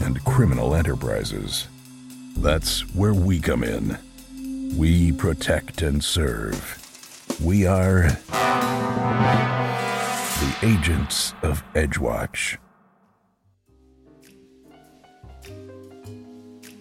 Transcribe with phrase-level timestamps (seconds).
[0.00, 1.68] and criminal enterprises.
[2.36, 3.98] That's where we come in.
[4.76, 6.82] We protect and serve.
[7.42, 8.08] We are
[10.38, 12.58] the agents of Edgewatch.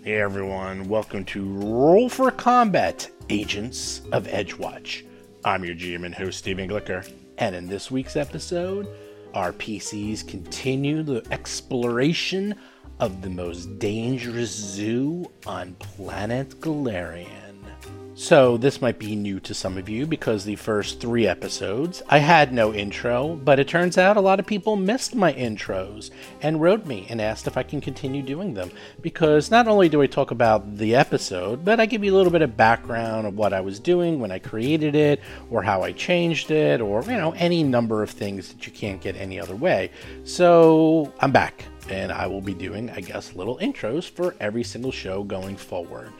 [0.03, 5.03] Hey everyone, welcome to Roll for Combat Agents of Edgewatch.
[5.43, 8.87] I'm your GM and host, Stephen Glicker, and in this week's episode,
[9.33, 12.55] our PCs continue the exploration
[12.99, 17.55] of the most dangerous zoo on planet Golarion.
[18.17, 22.19] So, this might be new to some of you because the first three episodes I
[22.19, 26.61] had no intro, but it turns out a lot of people missed my intros and
[26.61, 28.71] wrote me and asked if I can continue doing them.
[29.01, 32.31] Because not only do I talk about the episode, but I give you a little
[32.31, 35.19] bit of background of what I was doing when I created it,
[35.51, 39.01] or how I changed it, or, you know, any number of things that you can't
[39.01, 39.91] get any other way.
[40.23, 44.91] So, I'm back and I will be doing, I guess, little intros for every single
[44.91, 46.11] show going forward.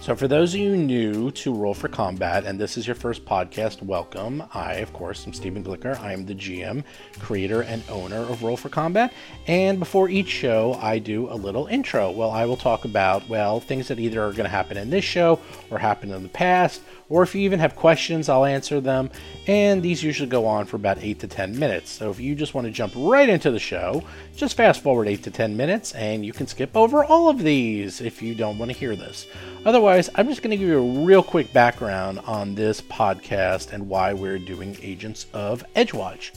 [0.00, 3.24] So, for those of you new to Roll for Combat, and this is your first
[3.24, 4.42] podcast, welcome.
[4.52, 5.98] I, of course, am Stephen Glicker.
[5.98, 6.84] I am the GM,
[7.18, 9.12] creator, and owner of Roll for Combat.
[9.46, 12.10] And before each show, I do a little intro.
[12.10, 15.04] Well, I will talk about, well, things that either are going to happen in this
[15.04, 19.10] show or happen in the past, or if you even have questions, I'll answer them.
[19.46, 21.90] And these usually go on for about 8 to 10 minutes.
[21.90, 24.02] So, if you just want to jump right into the show,
[24.34, 28.00] just fast forward 8 to 10 minutes, and you can skip over all of these
[28.00, 29.26] if you don't want to hear this.
[29.64, 33.88] Otherwise, I'm just going to give you a real quick background on this podcast and
[33.88, 36.32] why we're doing Agents of Edgewatch.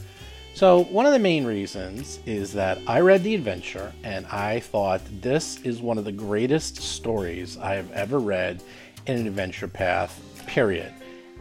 [0.59, 5.01] So, one of the main reasons is that I read the adventure and I thought
[5.21, 8.61] this is one of the greatest stories I have ever read
[9.05, 10.91] in an adventure path, period.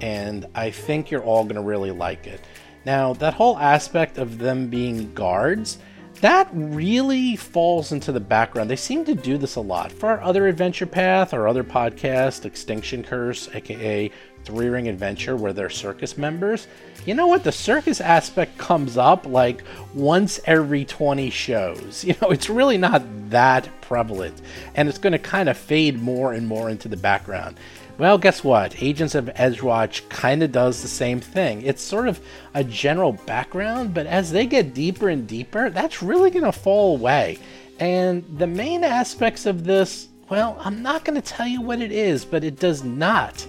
[0.00, 2.40] And I think you're all going to really like it.
[2.84, 5.78] Now, that whole aspect of them being guards
[6.20, 8.68] that really falls into the background.
[8.68, 9.92] They seem to do this a lot.
[9.92, 14.10] For our other Adventure Path, our other podcast, Extinction Curse, aka
[14.44, 16.66] Three Ring Adventure, where they're circus members,
[17.06, 17.44] you know what?
[17.44, 19.62] The circus aspect comes up like
[19.94, 22.04] once every 20 shows.
[22.08, 24.40] You know, it's really not that prevalent,
[24.74, 27.58] and it's going to kind of fade more and more into the background.
[27.98, 28.80] Well, guess what?
[28.80, 31.62] Agents of Edgewatch kind of does the same thing.
[31.62, 32.20] It's sort of
[32.54, 36.96] a general background, but as they get deeper and deeper, that's really going to fall
[36.96, 37.38] away.
[37.80, 41.90] And the main aspects of this, well, I'm not going to tell you what it
[41.90, 43.44] is, but it does not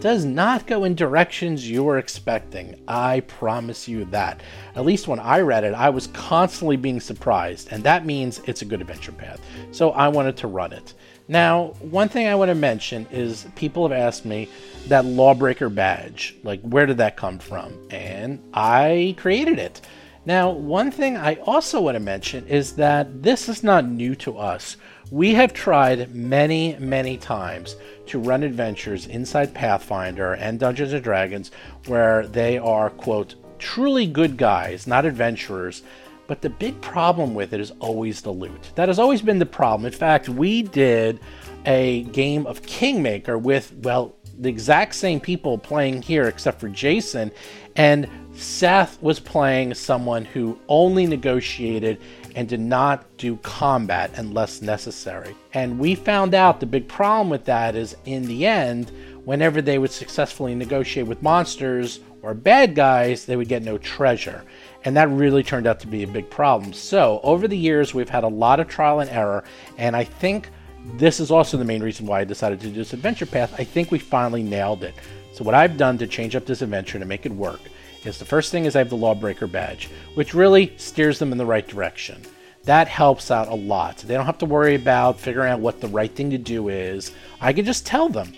[0.00, 2.78] does not go in directions you were expecting.
[2.86, 4.42] I promise you that.
[4.74, 8.60] At least when I read it, I was constantly being surprised, and that means it's
[8.60, 9.40] a good adventure path.
[9.72, 10.92] So I wanted to run it.
[11.28, 14.48] Now, one thing I want to mention is people have asked me
[14.86, 17.76] that Lawbreaker badge, like where did that come from?
[17.90, 19.80] And I created it.
[20.24, 24.38] Now, one thing I also want to mention is that this is not new to
[24.38, 24.76] us.
[25.10, 27.76] We have tried many, many times
[28.06, 31.52] to run adventures inside Pathfinder and Dungeons and Dragons
[31.86, 35.82] where they are, quote, truly good guys, not adventurers,
[36.26, 38.70] but the big problem with it is always the loot.
[38.74, 39.86] That has always been the problem.
[39.86, 41.20] In fact, we did
[41.64, 47.30] a game of Kingmaker with, well, the exact same people playing here except for Jason.
[47.74, 51.98] And Seth was playing someone who only negotiated
[52.34, 55.34] and did not do combat unless necessary.
[55.54, 58.92] And we found out the big problem with that is in the end,
[59.24, 64.44] whenever they would successfully negotiate with monsters or bad guys, they would get no treasure.
[64.86, 66.72] And that really turned out to be a big problem.
[66.72, 69.42] So, over the years, we've had a lot of trial and error.
[69.78, 70.48] And I think
[70.94, 73.52] this is also the main reason why I decided to do this adventure path.
[73.58, 74.94] I think we finally nailed it.
[75.34, 77.60] So, what I've done to change up this adventure to make it work
[78.04, 81.38] is the first thing is I have the Lawbreaker badge, which really steers them in
[81.38, 82.22] the right direction.
[82.62, 83.98] That helps out a lot.
[83.98, 87.10] They don't have to worry about figuring out what the right thing to do is.
[87.40, 88.32] I can just tell them.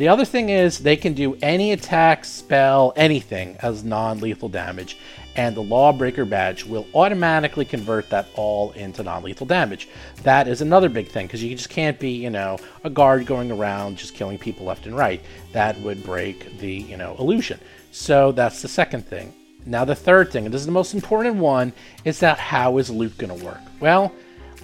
[0.00, 4.96] The other thing is they can do any attack, spell, anything as non lethal damage,
[5.36, 9.88] and the Lawbreaker badge will automatically convert that all into non lethal damage.
[10.22, 13.50] That is another big thing because you just can't be, you know, a guard going
[13.50, 15.20] around just killing people left and right.
[15.52, 17.60] That would break the, you know, illusion.
[17.92, 19.34] So that's the second thing.
[19.66, 21.72] Now, the third thing, and this is the most important one,
[22.04, 23.60] is that how is loot going to work?
[23.78, 24.12] Well,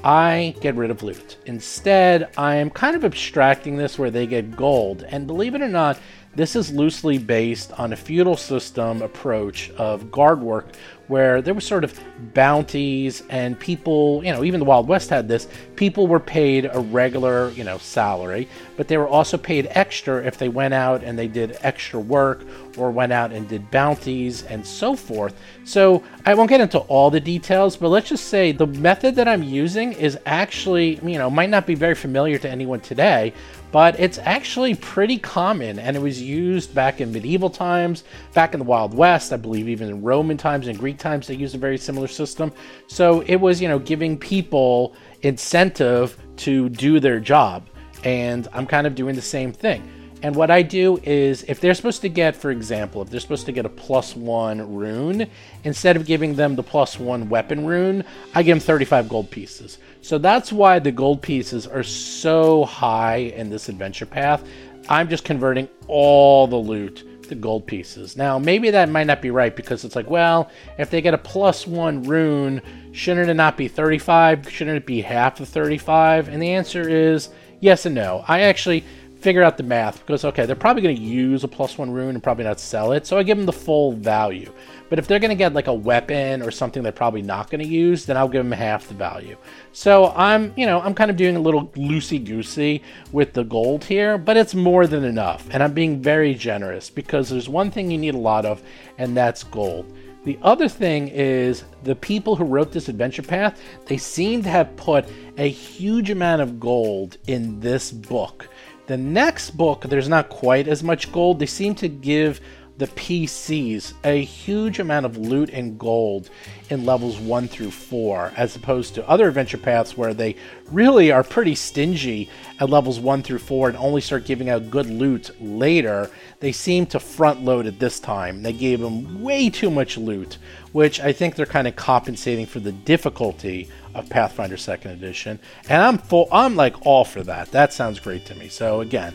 [0.05, 1.37] I get rid of loot.
[1.47, 5.03] Instead, I am kind of abstracting this where they get gold.
[5.03, 5.99] And believe it or not,
[6.37, 10.69] this is loosely based on a feudal system approach of guard work
[11.08, 11.99] where there were sort of
[12.35, 16.81] bounties and people, you know, even the Wild West had this, people were paid a
[16.81, 21.19] regular, you know, salary, but they were also paid extra if they went out and
[21.19, 22.43] they did extra work
[22.76, 25.35] or went out and did bounties and so forth.
[25.64, 29.29] So I won't get into all the details, but let's just say the method that
[29.29, 33.32] I'm using is actually, you know, might not be very familiar to anyone today,
[33.73, 38.59] but it's actually pretty common and it was used back in medieval times, back in
[38.59, 41.59] the Wild West, I believe even in Roman times and Greek times they used a
[41.59, 42.53] very similar system.
[42.87, 47.69] So it was, you know, giving people incentive to do their job.
[48.05, 49.91] And I'm kind of doing the same thing.
[50.23, 53.47] And what I do is, if they're supposed to get, for example, if they're supposed
[53.47, 55.29] to get a plus one rune,
[55.65, 58.03] instead of giving them the plus one weapon rune,
[58.35, 59.79] I give them 35 gold pieces.
[60.01, 64.43] So that's why the gold pieces are so high in this adventure path.
[64.89, 68.17] I'm just converting all the loot to gold pieces.
[68.17, 71.19] Now, maybe that might not be right because it's like, well, if they get a
[71.19, 72.62] plus one rune,
[72.93, 74.50] shouldn't it not be 35?
[74.50, 76.28] Shouldn't it be half of 35?
[76.28, 77.31] And the answer is
[77.61, 78.25] yes and no.
[78.26, 78.84] I actually
[79.20, 82.11] figure out the math because okay, they're probably going to use a plus one rune
[82.11, 84.52] and probably not sell it, so I give them the full value.
[84.88, 87.62] But if they're going to get like a weapon or something they're probably not going
[87.62, 89.37] to use, then I'll give them half the value.
[89.73, 93.85] So I'm, you know, I'm kind of doing a little loosey goosey with the gold
[93.85, 97.91] here, but it's more than enough, and I'm being very generous because there's one thing
[97.91, 98.62] you need a lot of,
[98.99, 99.93] and that's gold.
[100.25, 104.75] The other thing is the people who wrote this adventure path, they seem to have
[104.77, 108.49] put a huge amount of gold in this book
[108.87, 111.38] the next book, there's not quite as much gold.
[111.38, 112.41] They seem to give
[112.78, 116.28] the PCs a huge amount of loot and gold
[116.69, 120.37] in levels 1 through 4, as opposed to other adventure paths where they
[120.70, 122.28] really are pretty stingy
[122.61, 126.11] at levels 1 through 4 and only start giving out good loot later.
[126.40, 128.43] They seem to front load it this time.
[128.43, 130.38] They gave them way too much loot,
[130.73, 135.38] which I think they're kind of compensating for the difficulty of Pathfinder Second Edition,
[135.70, 136.28] and I'm full.
[136.31, 137.50] I'm like all for that.
[137.52, 138.49] That sounds great to me.
[138.49, 139.14] So again,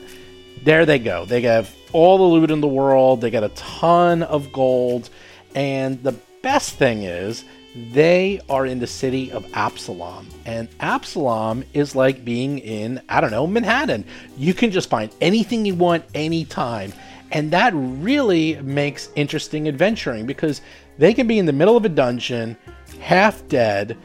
[0.63, 1.25] there they go.
[1.25, 3.21] They have all the loot in the world.
[3.21, 5.09] They got a ton of gold,
[5.55, 7.43] and the best thing is
[7.93, 10.27] they are in the city of Absalom.
[10.45, 14.03] And Absalom is like being in, I don't know, Manhattan.
[14.37, 16.91] You can just find anything you want anytime.
[17.31, 20.61] And that really makes interesting adventuring because
[20.97, 22.57] they can be in the middle of a dungeon,
[22.99, 23.97] half dead,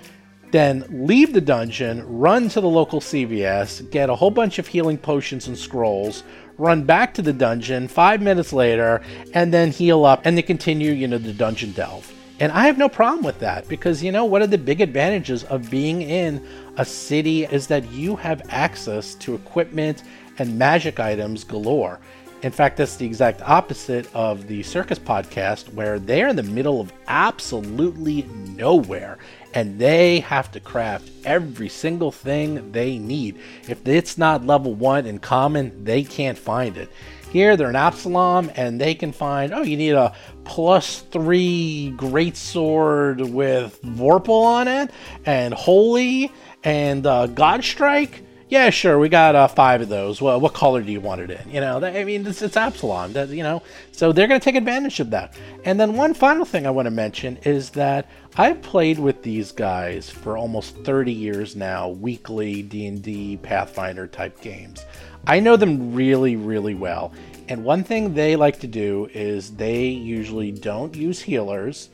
[0.53, 4.97] then leave the dungeon, run to the local CVS, get a whole bunch of healing
[4.97, 6.23] potions and scrolls,
[6.59, 9.03] run back to the dungeon five minutes later,
[9.35, 12.13] and then heal up and then continue, you know, the dungeon delve.
[12.39, 15.45] And I have no problem with that because, you know, one of the big advantages
[15.45, 20.03] of being in a city is that you have access to equipment
[20.39, 21.99] and magic items galore.
[22.43, 26.79] In fact, that's the exact opposite of the Circus podcast, where they're in the middle
[26.81, 28.25] of absolutely
[28.55, 29.17] nowhere
[29.57, 33.39] and they have to craft every single thing they need.
[33.67, 36.91] If it's not level one in common, they can't find it.
[37.31, 40.15] Here, they're in Absalom, and they can find, oh, you need a
[40.45, 44.91] plus three great sword with Vorpal on it,
[45.25, 46.31] and Holy,
[46.63, 50.23] and uh, Godstrike yeah, sure, we got uh, five of those.
[50.23, 51.51] Well, what color do you want it in?
[51.51, 53.61] You know, I mean, it's, it's that, you know,
[53.91, 55.37] so they're going to take advantage of that.
[55.65, 59.51] And then one final thing I want to mention is that I've played with these
[59.51, 64.85] guys for almost 30 years now, weekly D&D Pathfinder type games.
[65.27, 67.13] I know them really, really well.
[67.49, 71.91] And one thing they like to do is they usually don't use healers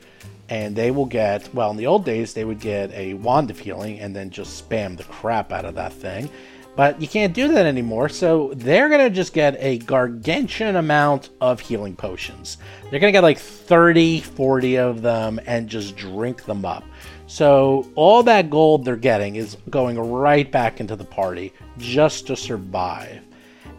[0.53, 3.57] and they will get well in the old days they would get a wand of
[3.57, 6.29] healing and then just spam the crap out of that thing.
[6.75, 11.31] But you can't do that anymore so they're going to just get a gargantuan amount
[11.41, 12.59] of healing potions.
[12.83, 16.83] They're going to get like 30 40 of them and just drink them up.
[17.25, 22.35] So all that gold they're getting is going right back into the party just to
[22.35, 23.23] survive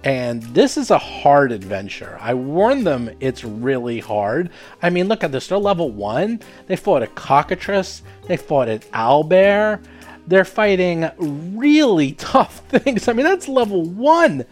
[0.04, 2.18] and this is a hard adventure.
[2.20, 4.50] I warn them it's really hard.
[4.82, 5.46] I mean, look at this.
[5.46, 6.40] They're level one.
[6.66, 8.02] They fought a cockatrice.
[8.26, 9.82] They fought an owlbear.
[10.26, 13.08] They're fighting really tough things.
[13.08, 14.44] I mean, that's level one.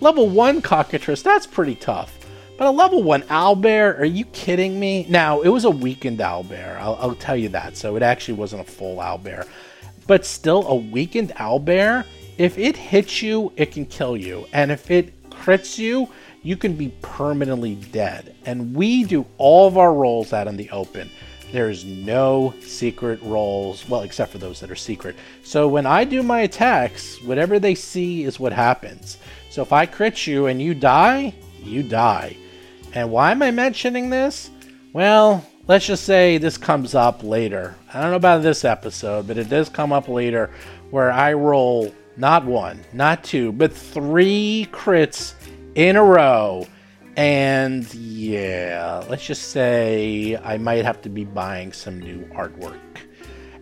[0.00, 2.18] Level one cockatrice, that's pretty tough.
[2.56, 5.06] But a level one owlbear, are you kidding me?
[5.10, 6.78] Now, it was a weakened owlbear.
[6.78, 7.76] I'll, I'll tell you that.
[7.76, 9.46] So it actually wasn't a full owlbear.
[10.06, 12.06] But still, a weakened owlbear
[12.38, 14.46] if it hits you, it can kill you.
[14.52, 16.08] And if it crits you,
[16.42, 18.34] you can be permanently dead.
[18.44, 21.10] And we do all of our rolls out in the open.
[21.52, 25.14] There's no secret rolls, well, except for those that are secret.
[25.44, 29.18] So when I do my attacks, whatever they see is what happens.
[29.50, 32.36] So if I crit you and you die, you die.
[32.92, 34.50] And why am I mentioning this?
[34.92, 37.76] Well, let's just say this comes up later.
[37.92, 40.50] I don't know about this episode, but it does come up later
[40.90, 45.34] where I roll not one, not two, but three crits
[45.74, 46.66] in a row
[47.16, 52.80] and yeah, let's just say I might have to be buying some new artwork.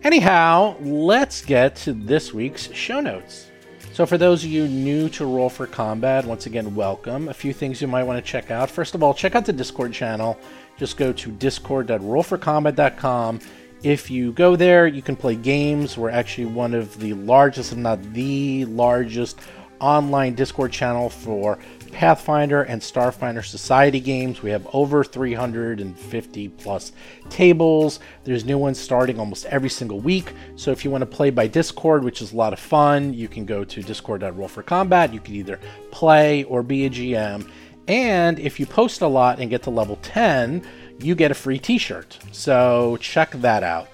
[0.03, 3.51] Anyhow, let's get to this week's show notes.
[3.93, 7.29] So, for those of you new to Roll for Combat, once again, welcome.
[7.29, 8.71] A few things you might want to check out.
[8.71, 10.39] First of all, check out the Discord channel.
[10.77, 13.39] Just go to discord.rollforcombat.com.
[13.83, 15.97] If you go there, you can play games.
[15.97, 19.37] We're actually one of the largest, if not the largest,
[19.81, 21.59] online Discord channel for
[21.91, 24.41] Pathfinder and Starfinder Society games.
[24.41, 26.93] We have over 350 plus
[27.29, 27.99] tables.
[28.23, 30.31] There's new ones starting almost every single week.
[30.55, 33.27] So if you want to play by Discord, which is a lot of fun, you
[33.27, 35.11] can go to discord.rollforcombat.
[35.11, 35.59] You can either
[35.91, 37.49] play or be a GM.
[37.89, 40.65] And if you post a lot and get to level 10,
[40.99, 42.19] you get a free t shirt.
[42.31, 43.87] So check that out.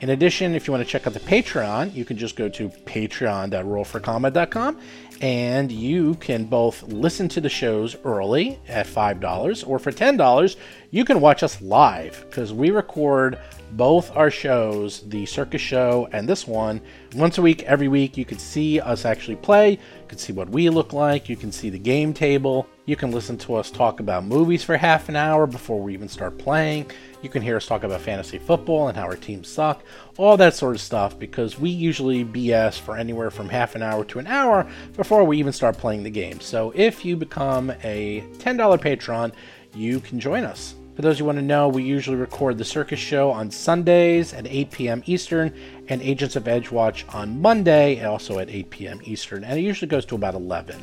[0.00, 2.68] In addition, if you want to check out the Patreon, you can just go to
[2.68, 4.78] patreon.rollforcombat.com
[5.20, 10.56] and you can both listen to the shows early at $5 or for $10
[10.90, 13.38] you can watch us live because we record
[13.72, 16.80] both our shows the circus show and this one
[17.14, 20.48] once a week every week you can see us actually play you can see what
[20.48, 24.00] we look like you can see the game table you can listen to us talk
[24.00, 26.90] about movies for half an hour before we even start playing
[27.24, 29.82] you can hear us talk about fantasy football and how our teams suck,
[30.18, 34.04] all that sort of stuff, because we usually BS for anywhere from half an hour
[34.04, 36.38] to an hour before we even start playing the game.
[36.40, 39.32] So if you become a $10 patron,
[39.74, 40.74] you can join us.
[40.96, 44.46] For those who want to know, we usually record the circus show on Sundays at
[44.46, 45.02] 8 p.m.
[45.06, 45.52] Eastern
[45.88, 49.00] and Agents of Edge Watch on Monday, also at 8 p.m.
[49.02, 50.76] Eastern, and it usually goes to about 11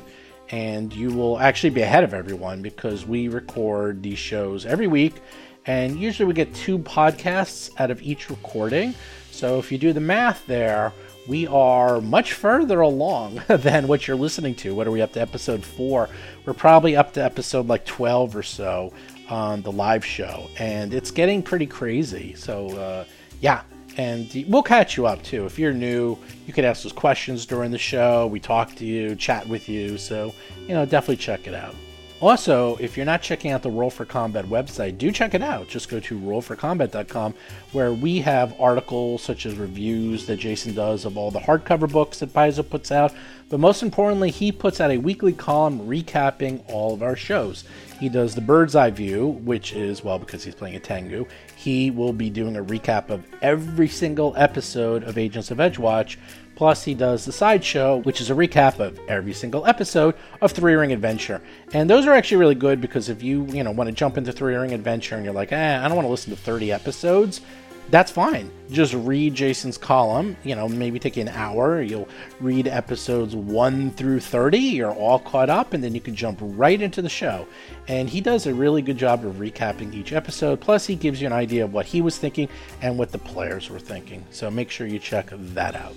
[0.51, 5.15] and you will actually be ahead of everyone because we record these shows every week
[5.65, 8.95] and usually we get two podcasts out of each recording.
[9.31, 10.91] So if you do the math there,
[11.27, 14.73] we are much further along than what you're listening to.
[14.73, 16.09] What are we up to episode four?
[16.45, 18.91] We're probably up to episode like 12 or so
[19.29, 22.33] on the live show, and it's getting pretty crazy.
[22.33, 23.05] So, uh,
[23.39, 23.61] yeah,
[23.97, 25.45] and we'll catch you up too.
[25.45, 26.17] If you're new,
[26.47, 28.27] you can ask us questions during the show.
[28.27, 29.97] We talk to you, chat with you.
[29.97, 31.75] So, you know, definitely check it out.
[32.21, 35.67] Also, if you're not checking out the Roll for Combat website, do check it out.
[35.67, 37.33] Just go to rollforcombat.com
[37.71, 42.19] where we have articles such as reviews that Jason does of all the hardcover books
[42.19, 43.11] that Paizo puts out.
[43.49, 47.63] But most importantly, he puts out a weekly column recapping all of our shows.
[47.99, 51.25] He does the bird's eye view, which is, well, because he's playing a Tengu,
[51.61, 56.17] he will be doing a recap of every single episode of Agents of Edgewatch
[56.61, 60.75] Plus, he does the sideshow, which is a recap of every single episode of Three
[60.75, 61.41] Ring Adventure.
[61.73, 64.31] And those are actually really good because if you, you know, want to jump into
[64.31, 67.41] Three Ring Adventure and you're like, eh, I don't want to listen to 30 episodes,
[67.91, 68.49] that's fine.
[68.71, 71.81] Just read Jason's column, you know, maybe take an hour.
[71.81, 72.07] You'll
[72.39, 74.57] read episodes 1 through 30.
[74.57, 77.45] You're all caught up, and then you can jump right into the show.
[77.87, 80.61] And he does a really good job of recapping each episode.
[80.61, 82.47] Plus, he gives you an idea of what he was thinking
[82.81, 84.25] and what the players were thinking.
[84.31, 85.95] So make sure you check that out.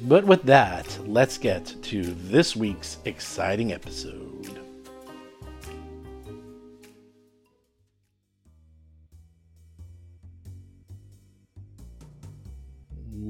[0.00, 4.65] But with that, let's get to this week's exciting episode.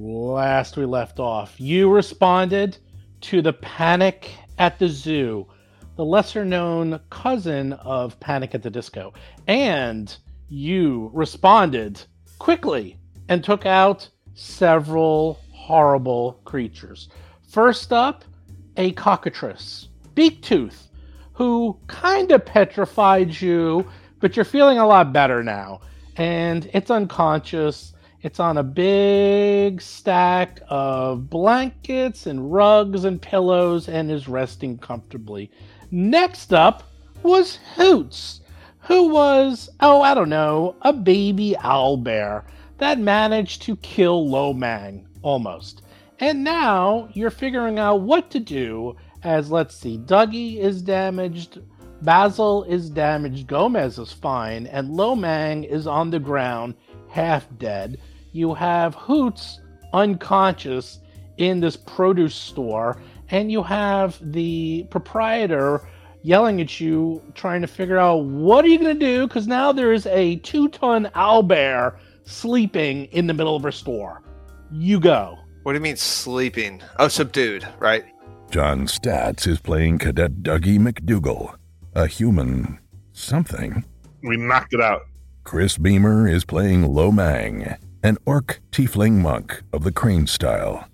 [0.09, 2.79] Last we left off, you responded
[3.23, 5.49] to the Panic at the Zoo,
[5.97, 9.13] the lesser known cousin of Panic at the Disco.
[9.49, 10.17] And
[10.49, 12.01] you responded
[12.39, 12.97] quickly
[13.29, 17.09] and took out several horrible creatures.
[17.49, 18.25] First up,
[18.77, 20.87] a cockatrice, Beaktooth,
[21.33, 23.85] who kind of petrified you,
[24.21, 25.81] but you're feeling a lot better now.
[26.17, 27.93] And it's unconscious.
[28.23, 35.51] It's on a big stack of blankets and rugs and pillows and is resting comfortably.
[35.91, 36.85] Next up
[37.23, 38.41] was Hoots,
[38.81, 42.47] who was, oh, I don't know, a baby owl bear
[42.79, 45.83] that managed to kill Lomang almost.
[46.19, 51.59] And now you're figuring out what to do as let's see, Dougie is damaged,
[52.03, 56.75] Basil is damaged, Gomez is fine, and Lomang is on the ground,
[57.09, 57.99] half dead.
[58.33, 59.61] You have Hoots
[59.93, 61.01] unconscious
[61.37, 65.87] in this produce store, and you have the proprietor
[66.23, 69.73] yelling at you, trying to figure out what are you going to do because now
[69.73, 74.23] there is a two ton owlbear sleeping in the middle of her store.
[74.73, 75.39] You go.
[75.63, 76.83] What do you mean sleeping?
[76.99, 78.05] Oh, subdued, right?
[78.51, 81.57] John Staats is playing Cadet Dougie McDougal,
[81.95, 82.79] a human
[83.13, 83.85] something.
[84.23, 85.03] We knocked it out.
[85.47, 90.89] Chris Beamer is playing Lomang, an orc tiefling monk of the crane style.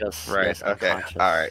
[0.00, 0.26] Yes.
[0.26, 0.60] Right.
[0.62, 0.90] okay.
[0.90, 1.50] All right.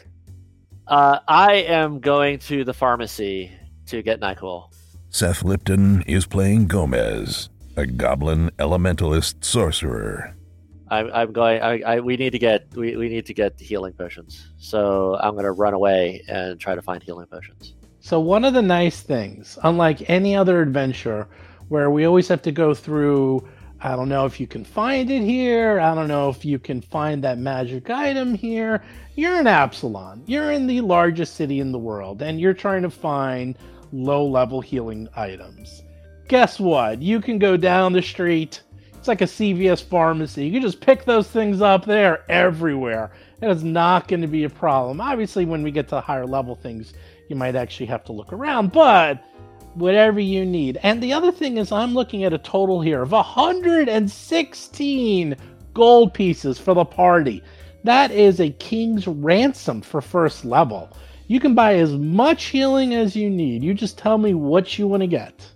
[0.88, 3.52] Uh, I am going to the pharmacy
[3.86, 4.74] to get Nyquil.
[5.08, 10.34] Seth Lipton is playing Gomez, a goblin elementalist sorcerer.
[10.88, 11.62] I'm, I'm going.
[11.62, 14.48] I, I, we need to get we, we need to get healing potions.
[14.56, 17.74] So I'm going to run away and try to find healing potions.
[18.00, 21.28] So, one of the nice things, unlike any other adventure
[21.68, 23.46] where we always have to go through,
[23.80, 26.80] I don't know if you can find it here, I don't know if you can
[26.80, 28.82] find that magic item here.
[29.14, 30.22] You're in Absalom.
[30.26, 33.56] You're in the largest city in the world, and you're trying to find
[33.92, 35.82] low level healing items.
[36.28, 37.00] Guess what?
[37.00, 38.62] You can go down the street.
[38.94, 40.44] It's like a CVS pharmacy.
[40.44, 43.12] You can just pick those things up there everywhere.
[43.40, 45.00] It is not going to be a problem.
[45.00, 46.94] Obviously, when we get to higher level things,
[47.28, 49.24] you might actually have to look around, but
[49.78, 50.78] whatever you need.
[50.82, 55.36] And the other thing is, I'm looking at a total here of 116
[55.74, 57.42] gold pieces for the party.
[57.84, 60.90] That is a king's ransom for first level.
[61.28, 63.62] You can buy as much healing as you need.
[63.62, 65.48] You just tell me what you want to get.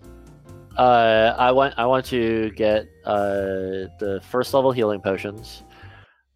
[0.77, 5.65] Uh, I want I want to get uh, the first level healing potions,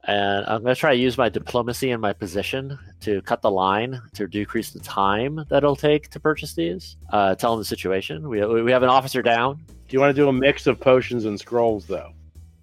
[0.06, 3.50] and I'm going to try to use my diplomacy and my position to cut the
[3.50, 6.96] line to decrease the time that it'll take to purchase these.
[7.10, 8.28] Uh, tell them the situation.
[8.28, 9.56] We we have an officer down.
[9.66, 12.12] Do you want to do a mix of potions and scrolls, though?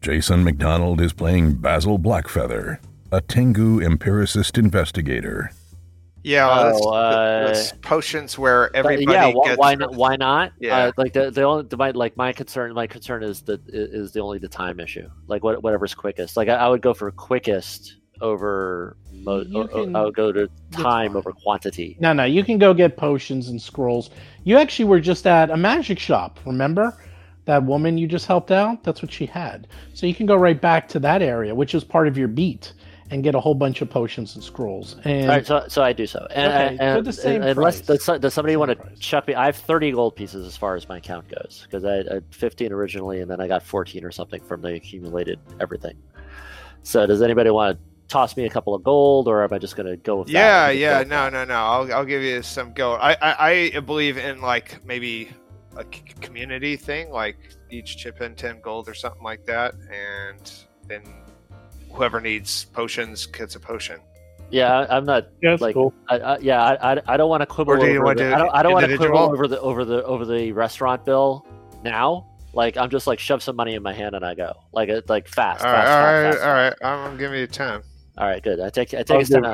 [0.02, 2.80] Jason McDonald is playing Basil Blackfeather,
[3.12, 5.52] a Tengu empiricist investigator.
[6.24, 6.50] Yeah.
[6.50, 9.58] Oh, let's, uh, let's potions where everybody yeah, wh- gets.
[9.58, 9.94] why not?
[9.94, 10.53] Why not?
[10.60, 10.77] Yeah.
[10.77, 14.13] Uh, like the the only the, my like my concern my concern is that is
[14.13, 15.10] the only the time issue.
[15.27, 16.38] Like what whatever's quickest.
[16.38, 18.96] Like I, I would go for quickest over.
[19.12, 21.98] Mo- You o- o- can- I would go to time over quantity.
[22.00, 24.09] No, no, you can go get potions and scrolls.
[24.46, 26.98] You actually were just at a magic shop, remember?
[27.46, 28.86] That woman you just helped out?
[28.86, 29.68] That's what she had.
[29.94, 32.72] So you can go right back to that area, which is part of your beat,
[33.14, 34.96] and get a whole bunch of potions and scrolls.
[35.06, 36.28] And All right, so so I do so.
[36.32, 38.06] And, Okay, and, they're the same unless price.
[38.06, 39.00] does, does somebody want to price.
[39.00, 39.36] chuck me?
[39.36, 42.24] I have thirty gold pieces as far as my count goes because I, I had
[42.32, 45.96] fifteen originally, and then I got fourteen or something from the accumulated everything.
[46.82, 49.76] So does anybody want to toss me a couple of gold, or am I just
[49.76, 51.56] going to go with that Yeah, and yeah, no, no, no.
[51.56, 53.00] I'll, I'll give you some gold.
[53.02, 55.30] I, I, I believe in like maybe
[55.78, 57.38] a c- community thing, like
[57.70, 60.52] each chip in ten gold or something like that, and
[60.88, 61.04] then
[61.94, 64.00] whoever needs potions gets a potion.
[64.50, 65.94] Yeah, I, I'm not Yeah, that's like cool.
[66.10, 68.06] I, I, yeah, I, I, I don't want to quibble Or do you over.
[68.06, 70.25] want The, to I don't, I don't want to quibble over the over the over
[70.25, 71.46] the restaurant bill
[71.84, 72.27] now.
[72.53, 75.10] Like I'm just like shove some money in my hand and I go like it
[75.10, 75.64] like fast.
[75.64, 77.00] All fast, right, all fast, right, fast, all right.
[77.00, 77.82] I'm gonna give you ten.
[78.18, 78.60] All right, good.
[78.60, 79.46] I take I take I'll a ten.
[79.46, 79.51] all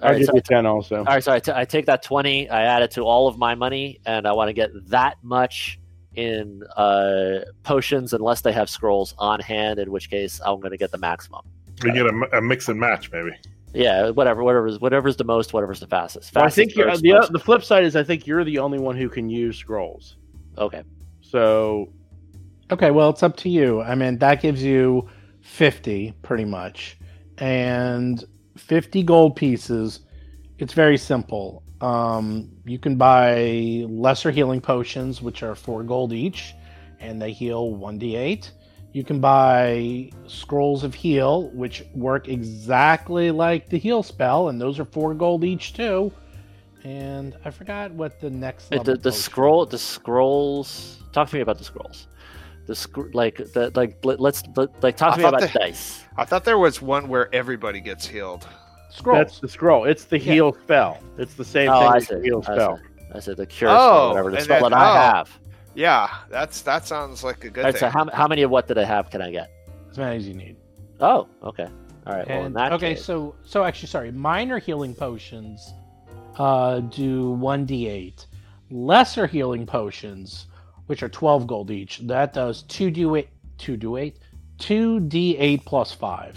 [0.00, 0.96] I'll right, give so, you ten also.
[0.98, 2.48] all right, so I, t- I take that twenty.
[2.48, 5.78] I add it to all of my money, and I want to get that much
[6.14, 9.78] in uh, potions, unless they have scrolls on hand.
[9.78, 11.42] In which case, I'm going to get the maximum.
[11.82, 13.30] We get a, a mix and match, maybe.
[13.74, 16.34] Yeah, whatever, whatever's whatever's the most, whatever's the fastest.
[16.34, 18.58] Well, I think you're, first, the most- the flip side is I think you're the
[18.58, 20.16] only one who can use scrolls.
[20.56, 20.82] okay.
[21.20, 21.92] So
[22.70, 23.80] Okay, well, it's up to you.
[23.80, 25.08] I mean, that gives you
[25.40, 26.98] 50 pretty much.
[27.38, 28.22] And
[28.56, 30.00] 50 gold pieces.
[30.58, 31.62] It's very simple.
[31.80, 36.52] Um, you can buy lesser healing potions, which are 4 gold each,
[37.00, 38.50] and they heal 1d8.
[38.92, 44.78] You can buy scrolls of heal, which work exactly like the heal spell, and those
[44.80, 46.12] are 4 gold each too.
[46.84, 51.02] And I forgot what the next level the, the scroll, the scrolls.
[51.12, 52.06] Talk to me about the scrolls.
[52.66, 55.58] The sc- like the like let, let's let, like talk I to me about they-
[55.58, 56.04] dice.
[56.16, 58.46] I thought there was one where everybody gets healed.
[58.90, 59.16] Scroll.
[59.18, 59.84] that's the scroll.
[59.84, 60.32] It's the Yeah.
[60.34, 60.98] heal spell.
[61.18, 62.14] It's the same Oh, thing I as see.
[62.14, 62.76] the heal I spell.
[62.78, 62.82] see.
[63.14, 65.12] I said the cure Oh, spell, whatever the and spell then- that I oh.
[65.16, 65.38] have.
[65.78, 67.88] Yeah, that's that sounds like a good All right, thing.
[67.92, 69.48] so how, how many of what did I have can I get?
[69.92, 70.56] as many as you need.
[71.00, 71.68] Oh, okay.
[72.04, 72.26] All right.
[72.28, 75.72] well, in And- that okay, case, so so actually, sorry, minor healing potions
[76.36, 78.26] uh, do one d8.
[78.70, 80.46] Lesser healing potions,
[80.86, 84.18] which are twelve gold each, that does two d eight, two d eight,
[84.58, 86.36] two d8 plus five.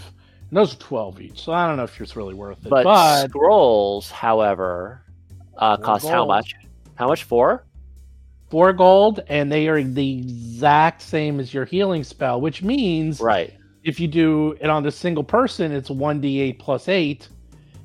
[0.50, 1.42] And those are twelve each.
[1.42, 2.70] So I don't know if it's really worth it.
[2.70, 5.02] but, But, scrolls, however,
[5.58, 6.54] uh, Four cost how much?
[6.94, 7.24] How much?
[7.24, 7.64] Four?
[8.52, 13.50] Four gold, and they are the exact same as your healing spell, which means Right.
[13.82, 17.28] if you do it on a single person, it's 1d8 plus 8.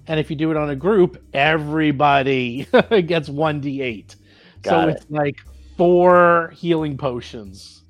[0.08, 2.66] And if you do it on a group, everybody
[3.08, 4.12] gets 1d8.
[4.12, 4.18] so
[4.62, 5.38] Got it's like
[5.78, 7.84] four healing potions.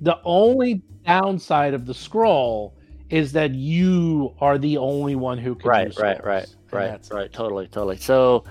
[0.00, 2.74] The only downside of the scroll
[3.10, 6.26] is that you are the only one who can Right, use right, scrolls.
[6.26, 7.32] right, right, that's- right.
[7.32, 7.96] Totally, totally.
[7.98, 8.42] So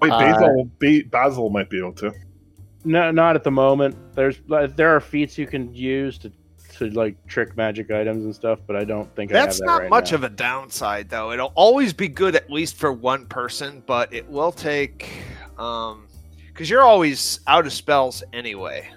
[0.00, 2.12] Wait, Uh, Basil, ba- Basil might be able to.
[2.86, 3.96] No, not at the moment.
[4.14, 4.38] There's
[4.76, 6.32] there are feats you can use to
[6.78, 9.66] to like trick magic items and stuff, but I don't think That's I have that
[9.66, 10.16] not right much now.
[10.18, 11.32] of a downside, though.
[11.32, 15.08] It'll always be good, at least for one person, but it will take.
[15.58, 16.06] um
[16.48, 18.88] Because you're always out of spells anyway.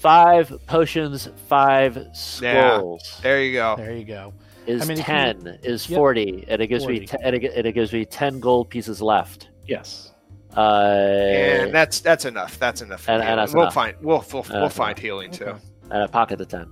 [0.00, 3.74] five potions, five scrolls There you go.
[3.76, 4.34] There you go.
[4.66, 5.96] is I mean, if you- ten, is Yep.
[5.96, 7.00] forty, and it gives 40.
[7.00, 9.48] me te- and it, and it gives me ten gold pieces left.
[9.66, 10.12] Yes.
[10.56, 12.58] Uh, And that's that's enough.
[12.58, 13.08] That's enough.
[13.08, 13.74] And- and that's we'll enough.
[13.74, 15.44] find we'll we'll, we'll That's find healing too.
[15.46, 15.58] Okay.
[15.90, 16.70] and I pocket the ten.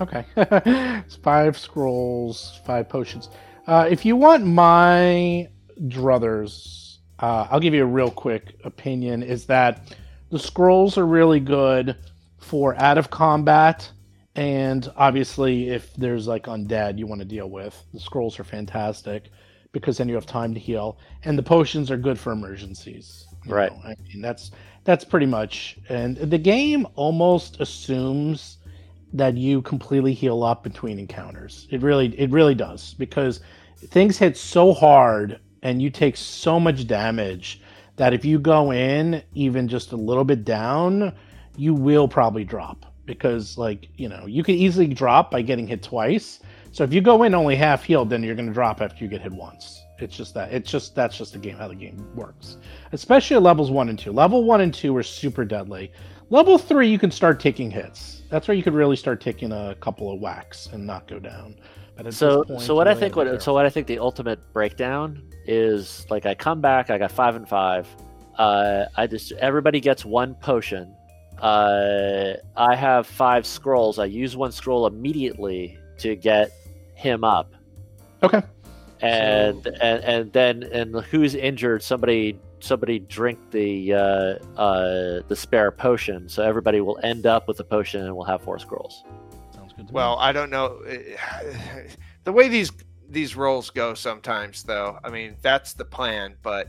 [0.00, 0.24] Okay.
[0.36, 3.28] it's five scrolls, five potions.
[3.66, 5.48] Uh, if you want my
[5.82, 9.22] druthers, uh, I'll give you a real quick opinion.
[9.22, 9.94] Is that
[10.30, 11.96] the scrolls are really good
[12.38, 13.88] for out of combat,
[14.34, 19.30] and obviously if there's like undead you want to deal with, the scrolls are fantastic
[19.74, 23.26] because then you have time to heal, and the potions are good for emergencies.
[23.46, 23.70] Right.
[23.70, 23.90] know.
[23.90, 24.52] I mean that's
[24.84, 28.56] that's pretty much, and the game almost assumes
[29.12, 31.66] that you completely heal up between encounters.
[31.70, 33.40] It really it really does because
[33.76, 37.60] things hit so hard and you take so much damage
[37.96, 41.12] that if you go in even just a little bit down,
[41.56, 45.82] you will probably drop because like, you know, you can easily drop by getting hit
[45.82, 46.40] twice.
[46.74, 49.08] So if you go in only half healed, then you're going to drop after you
[49.08, 49.84] get hit once.
[50.00, 50.52] It's just that.
[50.52, 52.56] It's just that's just the game how the game works.
[52.90, 54.10] Especially at levels 1 and 2.
[54.10, 55.92] Level 1 and 2 are super deadly.
[56.30, 58.22] Level 3 you can start taking hits.
[58.28, 61.54] That's where you could really start taking a couple of whacks and not go down.
[62.10, 66.04] So, point, so what I think what so what I think the ultimate breakdown is
[66.10, 67.86] like I come back, I got five and five.
[68.36, 70.92] Uh, I just everybody gets one potion.
[71.38, 74.00] Uh, I have five scrolls.
[74.00, 76.50] I use one scroll immediately to get
[76.94, 77.52] him up,
[78.22, 78.42] Okay.
[79.00, 81.82] and and and then and who's injured?
[81.82, 83.98] Somebody somebody drink the uh,
[84.60, 88.42] uh, the spare potion, so everybody will end up with a potion and we'll have
[88.42, 89.04] four scrolls.
[89.54, 90.80] Sounds good to Well, I don't know
[92.24, 92.72] the way these
[93.08, 94.98] these rolls go sometimes though.
[95.04, 96.68] I mean, that's the plan, but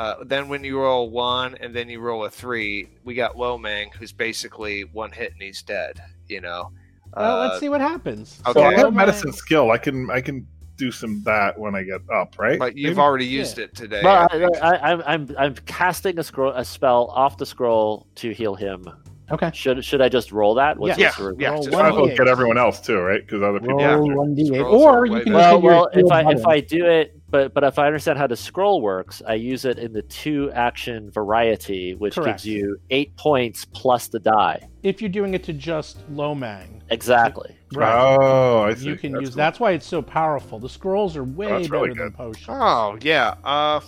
[0.00, 3.92] uh, then when you roll one and then you roll a three, we got Lomang
[3.94, 6.00] who's basically one hit and he's dead.
[6.28, 6.72] You know.
[7.16, 7.22] Me.
[7.22, 8.40] Well, Uh, let's see what happens.
[8.46, 8.60] okay.
[8.60, 9.70] So I have medicine skill.
[9.70, 12.58] I can I can do some that when I get up, right?
[12.58, 13.00] But you've Maybe?
[13.00, 14.00] already used it today.
[14.04, 14.56] Well, I I, think.
[14.62, 18.86] I, I'm I'm I'm casting a scroll a spell off the scroll to heal him.
[19.30, 19.50] Okay.
[19.52, 20.78] Should should I just roll that?
[20.78, 22.16] What's Yeah, the- yeah, Roll just one Might as well d8.
[22.16, 23.20] get everyone else too, right?
[23.20, 23.76] Because other people.
[23.76, 23.90] Roll Yeah.
[23.90, 24.14] have to.
[24.16, 25.38] one d8, Scrolls or you can better.
[25.52, 26.46] just Well, well, if heal I if.
[26.46, 29.78] I do it, but but if I understand how the scroll works, I use it
[29.78, 32.38] in the two action variety, which Correct.
[32.38, 34.60] gives you eight points plus the die.
[34.82, 37.54] if you're doing it to just Lomang, Exactly.
[37.76, 38.86] Oh, I see.
[38.86, 39.30] you can That's use.
[39.30, 39.36] cool.
[39.36, 40.58] That's why it's so powerful.
[40.58, 42.14] The scrolls are way that's better really than good.
[42.14, 42.46] potions.
[42.48, 43.34] Oh yeah.
[43.44, 43.80] Uh,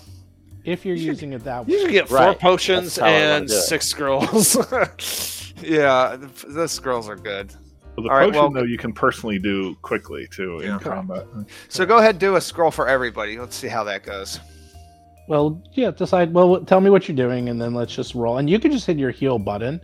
[0.71, 1.73] if you're You should- using it that way.
[1.75, 1.85] you way.
[1.85, 2.39] can get four Right.
[2.39, 4.57] potions That's how I wanna and six scrolls.
[5.63, 7.53] yeah, the, the scrolls are good.
[7.97, 10.75] Well, the All right, potion well- though you can personally do quickly too Yeah.
[10.75, 11.27] in combat.
[11.69, 13.39] So go ahead, do a scroll for everybody.
[13.39, 14.39] Let's see how that goes.
[15.29, 16.33] Well, yeah, decide.
[16.35, 18.39] Well, tell me what you're doing, and then let's just roll.
[18.39, 19.81] And you can just hit your heal button,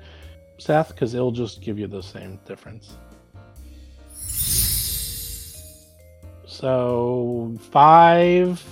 [0.59, 2.97] Seth, because it'll just give you the same difference.
[6.47, 8.65] So five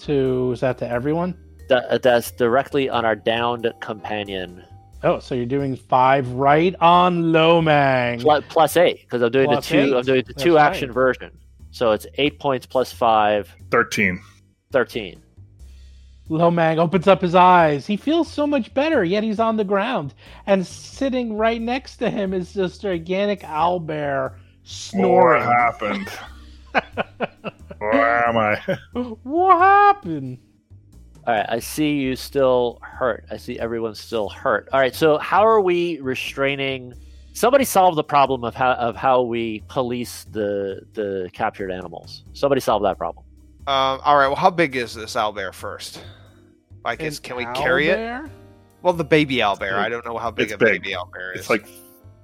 [0.00, 1.36] to is that to everyone?
[1.68, 4.64] That, that's directly on our downed companion.
[5.02, 8.20] Oh, so you're doing five right on Lomang.
[8.20, 9.80] Plus, plus eight because I'm doing Plus the two.
[9.80, 9.94] eight.
[9.94, 10.94] I'm doing the That's two action right.
[10.94, 11.38] version.
[11.70, 14.20] So it's eight points plus five, Thirteen.
[14.72, 15.22] 13.
[16.28, 17.86] Lomang opens up his eyes.
[17.86, 20.12] He feels so much better, yet he's on the ground.
[20.46, 25.46] And sitting right next to him is this gigantic owlbear snoring.
[25.46, 26.08] What happened?
[27.78, 28.60] Where am I?
[29.22, 30.38] what happened?
[31.26, 33.24] All right, I see you still hurt.
[33.30, 34.68] I see everyone's still hurt.
[34.72, 36.94] All right, so how are we restraining?
[37.32, 42.22] Somebody solve the problem of how of how we police the the captured animals.
[42.32, 43.24] Somebody solve that problem.
[43.66, 44.28] Um, all right.
[44.28, 46.00] Well, how big is this owlbear first?
[46.84, 48.22] Like, is, can we carry it?
[48.82, 49.58] Well, the baby owlbear.
[49.58, 49.72] big.
[49.72, 50.82] I don't know how big It's a big.
[50.82, 51.40] baby owlbear is.
[51.40, 51.66] It's like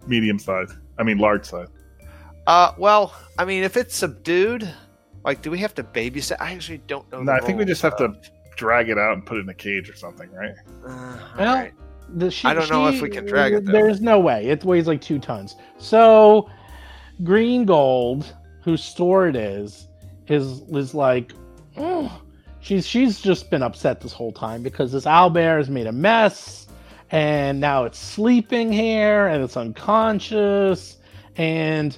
[0.06, 0.72] medium size.
[0.98, 1.66] I mean, large size.
[2.46, 4.72] uh, well, I mean, if it's subdued,
[5.24, 6.36] like, do we have to babysit?
[6.38, 7.18] I actually don't know.
[7.22, 8.30] No, the I think we just have to of-
[8.62, 10.54] drag it out and put it in a cage or something, right?
[10.86, 11.72] Uh, Well, right.
[12.14, 13.72] The, she, I don't know if we can drag it, though.
[13.72, 14.46] There's no way.
[14.46, 15.56] It weighs like two tons.
[15.78, 16.48] So,
[17.24, 19.88] Green Gold, whose store it is,
[20.28, 21.32] is is like,
[21.76, 22.22] oh,
[22.60, 26.68] she's she's just been upset this whole time because this owlbear has made a mess,
[27.10, 30.98] and now it's sleeping here and it's unconscious,
[31.36, 31.96] and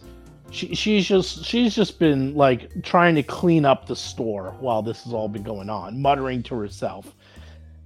[0.55, 5.05] she, she's just she's just been like trying to clean up the store while this
[5.05, 7.15] has all been going on, muttering to herself,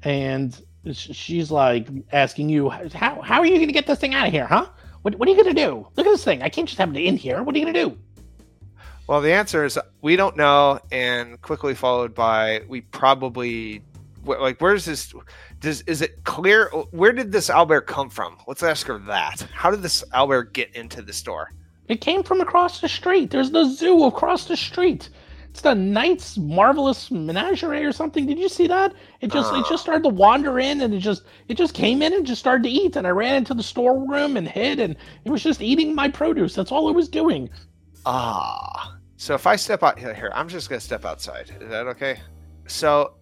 [0.02, 0.60] and
[0.92, 4.32] she's like asking you, "How how are you going to get this thing out of
[4.32, 4.66] here, huh?
[5.02, 5.86] What what are you going to do?
[5.96, 6.42] Look at this thing.
[6.42, 7.42] I can't just have it in here.
[7.42, 7.98] What are you going to do?"
[9.06, 13.82] Well, the answer is we don't know, and quickly followed by we probably
[14.24, 14.60] like.
[14.60, 15.14] Where's this?
[15.60, 16.68] Does is it clear?
[16.90, 18.36] Where did this owlbear come from?
[18.46, 19.40] Let's ask her that.
[19.54, 21.50] How did this owlbear get into the store?
[21.88, 23.30] It came from across the street.
[23.30, 25.08] There's the zoo across the street.
[25.50, 28.26] It's the Knight's Marvelous Menagerie or something.
[28.26, 28.94] Did you see that?
[29.20, 32.12] It just it just started to wander in and it just it just came in
[32.12, 35.30] and just started to eat and I ran into the storeroom and hid and it
[35.30, 36.54] was just eating my produce.
[36.54, 37.48] That's all it was doing.
[38.06, 38.98] Ah.
[39.16, 41.50] So if I step out here, here, I'm just gonna step outside.
[41.60, 42.20] Is that okay?
[42.66, 43.14] So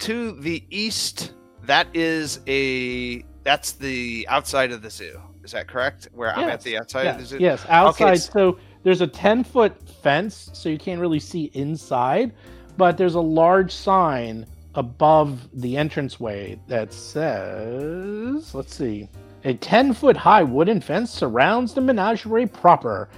[0.00, 5.22] to the east, that is a that's the outside of the zoo.
[5.48, 6.08] Is that correct?
[6.12, 7.38] Where I'm at the outside Yes, zoo.
[7.40, 8.16] yes, outside.
[8.18, 12.32] s- So there's a 10 foot fence, so you can't really see inside,
[12.76, 19.08] but there's a large sign above the entranceway that says, let's see,
[19.44, 23.08] a 10 foot high wooden fence surrounds the menagerie proper,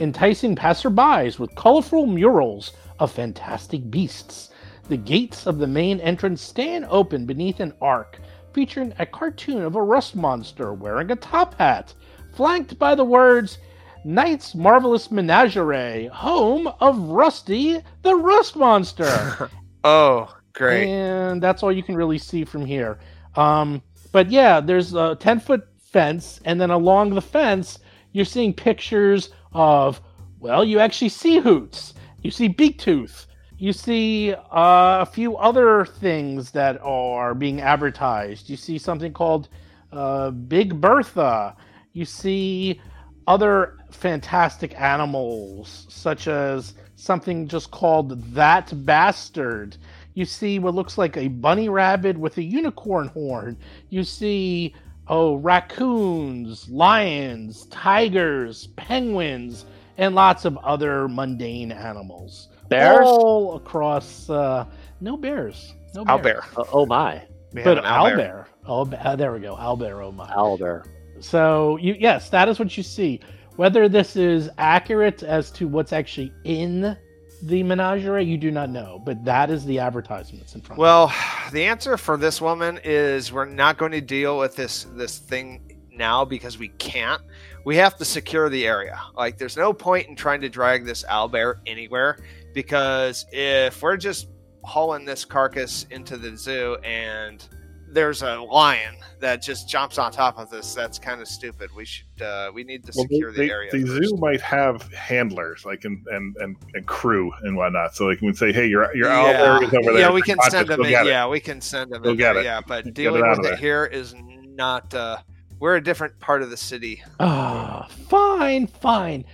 [0.00, 4.50] enticing passerbys with colorful murals of fantastic beasts.
[4.88, 8.18] The gates of the main entrance stand open beneath an arc,
[8.56, 11.92] featuring a cartoon of a rust monster wearing a top hat,
[12.32, 13.58] flanked by the words
[14.02, 19.50] Knight's Marvelous Menagerie, home of Rusty the Rust Monster.
[19.84, 20.88] Oh, great.
[20.88, 22.98] and that's all you can really see from here.
[23.36, 27.78] Um, but yeah, there's a 10 foot fence, and then along the fence,
[28.12, 30.00] you're seeing pictures of,
[30.40, 31.92] well, you actually see Hoots,
[32.22, 33.25] you see Big Tooth,
[33.58, 38.50] you see uh, a few other things that are being advertised.
[38.50, 39.48] You see something called
[39.92, 41.56] uh, Big Bertha.
[41.92, 42.80] You see
[43.26, 49.78] other fantastic animals, such as something just called That Bastard.
[50.14, 53.56] You see what looks like a bunny rabbit with a unicorn horn.
[53.88, 54.74] You see,
[55.08, 59.64] oh, raccoons, lions, tigers, penguins,
[59.96, 62.48] and lots of other mundane animals.
[62.68, 62.98] Bears?
[63.06, 64.64] All across, uh,
[65.00, 65.74] no bears.
[65.94, 66.20] No bears.
[66.20, 66.42] Owlbear.
[66.56, 68.46] Oh, oh my, We have But an owlbear.
[68.66, 68.96] owlbear.
[69.02, 69.56] Oh, uh, there we go.
[69.56, 70.28] Owlbear, oh my.
[70.32, 70.84] owlbear.
[71.20, 73.20] So you yes, that is what you see.
[73.56, 76.96] Whether this is accurate as to what's actually in
[77.42, 80.78] the menagerie, you do not know, but that is the advertisements in front.
[80.78, 81.12] Well,
[81.52, 85.62] the answer for this woman is we're not going to deal with this this thing
[85.90, 87.22] now because we can't.
[87.64, 89.00] We have to secure the area.
[89.16, 92.18] Like, there's no point in trying to drag this owlbear anywhere
[92.56, 94.28] because if we're just
[94.64, 97.46] hauling this carcass into the zoo and
[97.88, 101.68] there's a lion that just jumps on top of this, that's kind of stupid.
[101.76, 103.70] We should uh, we need to Well, secure the area.
[103.70, 104.08] The first.
[104.08, 107.94] zoo might have handlers, like and and and, and crew and whatnot.
[107.94, 109.20] So like we can say, hey, your your yeah.
[109.20, 109.98] owl is over there.
[110.00, 111.06] Yeah, we can Conscious, send them go in.
[111.06, 112.16] Yeah, we can send them Go in.
[112.16, 112.44] get there, it.
[112.46, 113.56] Yeah, but Get dealing it with it there.
[113.56, 114.94] here is not.
[114.94, 115.18] Uh,
[115.60, 117.02] we're a different part of the city.
[117.20, 119.26] Ah, fine, fine.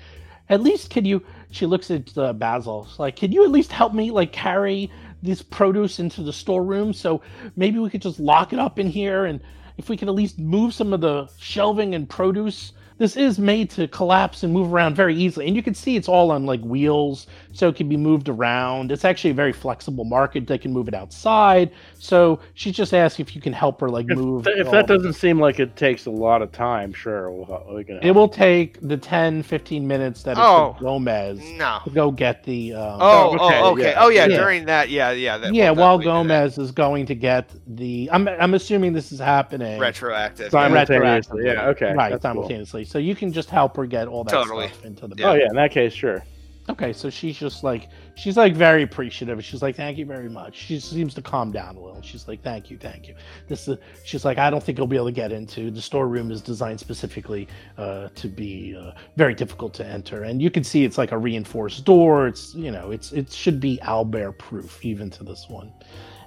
[0.48, 1.24] At least can you?
[1.52, 2.86] She looks at uh, Basil.
[2.90, 4.90] She's like, can you at least help me like carry
[5.22, 6.92] this produce into the storeroom?
[6.92, 7.22] So
[7.56, 9.40] maybe we could just lock it up in here, and
[9.76, 12.72] if we could at least move some of the shelving and produce.
[12.98, 16.08] This is made to collapse and move around very easily, and you can see it's
[16.08, 18.90] all on like wheels, so it can be moved around.
[18.92, 20.46] It's actually a very flexible market.
[20.46, 21.70] They can move it outside.
[21.98, 24.46] So she just asked if you can help her like If, move.
[24.48, 27.98] if that doesn't seem like it takes a lot of time, sure, we'll, we can.
[28.02, 30.72] It will take the 10, 15 minutes that it Oh.
[30.72, 31.78] took Gomez No.
[31.84, 32.74] to go get the.
[32.74, 33.82] Um, Oh, okay, oh, okay.
[33.90, 33.94] yeah.
[33.98, 34.36] Oh, yeah, Yeah.
[34.38, 35.38] During that, yeah, yeah.
[35.38, 36.34] That, yeah, we'll while definitely do that.
[36.40, 38.08] Gomez is going to get the.
[38.12, 39.78] I'm, I'm assuming this is happening.
[39.78, 40.50] retroactive.
[40.50, 40.84] Simon- yeah.
[40.84, 41.44] simultaneously.
[41.44, 41.92] Yeah, okay.
[41.92, 42.30] Right, that's cool.
[42.32, 42.84] simultaneously.
[42.84, 44.68] So you can just help her get all that Totally.
[44.68, 45.16] stuff into the.
[45.18, 45.30] Yeah.
[45.30, 46.24] Oh yeah, in that case, sure.
[46.68, 49.44] Okay, so she's just like she's like very appreciative.
[49.44, 52.01] She's like, "Thank you very much." She seems to calm down a little.
[52.03, 53.16] She's like, "Thank you, thank you."
[53.48, 56.31] This is she's like, "I don't think you'll be able to get into the storeroom
[56.31, 57.48] is designed specifically
[57.79, 61.18] uh, to be uh, very difficult to enter, and you can see it's like a
[61.18, 62.29] reinforced door.
[62.29, 65.72] It's you know, it's it should be owlbear proof even to this one."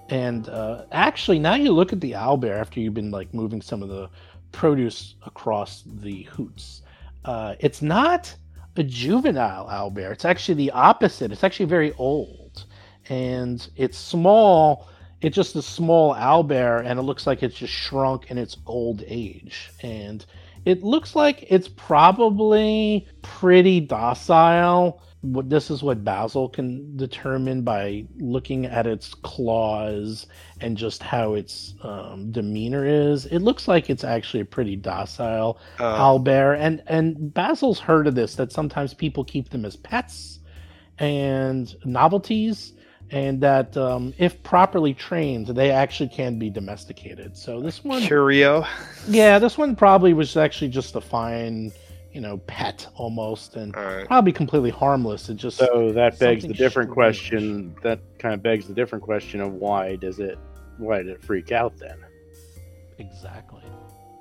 [0.09, 3.81] And uh, actually, now you look at the owlbear after you've been like moving some
[3.81, 4.09] of the
[4.51, 6.81] produce across the hoots.
[7.23, 8.35] Uh, it's not
[8.75, 10.11] a juvenile owlbear.
[10.11, 11.31] It's actually the opposite.
[11.31, 12.65] It's actually very old,
[13.09, 14.87] and it's small.
[15.21, 19.03] It's just a small owlbear, and it looks like it's just shrunk in its old
[19.07, 19.71] age.
[19.81, 20.25] And
[20.65, 25.01] it looks like it's probably pretty docile,
[25.33, 30.27] what this is what Basil can determine by looking at its claws
[30.61, 33.25] and just how its um, demeanor is.
[33.27, 38.15] It looks like it's actually a pretty docile Uh, owlbear, and and Basil's heard of
[38.15, 40.39] this that sometimes people keep them as pets
[40.99, 42.73] and novelties,
[43.11, 47.35] and that um, if properly trained, they actually can be domesticated.
[47.37, 48.65] So this one, Curio.
[49.07, 51.71] yeah, this one probably was actually just a fine,
[52.15, 54.07] you know, pet almost, and All right.
[54.07, 55.27] probably completely harmless.
[55.29, 56.93] It just So that begs the different strange.
[56.93, 57.75] question.
[57.83, 60.37] That kind of begs the different question of why does it,
[60.77, 61.97] why did it freak out then?
[62.97, 63.61] exactly.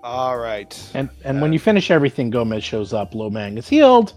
[0.02, 0.90] All right.
[0.92, 3.14] And and when you finish everything, Gomez shows up.
[3.14, 4.12] Lomang is healed,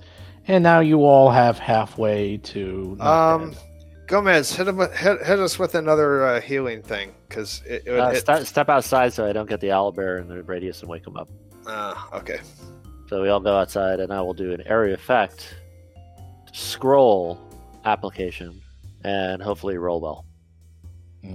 [0.47, 2.97] and now you all have halfway to.
[2.99, 3.59] Um, dead.
[4.07, 4.79] Gomez, hit him.
[4.79, 7.83] Hit, hit us with another uh, healing thing, because it.
[7.85, 10.81] it, Uh, it step, step outside so I don't get the owlbear in the radius
[10.81, 11.29] and wake him up.
[11.67, 12.39] uh, okay.
[13.09, 15.55] So we all go outside, and I will do an area effect
[16.51, 17.39] scroll
[17.85, 18.61] application,
[19.03, 20.25] and hopefully roll well.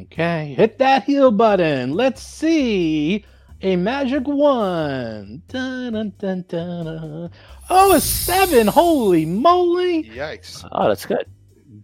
[0.03, 1.95] Okay, hit that heal button.
[1.95, 3.25] Let's see.
[3.63, 5.43] A magic one.
[5.49, 7.31] Dun, dun, dun, dun, dun.
[7.71, 8.67] Oh, a seven.
[8.67, 10.05] Holy moly.
[10.05, 10.69] Yikes.
[10.73, 11.27] Oh, that's good.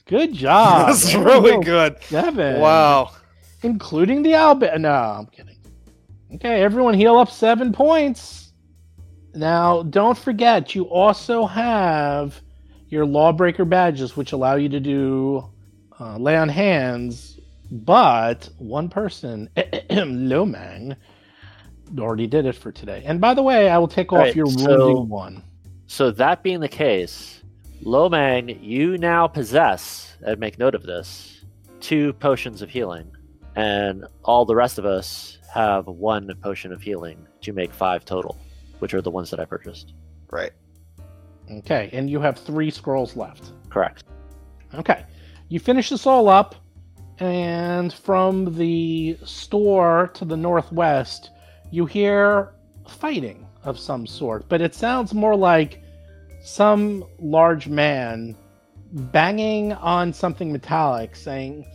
[0.06, 0.88] Good job.
[0.88, 1.60] That's There really go.
[1.62, 2.02] good.
[2.02, 2.60] Seven.
[2.60, 3.12] Wow.
[3.62, 4.80] Including the owlbear.
[4.80, 5.56] No, I'm kidding.
[6.34, 8.47] Okay, everyone heal up seven points.
[9.34, 12.40] Now, don't forget, you also have
[12.88, 15.48] your Lawbreaker badges, which allow you to do
[16.00, 17.38] uh, lay on hands,
[17.70, 20.96] but one person, Lomang,
[21.98, 23.02] already did it for today.
[23.04, 25.42] And by the way, I will take off Right, your so- wounding one.
[25.86, 27.42] So that being the case,
[27.82, 31.44] Lomang, you now possess, and make note of this,
[31.80, 33.10] two potions of healing,
[33.56, 38.36] and all the rest of us have one potion of healing to make five total,
[38.80, 39.94] which are the ones that I purchased.
[40.30, 40.52] Right.
[41.50, 43.52] Okay, and you have three scrolls left.
[43.70, 44.04] Correct.
[44.74, 45.04] Okay.
[45.48, 46.54] You finish this all up,
[47.18, 51.30] and from the store to the northwest,
[51.70, 52.52] you hear
[52.86, 55.82] fighting of some sort, but it sounds more like
[56.42, 58.36] some large man
[58.92, 61.66] banging on something metallic saying,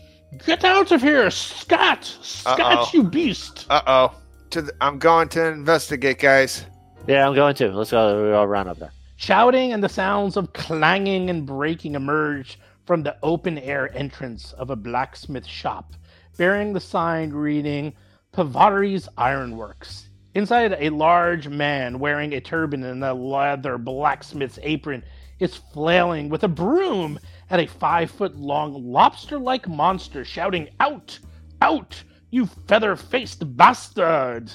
[0.46, 2.06] Get out of here, Scott!
[2.22, 2.90] Scott, Uh-oh.
[2.94, 3.66] you beast!
[3.70, 4.16] Uh oh.
[4.52, 6.66] To the, I'm going to investigate, guys.
[7.06, 7.70] Yeah, I'm going to.
[7.72, 8.28] Let's go.
[8.28, 8.94] We all run up there.
[9.18, 14.70] Shouting and the sounds of clanging and breaking emerge from the open air entrance of
[14.70, 15.96] a blacksmith shop,
[16.38, 17.94] bearing the sign reading
[18.32, 20.08] Pavari's Ironworks.
[20.34, 25.04] Inside, a large man wearing a turban and a leather blacksmith's apron
[25.40, 31.20] is flailing with a broom at a five foot long lobster like monster, shouting, Out!
[31.62, 32.02] Out!
[32.32, 34.54] You feather faced bastard!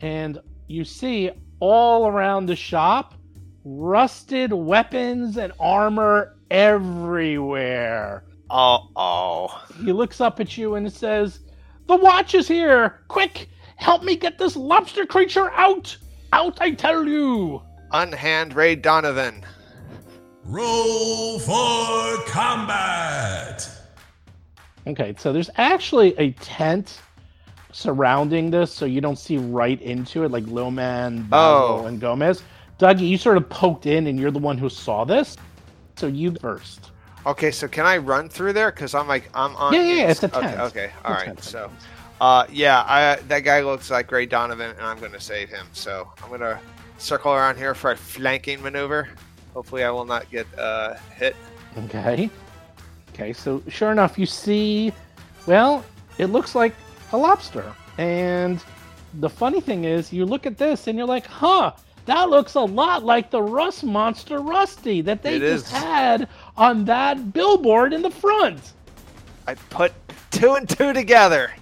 [0.00, 1.30] And you see
[1.62, 3.14] all around the shop
[3.64, 8.24] rusted weapons and armor everywhere.
[8.50, 9.64] Oh, oh.
[9.84, 11.38] He looks up at you and says,
[11.86, 13.04] The watch is here!
[13.06, 13.48] Quick!
[13.76, 15.96] Help me get this lobster creature out!
[16.32, 17.62] Out, I tell you!
[17.92, 19.44] Unhand Ray Donovan.
[20.42, 23.70] Roll for combat.
[24.88, 27.00] Okay, so there's actually a tent
[27.72, 31.86] surrounding this so you don't see right into it, like Lilman, Basil, Oh.
[31.86, 32.42] and Gomez.
[32.78, 35.36] Dougie, you sort of poked in and you're the one who saw this.
[35.96, 36.90] So you first.
[37.26, 38.70] Okay, so can I run through there?
[38.72, 39.72] Because I'm like, I'm on.
[39.72, 40.60] Yeah, yeah, yeah, it's a okay, tent.
[40.60, 41.42] Okay, all It's right.
[41.42, 41.70] So,
[42.20, 45.66] uh, yeah, I, that guy looks like Ray Donovan, and I'm going to save him.
[45.72, 46.58] So I'm going to
[46.98, 49.08] circle around here for a flanking maneuver.
[49.54, 51.36] Hopefully, I will not get uh, hit.
[51.84, 52.28] Okay.
[53.14, 54.92] Okay, so sure enough, you see,
[55.46, 55.84] well,
[56.18, 56.74] it looks like
[57.12, 57.74] a lobster.
[57.98, 58.62] And
[59.14, 61.72] the funny thing is, you look at this and you're like, huh,
[62.06, 65.70] that looks a lot like the Rust Monster Rusty that they It just is.
[65.72, 68.72] had on that billboard in the front.
[69.46, 69.92] I put
[70.30, 71.52] two and two together,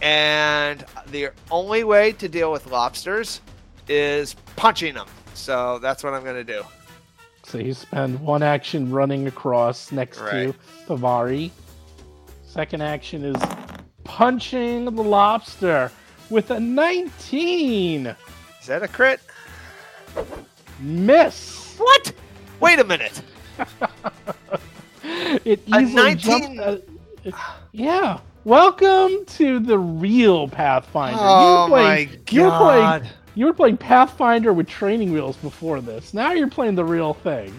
[0.00, 3.40] and the only way to deal with lobsters
[3.88, 5.06] is punching them.
[5.34, 6.62] So that's what I'm going to do.
[7.44, 10.52] So you spend one action running across next Right.
[10.52, 10.54] to
[10.86, 11.50] Pavari.
[12.46, 13.36] Second action is
[14.04, 15.90] punching the lobster
[16.30, 18.06] with a 19.
[18.60, 19.20] Is that a crit?
[20.80, 21.76] Miss.
[21.78, 22.12] What?
[22.60, 23.22] Wait a minute.
[25.44, 26.82] It A easily jumped 19?
[27.24, 27.34] it-
[27.72, 28.20] yeah.
[28.44, 31.18] Welcome to the real Pathfinder.
[31.20, 33.08] Oh you were playing, my You were playing, God.
[33.34, 36.14] you were playing Pathfinder with training wheels before this.
[36.14, 37.52] Now you're playing the real thing.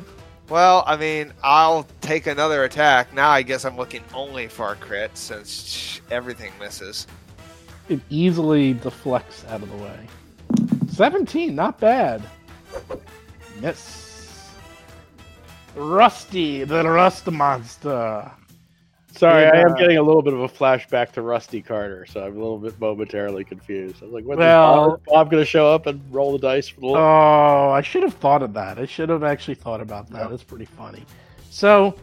[0.53, 3.11] Well, I mean, I'll take another attack.
[3.11, 7.07] Now I guess I'm looking only for a crit since everything misses.
[7.89, 10.07] It easily deflects out of the way.
[10.89, 12.21] 17, not bad.
[13.61, 14.51] Miss.
[15.73, 18.31] Rusty, the rust monster.
[19.15, 22.35] Sorry, I am getting a little bit of a flashback to Rusty Carter, so I'm
[22.35, 24.01] a little bit momentarily confused.
[24.01, 26.79] I'm like, what Well- is Bob, going to show up and roll the dice for
[26.79, 28.79] the little Oh, I should have thought of that.
[28.79, 30.29] I should have actually thought about that.
[30.31, 31.03] That's pretty funny.
[31.51, 31.93] So,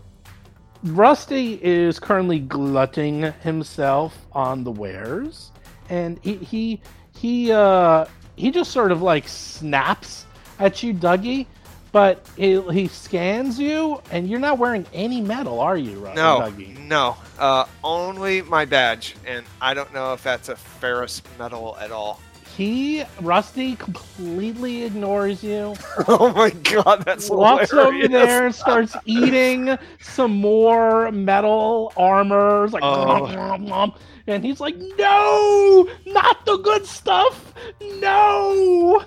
[0.84, 5.50] Rusty is currently glutting himself on the wares,
[5.88, 6.80] and he he
[7.18, 8.06] he uh
[8.36, 10.26] he just sort of like snaps
[10.58, 11.46] at you, Dougie.
[11.92, 16.40] But he, he scans you, and you're not wearing any metal, are you, Ru- No,
[16.42, 16.78] Dougie?
[16.78, 21.90] no, uh, only my badge, and I don't know if that's a ferrous metal at
[21.90, 22.20] all.
[22.56, 25.74] He Rusty completely ignores you.
[26.08, 28.10] oh my god, that's walks over hilarious.
[28.10, 32.64] there and starts eating some more metal armor.
[32.64, 33.04] It's like, Oh.
[33.26, 33.94] "Nom, nom, nom."
[34.26, 37.54] and he's like, "No, not the good stuff.
[38.00, 39.02] No."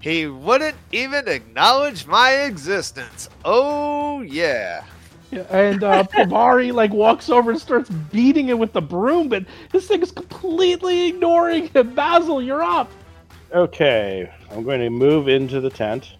[0.00, 3.28] He wouldn't even acknowledge my existence.
[3.44, 4.84] Oh yeah.
[5.30, 9.44] Yeah, And uh, Pavari like walks over and starts beating it with the broom, but
[9.70, 11.94] this thing is completely ignoring him.
[11.94, 12.90] Basil, you're up.
[13.54, 16.14] Okay, I'm going to move into the tent.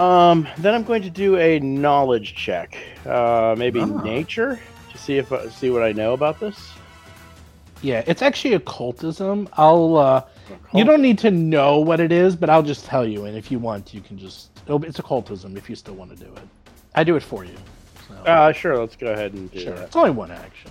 [0.00, 2.76] Um, then I'm going to do a knowledge check.
[3.06, 3.86] Uh, maybe Ah.
[3.86, 4.60] nature
[4.92, 6.72] to see if uh, see what I know about this.
[7.80, 9.48] Yeah, it's actually occultism.
[9.54, 9.96] I'll.
[9.96, 10.22] uh
[10.74, 13.50] You don't need to know what it is, but I'll just tell you, and if
[13.50, 14.50] you want, you can just.
[14.68, 16.42] It's occultism if you still want to do it.
[16.94, 17.54] I do it for you.
[18.08, 18.14] So.
[18.14, 18.78] Uh, sure.
[18.78, 19.74] Let's go ahead and do Sure.
[19.74, 19.84] that.
[19.84, 20.70] It's only one action.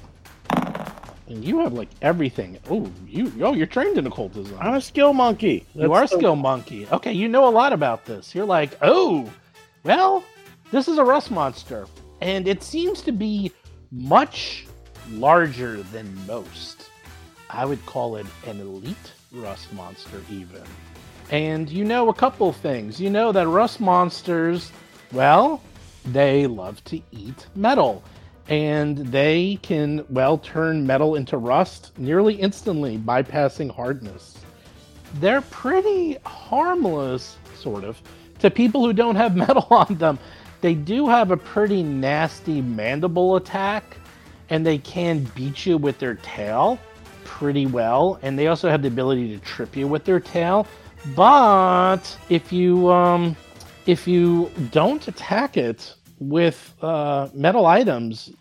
[1.27, 2.59] And you have like everything.
[2.69, 4.57] Oh, you oh, you're trained in occultism.
[4.59, 5.65] I'm a skill monkey.
[5.73, 6.87] you are a That's skill monkey.
[6.91, 8.35] Okay, you know a lot about this.
[8.35, 9.31] You're like, oh,
[9.83, 10.23] well,
[10.71, 11.87] this is a rust monster,
[12.21, 13.51] and it seems to be
[13.91, 14.67] much
[15.09, 16.89] larger than most.
[17.49, 20.63] I would call it an elite rust monster, even.
[21.31, 22.99] And you know a couple things.
[22.99, 24.71] You know that rust monsters,
[25.11, 25.61] well,
[26.05, 28.03] they love to eat metal.
[28.47, 34.37] And they can, well, turn metal into rust nearly instantly, bypassing hardness.
[35.15, 37.99] They're pretty harmless, sort of,
[38.39, 40.19] to people who don't have metal on them.
[40.61, 43.97] They do have a pretty nasty mandible attack,
[44.49, 46.79] and they can beat you with their tail
[47.39, 48.17] pretty well.
[48.21, 50.67] And they also have the ability to trip you with their tail.
[51.15, 53.35] But if you um,
[53.85, 58.31] if you don't attack it with uh, metal items,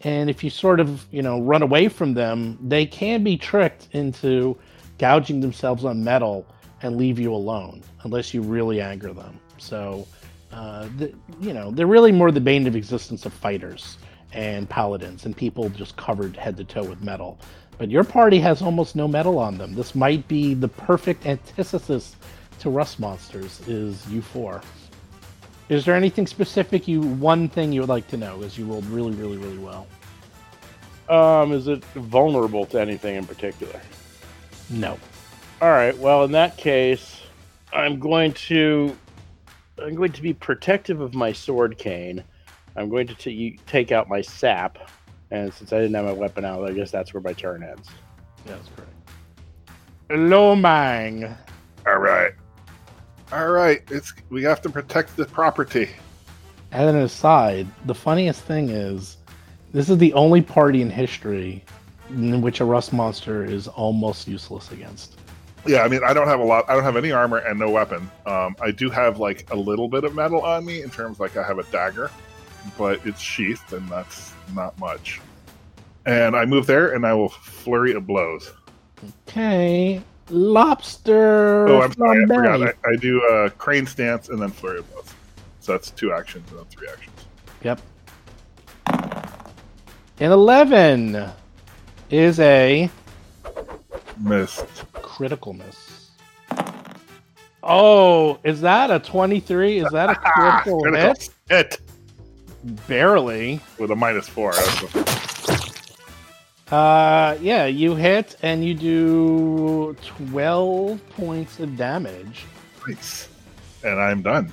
[0.00, 3.88] and if you sort of you know run away from them, they can be tricked
[3.92, 4.56] into
[4.98, 6.46] gouging themselves on metal
[6.82, 9.38] and leave you alone unless you really anger them.
[9.58, 10.06] So,
[10.52, 13.98] uh, the, you know, they're really more the bane of existence of fighters
[14.32, 17.38] and paladins and people just covered head to toe with metal.
[17.82, 19.74] But your party has almost no metal on them.
[19.74, 22.14] This might be the perfect antithesis
[22.60, 23.60] to rust monsters.
[23.66, 24.62] Is you four?
[25.68, 28.40] Is there anything specific you one thing you would like to know?
[28.44, 29.88] As you rolled really, really, really well.
[31.08, 33.80] Um, is it vulnerable to anything in particular?
[34.70, 34.96] No.
[35.60, 35.98] All right.
[35.98, 37.20] Well, in that case,
[37.72, 38.96] I'm going to
[39.82, 42.22] I'm going to be protective of my sword cane.
[42.76, 44.78] I'm going to t- take out my sap,
[45.32, 47.88] and since I didn't have my weapon out, I guess that's where my turn ends.
[48.46, 48.90] Yeah, that's correct.
[50.10, 51.34] Lomang.
[51.86, 52.32] All right.
[53.32, 53.82] All right.
[53.90, 55.88] It's we have to protect the property.
[56.70, 59.16] And an aside, the funniest thing is,
[59.72, 61.64] this is the only party in history
[62.10, 65.16] in which a rust monster is almost useless against.
[65.66, 66.68] Yeah, I mean, I don't have a lot.
[66.68, 68.10] I don't have any armor and no weapon.
[68.26, 71.38] Um, I do have like a little bit of metal on me in terms like
[71.38, 72.10] I have a dagger,
[72.78, 75.20] but it's sheathed and that's not much.
[76.06, 78.52] And I move there and I will flurry of blows.
[79.28, 81.68] Okay, lobster.
[81.68, 82.62] Oh, I'm sorry, I forgot.
[82.62, 85.12] I, I do a crane stance and then flurry of blows.
[85.60, 87.26] So that's two actions and then three actions.
[87.62, 87.80] Yep.
[90.20, 91.28] An eleven
[92.10, 92.90] is a
[94.20, 94.66] Missed.
[94.92, 96.10] critical miss.
[97.62, 99.78] Oh, is that a twenty-three?
[99.78, 100.84] Is that a critical
[101.48, 101.80] hit?
[102.64, 103.60] Hit Barely.
[103.78, 104.52] with a minus four.
[106.70, 109.94] Uh, yeah, you hit and you do
[110.30, 112.44] 12 points of damage.
[112.88, 113.28] Nice.
[113.84, 114.52] And I'm done.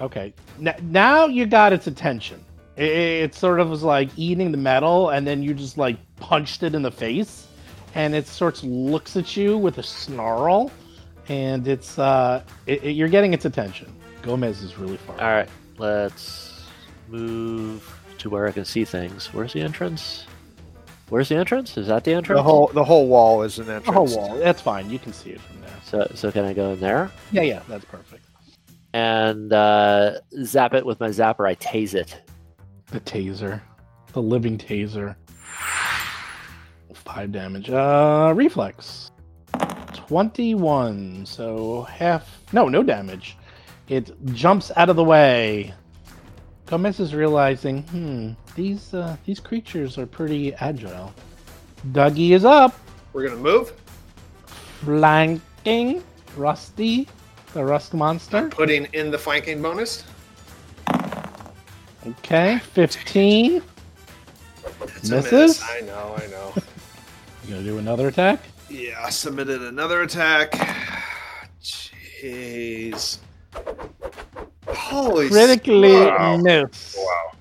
[0.00, 0.32] Okay,
[0.64, 2.42] N- now you got its attention.
[2.76, 6.62] It, it sort of was like eating the metal, and then you just like punched
[6.62, 7.46] it in the face,
[7.94, 10.70] and it sort of looks at you with a snarl,
[11.28, 13.92] and it's uh, it, it- you're getting its attention.
[14.22, 15.20] Gomez is really far.
[15.20, 16.51] All right, let's
[17.12, 19.32] move to where I can see things.
[19.32, 20.26] Where's the entrance?
[21.10, 21.76] Where's the entrance?
[21.76, 22.38] Is that the entrance?
[22.38, 23.86] The whole the whole wall is an entrance.
[23.86, 24.38] The whole wall.
[24.38, 24.88] That's fine.
[24.90, 25.70] You can see it from there.
[25.84, 27.10] So, so can I go in there?
[27.32, 28.24] Yeah, yeah, that's perfect.
[28.94, 31.46] and uh, zap it with my zapper.
[31.46, 32.22] I tase it.
[32.86, 33.60] The taser.
[34.14, 35.16] The living taser.
[36.94, 37.68] Five damage.
[37.68, 39.10] Uh, reflex.
[39.92, 41.26] 21.
[41.26, 42.42] So half.
[42.52, 43.36] No, no damage.
[43.88, 45.74] It jumps out of the way.
[46.72, 51.12] Gomez is realizing, hmm, these uh, these creatures are pretty agile.
[51.92, 52.74] Dougie is up,
[53.12, 53.74] We're gonna move.
[54.80, 56.02] flanking
[56.34, 57.06] Rusty,
[57.52, 58.48] the Rust monster.
[58.48, 60.04] Putting in the flanking bonus.
[62.06, 63.60] Okay, 15.
[64.96, 65.30] It's a Misses?
[65.30, 65.62] miss.
[65.62, 66.16] I know.
[66.16, 66.54] I know.
[67.44, 68.40] You gonna do another attack?
[68.70, 70.52] yeah, submitted another attack.
[71.60, 73.18] Jeez.
[74.92, 76.36] Holy Critically Wow.
[76.36, 76.96] miss.
[76.98, 77.32] Wow.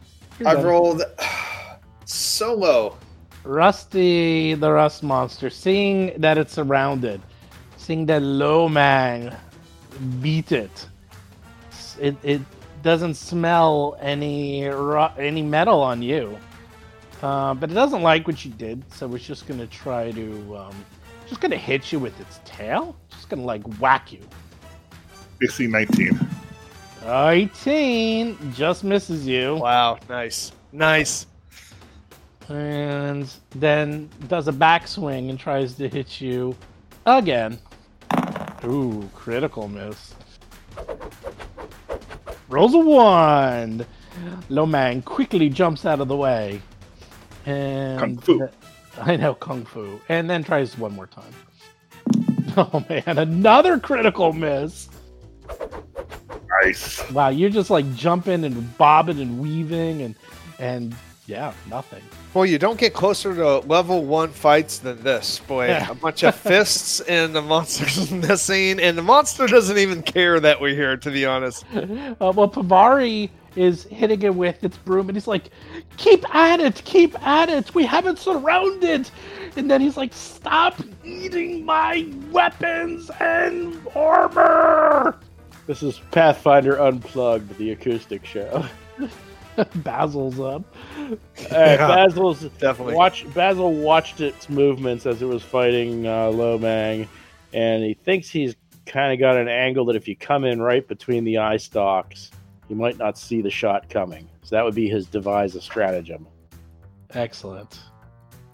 [0.45, 1.03] I've rolled
[2.05, 2.97] so low.
[3.43, 7.21] Rusty, the Rust monster, seeing that it's surrounded,
[7.77, 9.35] seeing that low Lomang
[10.21, 10.87] beat it,
[11.99, 12.41] it, it
[12.83, 16.37] doesn't smell any ru- any metal on you,
[17.21, 20.85] uh, but it doesn't like what you did, so it's just gonna try to um,
[21.27, 24.21] just gonna hit you with its tail, just gonna like whack you.
[25.43, 26.19] AC 19.
[27.05, 29.55] 18 just misses you.
[29.55, 29.97] Wow.
[30.09, 30.51] Nice.
[30.71, 31.25] Nice.
[32.49, 36.55] and then does a backswing and tries to hit you
[37.05, 37.57] again.
[38.63, 40.13] Ooh, critical miss.
[42.49, 43.85] Rolls a one.
[44.49, 46.61] Lomang quickly jumps out of the way.
[47.45, 48.49] And Kung fu.
[49.01, 49.99] I know kung fu.
[50.09, 51.33] And then tries one more time.
[52.57, 54.89] Oh man, another critical miss.
[56.63, 57.09] Nice.
[57.11, 60.15] Wow, you're just like jumping and bobbing and weaving and
[60.59, 60.95] and
[61.27, 62.01] yeah, nothing.
[62.33, 65.39] Boy, you don't get closer to level one fights than this.
[65.39, 65.89] Boy, Yeah.
[65.91, 70.59] a bunch of fists and the monster's missing, and the monster doesn't even care that
[70.59, 70.97] we're here.
[70.97, 71.65] To be honest.
[71.73, 75.49] Uh, well, Pavari is hitting it with its broom, and he's like,
[75.97, 77.73] "Keep at it, keep at it.
[77.75, 79.09] We have it surrounded."
[79.57, 85.17] And then he's like, "Stop eating my weapons and armor."
[85.71, 88.65] This is Pathfinder Unplugged, the acoustic show.
[89.75, 90.63] Basil's up.
[90.99, 91.15] Uh,
[91.49, 91.87] Yeah.
[91.87, 92.95] Basil's Definitely.
[92.95, 93.25] watch.
[93.33, 97.07] Basil watched its movements as it was fighting uh, Lomang,
[97.53, 98.53] and he thinks he's
[98.85, 102.31] kind of got an angle that if you come in right between the eye stalks,
[102.67, 104.27] you might not see the shot coming.
[104.43, 106.27] So that would be his devise a stratagem.
[107.11, 107.79] Excellent.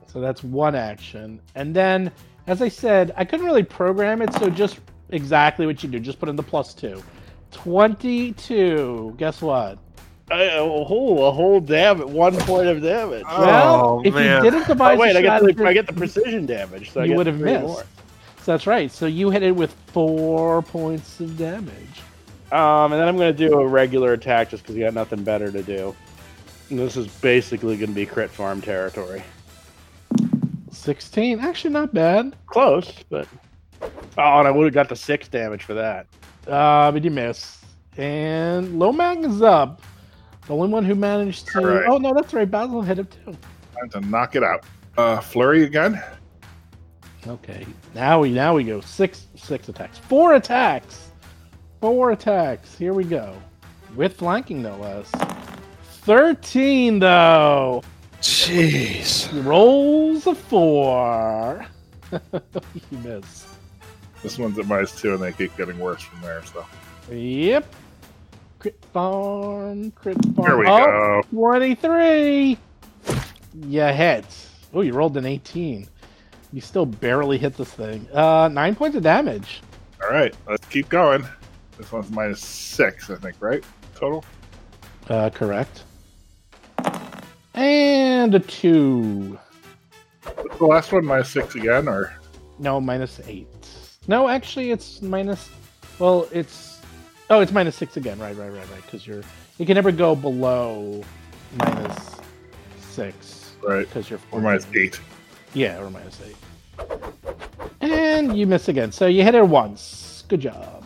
[0.05, 2.11] So that's one action, and then,
[2.45, 5.99] as I said, I couldn't really program it, so just exactly what you do.
[5.99, 7.01] Just put in the plus two.
[7.51, 9.15] Twenty-two.
[9.17, 9.77] Guess what?
[10.29, 13.23] a whole, a whole damage, one point of damage.
[13.23, 14.43] well, Oh, if man.
[14.43, 16.91] you didn't Oh, devise wait, a I get the, I get the precision damage.
[16.91, 17.61] So you would have missed.
[17.63, 17.83] more.
[18.41, 18.91] So that's right.
[18.91, 21.71] So you hit it with four points of damage.
[22.51, 25.23] Um, and then I'm going to do a regular attack just because you got nothing
[25.23, 25.95] better to do.
[26.69, 29.23] And this is basically going to be crit farm territory.
[30.71, 31.39] 16.
[31.39, 32.35] Actually, not bad.
[32.47, 33.27] Close, but
[33.81, 36.07] oh, and I would have got the six damage for that.
[36.47, 37.63] Uh, but you miss.
[37.97, 39.81] And Lomang is up.
[40.45, 41.59] The only one who managed to.
[41.59, 41.85] All right.
[41.87, 42.49] Oh, no, that's right.
[42.49, 43.37] Basil hit him too.
[43.75, 44.63] Time to knock it out.
[44.97, 46.01] Uh, flurry again.
[47.27, 47.65] Okay.
[47.93, 48.79] Now we now we go.
[48.81, 49.97] Six six attacks.
[49.97, 51.11] Four attacks.
[51.81, 52.75] Four attacks.
[52.77, 53.35] Here we go.
[53.95, 55.11] With flanking, no less.
[56.07, 57.83] 13, though.
[58.21, 59.45] Jeez.
[59.45, 61.65] Rolls a four.
[62.11, 63.45] you miss.
[64.23, 66.43] This one's at minus two, and they keep getting worse from there.
[66.45, 66.65] So
[67.11, 67.73] Yep.
[68.59, 70.47] Crit farm, crit farm.
[70.47, 71.27] here we oh, go.
[71.31, 72.57] 23.
[73.67, 74.25] Yeah, hit.
[74.73, 75.87] Oh, you rolled an 18.
[76.51, 78.07] You still barely hit this thing.
[78.11, 79.61] Uh, nine points of damage.
[80.01, 81.25] All right, let's keep going.
[81.77, 83.63] This one's minus six, I think, right?
[83.95, 84.23] Total.
[85.09, 85.83] Uh, correct.
[87.53, 89.37] And a two.
[90.57, 92.15] The last one minus six again, or
[92.59, 93.47] No, minus eight.
[94.07, 95.49] No, actually, it's minus.
[95.99, 96.79] Well, it's.
[97.29, 98.17] Oh, it's minus six again.
[98.19, 98.81] Right, right, right, right.
[98.83, 99.23] Because you're.
[99.57, 101.03] You can never go below
[101.57, 102.15] minus
[102.79, 103.51] six.
[103.63, 104.19] right, Because you're.
[104.31, 104.99] or minus eight.
[105.53, 106.35] Yeah, or minus eight.
[107.81, 108.91] And you miss again.
[108.91, 110.23] So you hit her once.
[110.27, 110.83] Good job.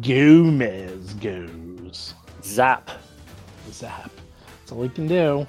[0.00, 2.14] Gomez goes.
[2.42, 2.90] Zap.
[3.70, 4.10] Zap.
[4.60, 5.46] That's all he can do.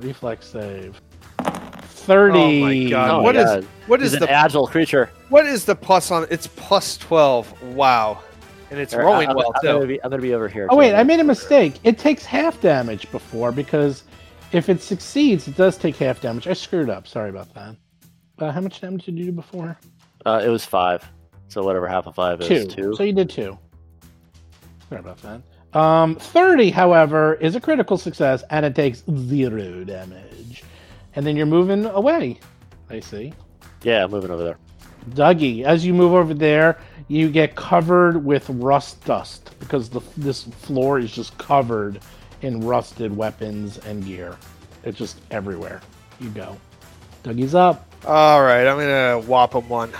[0.00, 1.00] Reflex save.
[2.06, 2.38] 30.
[2.38, 3.10] Oh my God.
[3.10, 3.64] Oh my what is God.
[3.86, 5.10] what He's an the agile creature.
[5.28, 6.26] what is the plus on?
[6.30, 7.50] It's plus twelve.
[7.62, 8.22] Wow,
[8.70, 9.86] and it's Or, rolling I, am well gonna too.
[9.86, 10.66] be, I'm gonna be over here.
[10.70, 10.96] Oh, wait, too.
[10.96, 11.74] I made a mistake.
[11.84, 14.04] It takes half damage before because
[14.52, 16.46] if it succeeds, it does take half damage.
[16.46, 17.06] I screwed up.
[17.08, 17.76] Sorry about that.
[18.38, 19.76] Uh, how much damage did you do before?
[20.24, 21.04] Uh, it was five.
[21.48, 22.66] So whatever half of five is Two.
[22.66, 22.94] two.
[22.96, 23.58] So you did two.
[24.88, 25.40] Sorry about that.
[25.78, 30.22] Um, 30, however, is a critical success and it takes zero damage.
[31.16, 32.38] And then you're moving away.
[32.90, 33.32] I see.
[33.82, 34.58] Yeah, I'm moving over there.
[35.10, 40.44] Dougie, as you move over there, you get covered with rust dust because the, this
[40.44, 42.00] floor is just covered
[42.42, 44.36] in rusted weapons and gear.
[44.84, 45.80] It's just everywhere
[46.20, 46.56] you go.
[47.22, 47.86] Dougie's up.
[48.04, 49.92] All right, I'm gonna whop him one.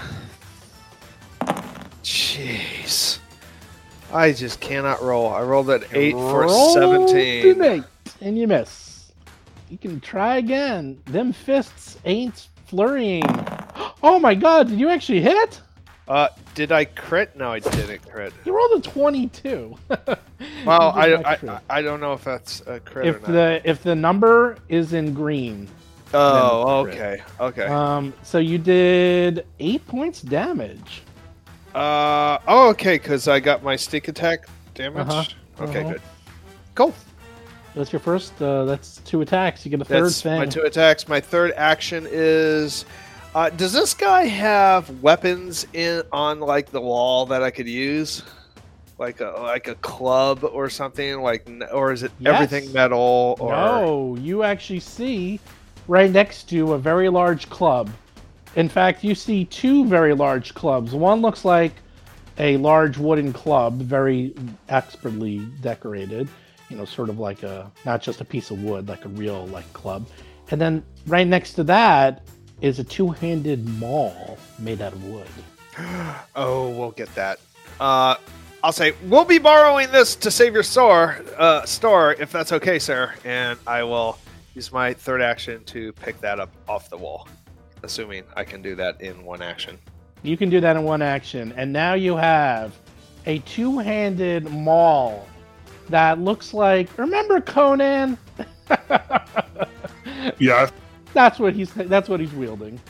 [2.02, 3.18] Jeez,
[4.12, 5.28] I just cannot roll.
[5.28, 7.62] I rolled an eight for seventeen.
[7.62, 7.84] an eight,
[8.20, 8.85] and you miss.
[9.68, 11.00] You can try again.
[11.06, 13.24] Them fists ain't flurrying.
[14.02, 15.60] Oh my god, did you actually hit?
[16.06, 17.34] Uh, did I crit?
[17.34, 18.32] No, I didn't crit.
[18.44, 19.76] You rolled a 22.
[20.66, 21.60] Well, I, I.
[21.70, 23.32] I, don't know if that's a crit if or not.
[23.32, 25.66] the if the number is in green,
[26.12, 27.66] oh, then it's a okay, okay.
[27.72, 31.02] um, so you did eight points damage.
[31.74, 35.08] Uh, oh, okay, because I got my stick attack damage.
[35.08, 35.24] Uh-huh,
[35.60, 35.92] Okay, uh-huh.
[35.92, 36.02] good.
[36.74, 36.94] Cool.
[37.76, 38.40] That's your first.
[38.40, 39.64] Uh, that's two attacks.
[39.64, 40.38] You get a third That's thing.
[40.38, 41.06] my two attacks.
[41.08, 42.86] My third action is.
[43.34, 48.22] Uh, does this guy have weapons in on like the wall that I could use,
[48.98, 51.20] like a like a club or something?
[51.20, 52.34] Like, or is it Yes.
[52.40, 53.36] everything metal?
[53.38, 55.38] Or No, you actually see
[55.86, 57.90] right next to a very large club.
[58.54, 60.94] In fact, you see two very large clubs.
[60.94, 61.72] One looks like
[62.38, 64.34] a large wooden club, very
[64.70, 66.26] expertly decorated.
[66.68, 69.46] You know, sort of like a not just a piece of wood, like a real
[69.46, 70.06] like club.
[70.50, 72.22] And then right next to that
[72.60, 75.28] is a two-handed maul made out of wood.
[76.34, 77.38] Oh, we'll get that.
[77.80, 78.16] Uh,
[78.62, 82.78] I'll say we'll be borrowing this to save your store, uh, store if that's okay,
[82.78, 83.12] sir.
[83.24, 84.18] And I will
[84.54, 87.28] use my third action to pick that up off the wall,
[87.82, 89.78] assuming I can do that in one action.
[90.22, 91.52] You can do that in one action.
[91.56, 92.76] And now you have
[93.26, 95.28] a two handed maul
[95.88, 96.96] that looks like.
[96.98, 98.18] Remember Conan?
[100.38, 100.68] Yeah,
[101.12, 102.80] that's what he's that's what he's wielding.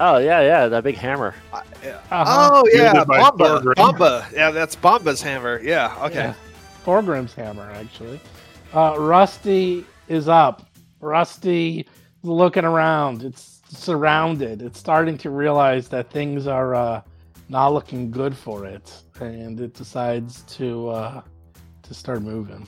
[0.00, 1.34] Oh yeah, yeah, that big hammer.
[1.52, 2.24] Uh-huh.
[2.26, 4.26] Oh yeah, Wielded by Bomba, Bomba.
[4.32, 5.60] Yeah, that's Bomba's hammer.
[5.62, 6.14] Yeah, okay.
[6.14, 6.34] Yeah.
[6.84, 8.20] Thorgrim's hammer, actually.
[8.74, 10.66] Uh, Rusty is up.
[11.00, 13.22] Rusty is looking around.
[13.22, 14.60] It's surrounded.
[14.60, 17.02] It's starting to realize that things are uh,
[17.48, 21.22] not looking good for it, and it decides to uh,
[21.84, 22.66] to start moving.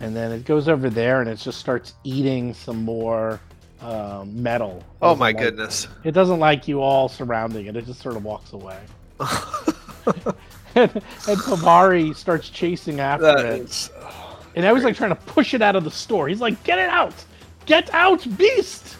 [0.00, 3.38] And then it goes over there, and it just starts eating some more
[3.82, 4.82] um, metal.
[5.02, 5.88] Oh my like- goodness.
[6.04, 7.76] It doesn't like you all surrounding it.
[7.76, 8.78] It just sort of walks away.
[9.20, 9.26] and,
[10.76, 10.92] and
[11.40, 13.60] Pavari starts chasing after That it.
[13.62, 13.90] is-
[14.54, 16.28] And I was like trying to push it out of the store.
[16.28, 17.14] He's like, "Get it out!
[17.66, 18.96] Get out, beast!"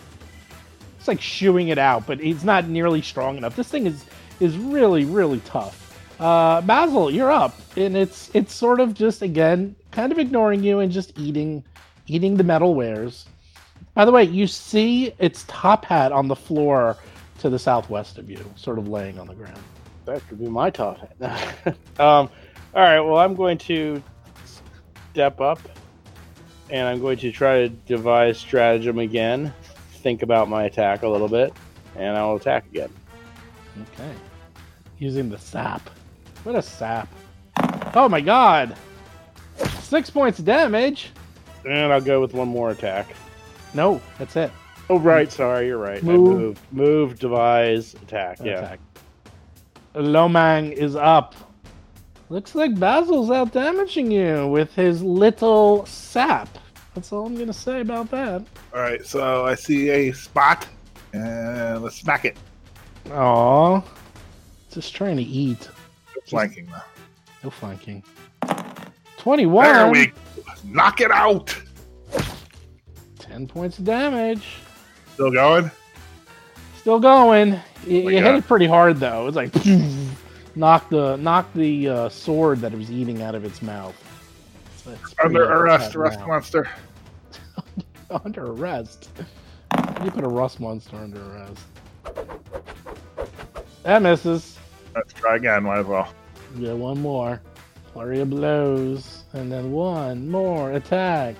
[0.98, 3.56] It's like shooing it out, but he's not nearly strong enough.
[3.56, 4.04] This thing is
[4.38, 5.79] is really really tough.
[6.20, 10.80] Uh, Basil, you're up, and it's it's sort of just again kind of ignoring you
[10.80, 11.64] and just eating
[12.08, 13.24] eating the metal wares.
[13.94, 16.98] By the way, you see its top hat on the floor
[17.38, 19.58] to the southwest of you, sort of laying on the ground.
[20.04, 21.56] That could be my top hat.
[21.98, 22.28] um,
[22.74, 23.00] all right.
[23.00, 24.02] Well, I'm going to
[25.12, 25.58] step up,
[26.68, 29.54] and I'm going to try to devise stratagem again.
[30.02, 31.54] Think about my attack a little bit,
[31.96, 32.90] and I will attack again.
[33.94, 34.12] Okay.
[34.98, 35.88] Using the sap.
[36.44, 37.08] What a sap.
[37.94, 38.76] Oh my god!
[39.80, 41.10] Six points of damage?
[41.68, 43.14] And I'll go with one more attack.
[43.74, 44.50] No, that's it.
[44.88, 45.30] Oh, right.
[45.30, 46.02] Sorry, you're right.
[46.02, 46.14] Move.
[46.14, 46.60] I moved.
[46.72, 48.38] Move, devise, attack.
[48.42, 48.58] Yeah.
[48.58, 48.80] Attack.
[49.94, 51.34] Lomang is up.
[52.28, 56.48] Looks like Basil's out damaging you with his little sap.
[56.94, 58.42] That's all I'm gonna say about that.
[58.72, 60.66] All right, so I see a spot,
[61.12, 62.36] and let's smack it.
[63.10, 63.82] Aw.
[64.70, 65.68] Just trying to eat.
[66.30, 66.84] Flanking now.
[67.42, 68.02] No flanking.
[69.18, 69.64] 21.
[69.64, 70.12] There we
[70.64, 71.54] knock it out.
[73.18, 74.46] 10 points of damage.
[75.14, 75.70] Still going.
[76.78, 77.60] Still going.
[77.86, 79.26] You, you hit it pretty hard though.
[79.26, 79.54] It's like
[80.54, 83.94] knock the knock the uh, sword that it was eating out of its mouth.
[85.24, 86.00] Under arrest, now.
[86.00, 86.68] rust monster.
[88.24, 89.10] Under arrest.
[90.04, 91.62] You put a rust monster under arrest?
[93.84, 94.58] That misses.
[94.94, 95.62] Let's try again.
[95.62, 96.12] Might as well.
[96.58, 97.40] Get one more.
[97.92, 99.24] Flurry of blows.
[99.32, 101.36] And then one more attack.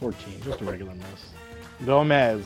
[0.00, 1.30] 14, just a regular miss.
[1.84, 2.44] Gomez,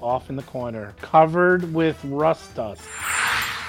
[0.00, 2.82] off in the corner, covered with rust dust.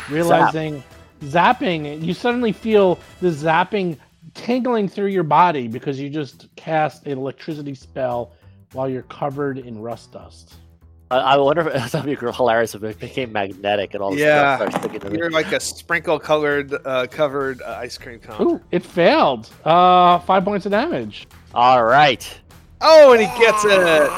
[0.09, 0.83] Realizing,
[1.21, 3.97] zapping, you suddenly feel the zapping
[4.33, 8.33] tingling through your body because you just cast an electricity spell
[8.73, 10.55] while you're covered in rust dust.
[11.15, 14.57] I, I wonder if that'd be hilarious if it became magnetic and all this Yeah.
[14.57, 18.41] stuff starts sticking to You're like a sprinkle colored uh, covered uh, ice cream cone.
[18.47, 19.49] Ooh, it failed.
[19.63, 21.27] Uh, five points of damage.
[21.53, 22.27] All right.
[22.81, 24.09] Oh, and he gets it.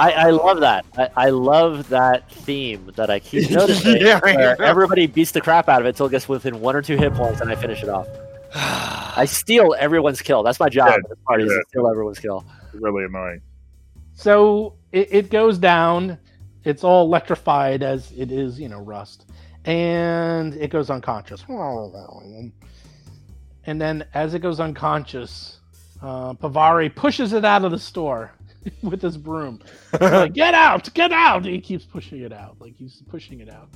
[0.00, 0.86] I, I love that.
[0.96, 3.96] I, I love that theme that I keep noticing.
[4.00, 4.64] Yeah, where know.
[4.64, 7.14] everybody beats the crap out of it until it gets within one or two hit
[7.14, 8.06] points, and I finish it off.
[8.54, 10.44] I steal everyone's kill.
[10.44, 12.44] That's my job Yeah, in this party is to steal everyone's kill.
[12.74, 13.40] really annoying.
[14.18, 16.18] So it, it goes down.
[16.64, 19.30] It's all electrified as it is, you know, rust,
[19.64, 21.44] and it goes unconscious.
[21.46, 22.52] And
[23.80, 25.60] then, as it goes unconscious,
[26.02, 28.32] uh, Pavari pushes it out of the store
[28.82, 29.60] with his broom.
[30.00, 31.44] Like, get out, get out!
[31.44, 33.68] He keeps pushing it out, like he's pushing it out.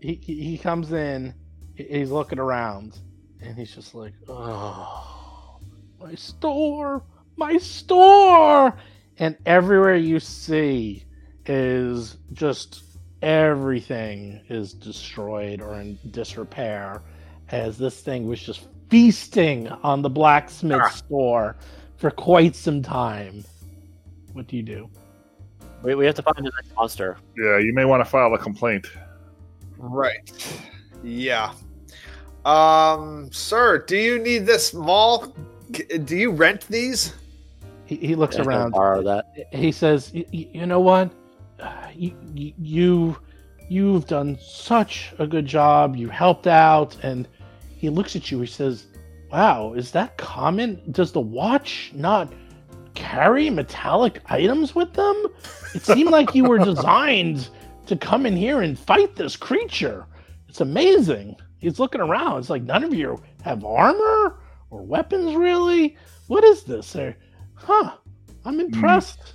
[0.00, 1.34] He he, he comes in,
[1.74, 3.00] he's looking around,
[3.42, 5.60] and he's just like, oh,
[6.00, 7.02] my store,
[7.36, 8.74] my store,
[9.18, 11.04] and everywhere you see
[11.46, 12.82] is just
[13.22, 17.02] everything is destroyed or in disrepair,
[17.50, 20.88] as this thing was just feasting on the blacksmith Ah.
[20.88, 21.56] store
[21.96, 23.44] for quite some time.
[24.32, 24.88] What do you do?
[25.82, 27.16] We, we have to find the next monster.
[27.36, 28.86] Yeah, you may want to file a complaint.
[29.78, 30.32] Right.
[31.02, 31.52] Yeah.
[32.44, 35.34] Um, sir, do you need this maul?
[36.04, 37.14] Do you rent these?
[38.00, 38.70] He, he looks Yeah, around.
[38.72, 39.26] borrow that.
[39.52, 41.10] he says, "Y- y- "You know what?
[41.60, 43.16] Uh, You, you- you,
[43.68, 45.96] you've done such a good job.
[45.96, 47.28] You helped out." And
[47.68, 48.40] he looks at you.
[48.40, 48.86] He says,
[49.32, 50.80] "Wow, is that common?
[50.90, 52.32] Does the watch not
[52.94, 55.16] carry metallic items with them?
[55.74, 57.48] It seemed like you were designed
[57.86, 60.06] to come in here and fight this creature.
[60.48, 62.40] It's amazing." He's looking around.
[62.40, 64.38] It's like none of you have armor
[64.70, 65.96] or weapons, really.
[66.26, 66.94] What is this?
[66.94, 67.16] Or,
[67.64, 67.96] huh?
[68.44, 69.34] I'm impressed.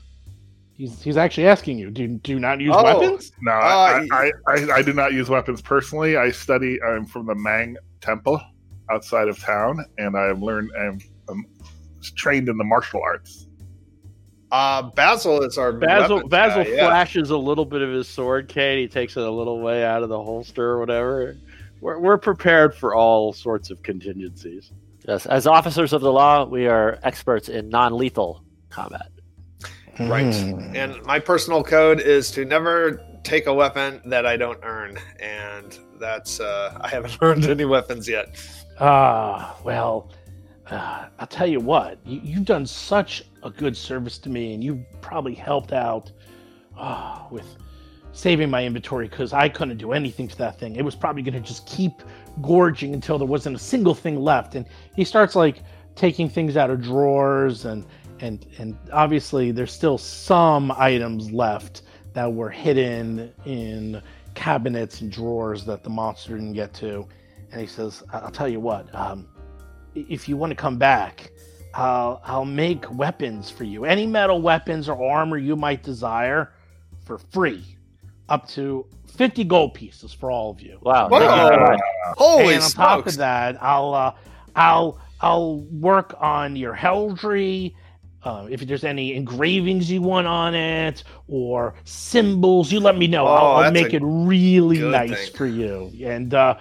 [0.73, 1.91] He's he's actually asking you.
[1.91, 2.83] Do do you not use Oh.
[2.83, 3.31] weapons?
[3.41, 6.15] No, Uh, I, I, I, I do not use weapons personally.
[6.15, 6.81] I study.
[6.81, 8.41] I'm from the Mang Temple
[8.89, 10.71] outside of town, and I've learned.
[10.79, 10.99] I'm,
[11.29, 11.45] I'm
[12.15, 13.47] trained in the martial arts.
[14.51, 16.87] Uh, Basil is our Basil weapons Basil guy, yeah.
[16.87, 18.79] flashes a little bit of his sword, cane.
[18.79, 21.35] He takes it a little way out of the holster or whatever.
[21.81, 24.71] We're, we're prepared for all sorts of contingencies.
[25.09, 29.09] Yes, as officers of the law, we are experts in non-lethal combat.
[29.99, 30.35] Right.
[30.35, 30.75] Hmm.
[30.75, 35.75] And my personal code is to never take a weapon that I don't earn, and
[35.99, 38.39] that's uh, I haven't earned any weapons yet.
[38.79, 40.11] Ah, well,
[40.69, 41.97] uh, I'll tell you what.
[42.05, 46.11] You, you've done such a good service to me, and you've probably helped out
[46.77, 47.47] ah, with
[48.11, 50.75] saving my inventory because I couldn't do anything to that thing.
[50.75, 51.93] It was probably going to just keep
[52.41, 54.55] gorging until there wasn't a single thing left.
[54.55, 54.65] And
[54.95, 55.63] he starts like
[55.95, 57.85] taking things out of drawers, and
[58.19, 61.83] and and obviously there's still some items left
[62.13, 64.01] that were hidden in
[64.35, 67.07] cabinets and drawers that the monster didn't get to
[67.51, 68.93] and he says, "I- "I'll tell you what.
[68.93, 69.27] Um,
[69.95, 71.31] if you want to come back,
[71.73, 73.85] I'll I'll make weapons for you.
[73.85, 76.53] Any metal weapons or armor you might desire,
[77.05, 77.63] for free,
[78.27, 80.79] up to fifty gold pieces for all of you.
[80.81, 81.09] Wow.
[81.09, 81.19] Whoa.
[81.19, 81.79] thank you very much.
[82.17, 83.13] Holy and on top smokes!
[83.13, 84.13] of that, I'll uh,
[84.55, 87.75] I'll I'll work on your heraldry."
[88.21, 93.25] Uh, if there's any engravings you want on it or symbols, you let me know.
[93.25, 95.37] Oh, I'll, I'll make it really nice thing.
[95.37, 95.89] for you.
[96.03, 96.57] And uh,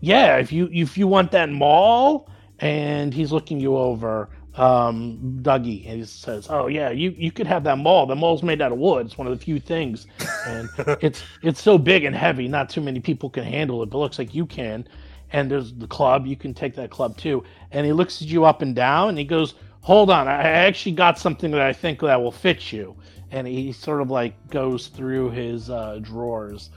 [0.00, 2.30] yeah, if you if you want that maul,
[2.60, 7.46] and he's looking you over, um, Dougie, and he says, "Oh yeah, you you could
[7.46, 8.06] have that maul.
[8.06, 9.06] The maul's made out of wood.
[9.06, 10.06] It's one of the few things,
[10.46, 10.68] and
[11.00, 12.48] it's it's so big and heavy.
[12.48, 14.86] Not too many people can handle it, but looks like you can.
[15.32, 16.26] And there's the club.
[16.26, 19.18] You can take that club too." And he looks at you up and down, and
[19.18, 22.96] he goes, "Hold on, I actually got something that I think that will fit you."
[23.30, 26.70] And he sort of like goes through his uh, drawers,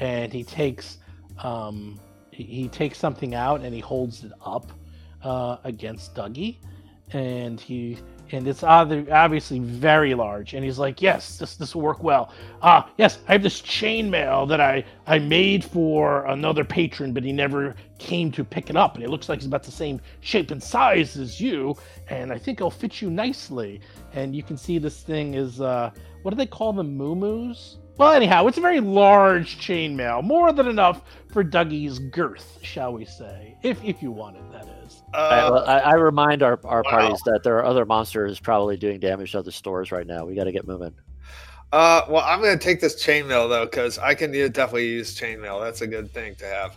[0.00, 0.98] and he takes
[1.42, 2.00] um,
[2.32, 4.72] he, he takes something out and he holds it up
[5.22, 6.56] uh, against Dougie,
[7.12, 7.98] and he
[8.32, 10.54] and it's obviously very large.
[10.54, 12.32] And he's like, "Yes, this this will work well."
[12.62, 17.32] Ah, yes, I have this chainmail that I I made for another patron, but he
[17.32, 20.50] never came to pick it up, and it looks like it's about the same shape
[20.50, 21.76] and size as you,
[22.08, 23.80] and I think it'll fit you nicely.
[24.12, 25.90] And you can see this thing is uh,
[26.22, 27.54] what do they call them, moo
[27.96, 31.02] Well, anyhow, it's a very large chainmail, more than enough
[31.32, 35.02] for Dougie's girth, shall we say, if if you want it, that is.
[35.14, 36.90] I, Uh, well, I, I remind our, our Wow.
[36.90, 40.24] parties that there are other monsters probably doing damage to other stores right now.
[40.24, 40.94] We got to get moving.
[41.72, 45.60] uh, well, I'm gonna take this chainmail though, because I can definitely use chainmail.
[45.62, 46.74] That's a good thing to have.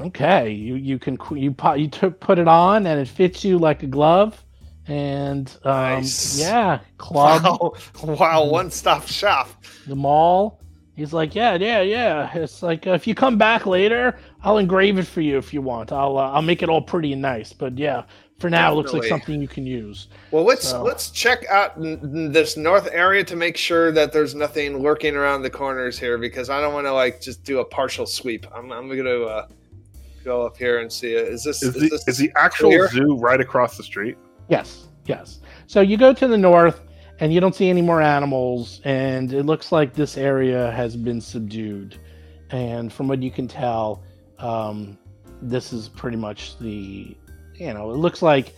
[0.00, 3.58] Okay, you you can you put you t- put it on and it fits you
[3.58, 4.42] like a glove,
[4.86, 6.38] And um, Nice.
[6.38, 7.72] yeah, club, Wow,
[8.04, 9.48] wow, one stop shop.
[9.86, 10.60] the maul.
[10.98, 12.28] He's like, yeah, yeah, yeah.
[12.34, 15.62] It's like uh, if you come back later, I'll engrave it for you if you
[15.62, 15.92] want.
[15.92, 17.52] I'll uh, I'll make it all pretty and nice.
[17.52, 18.02] But yeah,
[18.40, 20.08] for now, it looks like something you can use.
[20.32, 24.12] Well, let's So- let's check out n- n- this north area to make sure that
[24.12, 27.60] there's nothing lurking around the corners here because I don't want to like just do
[27.60, 28.44] a partial sweep.
[28.52, 29.46] I'm I'm gonna uh,
[30.24, 31.12] go up here and see.
[31.12, 32.88] Is this Is is, the, this is the actual clear?
[32.88, 34.16] zoo right across the street?
[34.48, 35.38] Yes, yes.
[35.68, 36.80] So you go to the north,
[37.20, 41.20] and you don't see any more animals, and it looks like this area has been
[41.20, 41.98] subdued.
[42.50, 44.02] And from what you can tell,
[44.38, 44.96] um,
[45.42, 47.16] this is pretty much the,
[47.54, 48.54] you know, it looks like.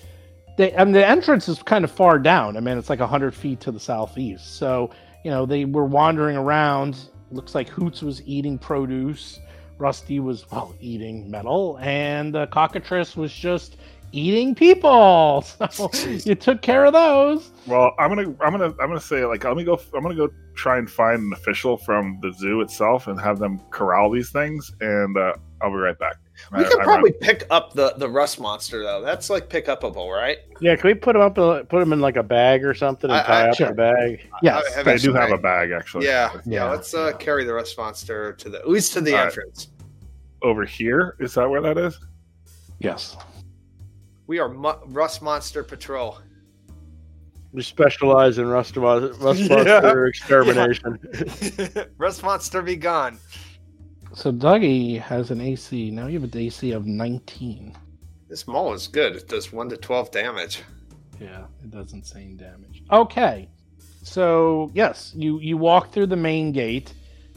[0.57, 2.57] They, and the entrance is kind of far down.
[2.57, 4.57] I mean, it's like 100 feet to the southeast.
[4.57, 4.91] So,
[5.25, 6.99] you know, they were wandering around.
[7.31, 9.39] Looks like Hoots was eating produce.
[9.79, 11.79] Rusty was, well, eating metal.
[11.81, 13.77] And uh, Cockatrice was just
[14.13, 15.45] eating people.
[15.71, 15.91] So
[16.25, 17.51] you took care of those.
[17.67, 19.81] Well, I'm gonna, I'm gonna, I'm gonna say like, let me go.
[19.95, 23.61] I'm gonna go try and find an official from the zoo itself and have them
[23.71, 25.33] corral these things, and uh,
[25.63, 26.17] I'll be right back.
[26.53, 29.01] We I- could I- probably pick up the the rust monster though.
[29.03, 30.39] That's like pick upable, right?
[30.61, 31.39] Yeah, can we put them up?
[31.39, 33.69] uh, Put them in like a bag or something and I- tie I- up Sure.
[33.69, 34.29] the bag.
[34.43, 34.65] Yes.
[34.77, 35.71] I- I do have a bag.
[35.71, 36.07] bag actually.
[36.07, 37.13] Yeah, yeah, Yeah, Let's uh, yeah.
[37.19, 39.27] carry the rust monster to the at least to the All right.
[39.27, 39.69] entrance.
[40.43, 41.99] Over here, is that where that is?
[42.81, 43.17] Yes.
[44.31, 46.17] We are Mu- Rust Monster Patrol.
[47.53, 49.57] We specialize in rust, rust Yeah.
[49.57, 50.99] monster extermination.
[51.99, 53.19] Rust Monster be gone.
[54.15, 55.91] So Dougie has an AC.
[55.91, 57.77] Now you have an AC of 19.
[58.29, 59.17] This maul is good.
[59.17, 60.63] It does one to twelve damage.
[61.19, 62.85] Yeah, it does insane damage.
[62.93, 63.49] Okay.
[64.05, 66.95] So, yes, you, you walk through the main gate,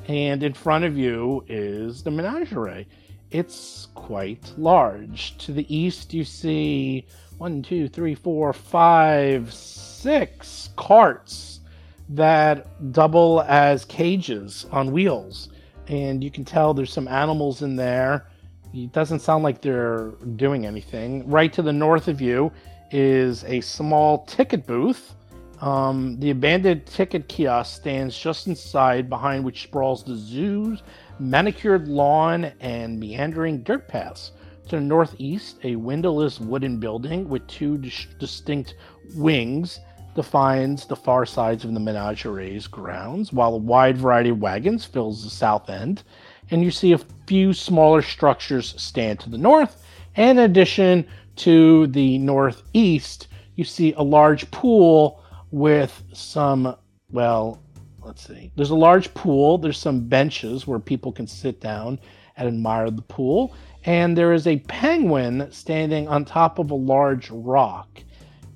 [0.08, 2.88] and in front of you is the menagerie.
[3.34, 5.36] It's quite large.
[5.40, 7.08] To the east, you see
[7.40, 11.62] one, two, three, four, five, six carts
[12.10, 15.50] that double as cages on wheels.
[15.88, 18.28] And you can tell there's some animals in there.
[18.72, 21.28] It doesn't sound like they're doing anything.
[21.28, 22.52] Right to the north of you
[22.92, 25.16] is a small ticket booth.
[25.60, 30.84] Um, the abandoned ticket kiosk stands just inside, behind which sprawls the zoo's
[31.20, 34.32] manicured lawn and meandering dirt paths.
[34.70, 38.76] To the northeast, a windowless wooden building with two dis- distinct
[39.16, 39.80] wings
[40.16, 45.24] defines the far sides of the menagerie's grounds, while a wide variety of wagons fills
[45.24, 46.04] the south end.
[46.52, 49.84] And you see a few smaller structures stand to the north.
[50.16, 51.08] And in addition
[51.38, 56.76] to the northeast, you see a large pool with some,
[57.12, 57.63] well,
[58.06, 58.52] let's see.
[58.56, 59.58] There's a large pool.
[59.58, 62.00] There's some benches where people can sit down
[62.38, 63.56] and admire the pool.
[63.86, 68.04] And there is a penguin standing on top of a large rock.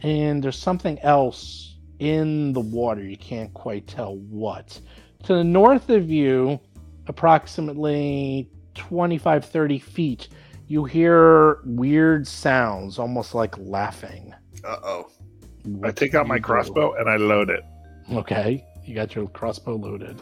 [0.01, 3.03] And there's something else in the water.
[3.03, 4.79] You can't quite tell what.
[5.23, 6.59] To the north of you,
[7.07, 10.27] approximately 25, 30 feet,
[10.67, 14.33] you hear weird sounds, almost like laughing.
[14.63, 15.11] Uh oh.
[15.83, 17.63] I take out my crossbow and I load it.
[18.11, 20.21] Okay, you got your crossbow loaded.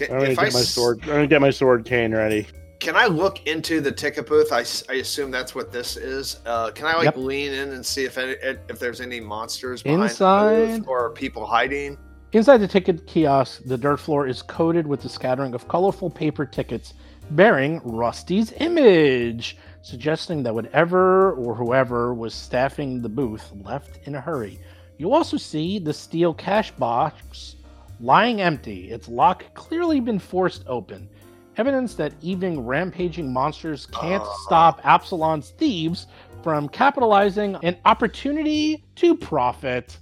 [0.00, 1.00] I'm gonna If get I my sword.
[1.02, 2.46] I'm gonna get my sword cane ready.
[2.78, 4.52] Can I look into the ticket booth?
[4.52, 6.40] I, I assume that's what this is.
[6.46, 7.16] Uh, can I like Yep.
[7.18, 10.78] lean in and see if any, if there's any monsters behind the Inside.
[10.78, 11.98] booth or people hiding?
[12.32, 16.46] Inside the ticket kiosk, the dirt floor is coated with a scattering of colorful paper
[16.46, 16.94] tickets
[17.32, 24.20] bearing Rusty's image, suggesting that whatever or whoever was staffing the booth left in a
[24.20, 24.58] hurry.
[24.96, 27.56] You also see the steel cash box
[28.00, 31.08] lying empty, its lock clearly been forced open.
[31.56, 34.34] Evidence that even rampaging monsters can't Ah.
[34.46, 36.06] stop Absalom's thieves
[36.42, 39.98] from capitalizing an opportunity to profit.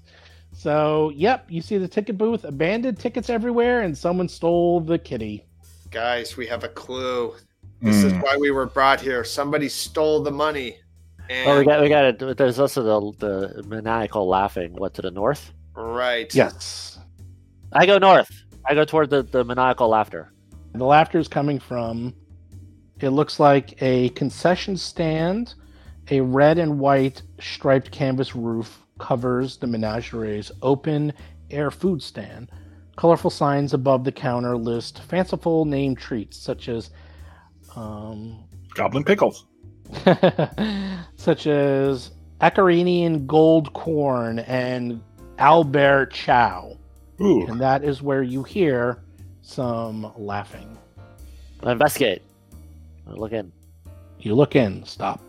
[0.52, 5.44] So, yep, you see the ticket booth, abandoned tickets everywhere, and someone stole the kitty.
[5.90, 7.34] Guys, we have a clue.
[7.80, 8.20] This is Hmm.
[8.20, 9.24] why we were brought here.
[9.24, 10.76] Somebody stole the money.
[11.30, 12.36] And, Oh, we got we got it.
[12.36, 14.72] There's also the the maniacal laughing.
[14.74, 15.52] What to the north?
[15.76, 16.32] right.
[16.34, 16.97] Yes.
[17.72, 18.44] I go north.
[18.64, 20.32] I go toward the the maniacal laughter.
[20.74, 22.14] The laughter is coming from,
[23.00, 25.54] it looks like a concession stand.
[26.10, 31.12] A red and white striped canvas roof covers the menagerie's open
[31.50, 32.50] air food stand.
[32.96, 36.90] Colorful signs above the counter list fanciful name treats such as
[37.76, 38.44] um,
[38.74, 39.46] Goblin pickles.
[41.16, 42.10] such as
[42.40, 45.02] Acarinian gold corn and
[45.38, 46.77] Owlbear Chow.
[47.20, 47.46] Ooh.
[47.46, 49.02] And that is where you hear
[49.42, 50.76] some laughing.
[51.62, 52.22] I investigate.
[53.08, 53.52] I look in.
[54.20, 55.20] You look in, stop.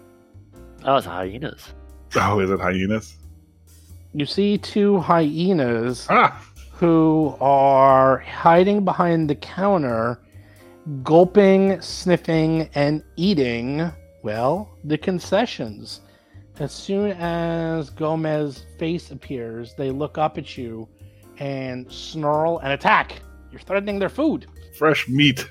[0.83, 1.73] Oh, it's hyenas.
[2.15, 3.15] Oh, is it hyenas?
[4.13, 10.19] you see two hyenas Ah, who are hiding behind the counter,
[11.03, 13.91] gulping, sniffing, and eating,
[14.23, 16.01] well, the concessions.
[16.59, 20.87] As soon as Gomez's face appears, they look up at you
[21.39, 23.21] and snarl and attack.
[23.51, 24.47] You're threatening their food.
[24.77, 25.47] fresh meat.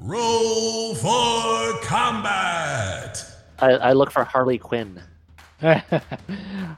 [0.00, 3.24] Roll for combat.
[3.58, 5.00] I, I look for Harley Quinn.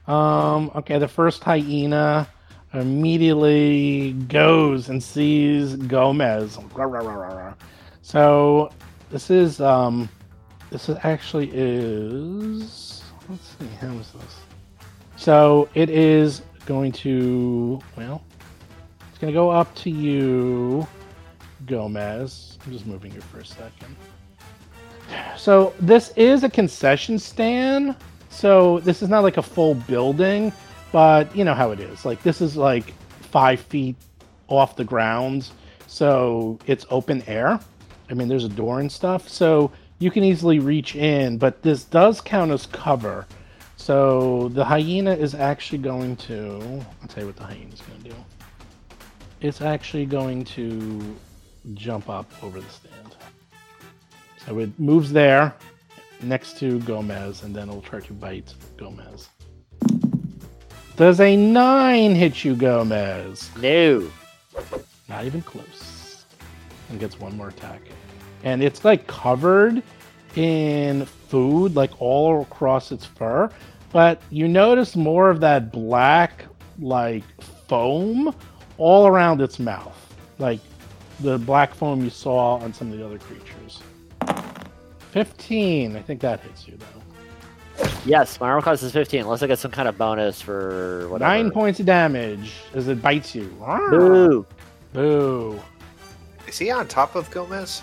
[0.06, 2.28] um, okay, the first hyena
[2.72, 6.58] immediately goes and sees Gomez.
[8.02, 8.70] So
[9.10, 10.08] this is um
[10.70, 14.36] this is actually is let's see how is this?
[15.16, 18.22] So it is going to well
[19.16, 20.86] it's gonna go up to you,
[21.64, 22.58] Gomez.
[22.66, 23.96] I'm just moving you for a second.
[25.38, 27.96] So this is a concession stand.
[28.28, 30.52] So this is not like a full building,
[30.92, 32.04] but you know how it is.
[32.04, 32.92] Like this is like
[33.22, 33.96] five feet
[34.48, 35.48] off the ground,
[35.86, 37.58] so it's open air.
[38.10, 41.38] I mean, there's a door and stuff, so you can easily reach in.
[41.38, 43.26] But this does count as cover.
[43.78, 46.84] So the hyena is actually going to.
[47.00, 48.16] I'll tell you what the hyena is going to do.
[49.40, 51.16] It's actually going to
[51.74, 53.16] jump up over the stand.
[54.46, 55.54] So it moves there
[56.22, 59.28] next to Gomez, and then it'll try to bite Gomez.
[60.96, 63.50] Does a nine hit you, Gomez?
[63.60, 64.10] No.
[65.08, 66.24] Not even close.
[66.88, 67.82] And gets one more attack.
[68.44, 69.82] And it's like covered
[70.36, 73.50] in food, like all across its fur.
[73.92, 76.44] But you notice more of that black,
[76.78, 77.24] like
[77.68, 78.34] foam
[78.78, 79.96] all around its mouth.
[80.38, 80.60] Like
[81.20, 83.80] the black foam you saw on some of the other creatures.
[85.12, 85.96] 15.
[85.96, 87.86] I think that hits you, though.
[88.04, 91.30] Yes, my armor class is 15, unless I get some kind of bonus for whatever.
[91.30, 93.44] Nine points of damage as it bites you.
[93.90, 94.46] Boo.
[94.92, 95.60] Boo.
[96.46, 97.82] Is he on top of Gomez?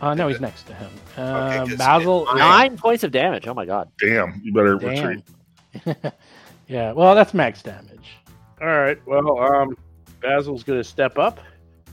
[0.00, 0.90] Uh, no, he's next to him.
[1.16, 2.26] Uh, 'cause Basil.
[2.34, 3.46] Nine points of damage.
[3.46, 3.88] Oh my god.
[4.00, 5.22] Damn, you better Damn.
[5.84, 5.96] retreat.
[6.66, 8.16] yeah, well, that's max damage.
[8.60, 8.98] All right.
[9.06, 9.76] Well, um,
[10.22, 11.40] Basil's going to step up.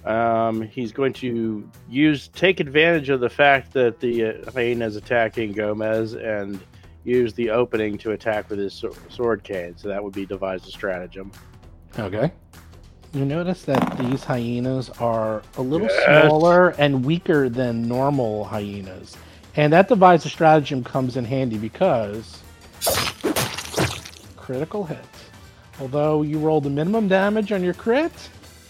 [0.06, 4.96] Um, he's going to use take advantage of the fact that the uh, hyena is
[4.96, 6.60] attacking Gomez and
[7.04, 9.76] use the opening to attack with his sword cane.
[9.78, 11.32] So that would be devise a stratagem.
[11.98, 12.32] Okay.
[13.14, 16.06] You notice that these hyenas are a little Yes.
[16.28, 19.18] smaller and weaker than normal hyenas.
[19.56, 22.40] And that devise stratagem comes in handy because
[24.38, 25.00] critical hit.
[25.80, 28.30] Although you roll the minimum damage on your crit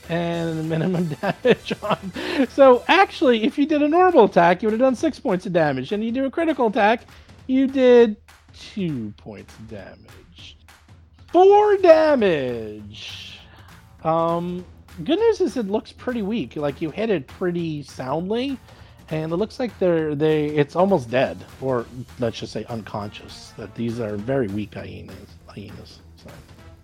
[0.09, 2.11] and the minimum damage on.
[2.49, 5.53] So actually, if you did a normal attack, you would have done six points of
[5.53, 5.91] damage.
[5.91, 7.03] And you do a critical attack,
[7.47, 8.17] you did
[8.53, 10.57] two points of damage.
[11.31, 13.39] Four damage.
[14.03, 14.65] Um,
[15.03, 16.55] good news is it looks pretty weak.
[16.55, 18.57] Like you hit it pretty soundly,
[19.09, 21.85] and it looks like they're they it's almost dead, or
[22.19, 23.53] let's just say unconscious.
[23.57, 25.29] That these are very weak hyenas.
[25.47, 25.99] Hyenas.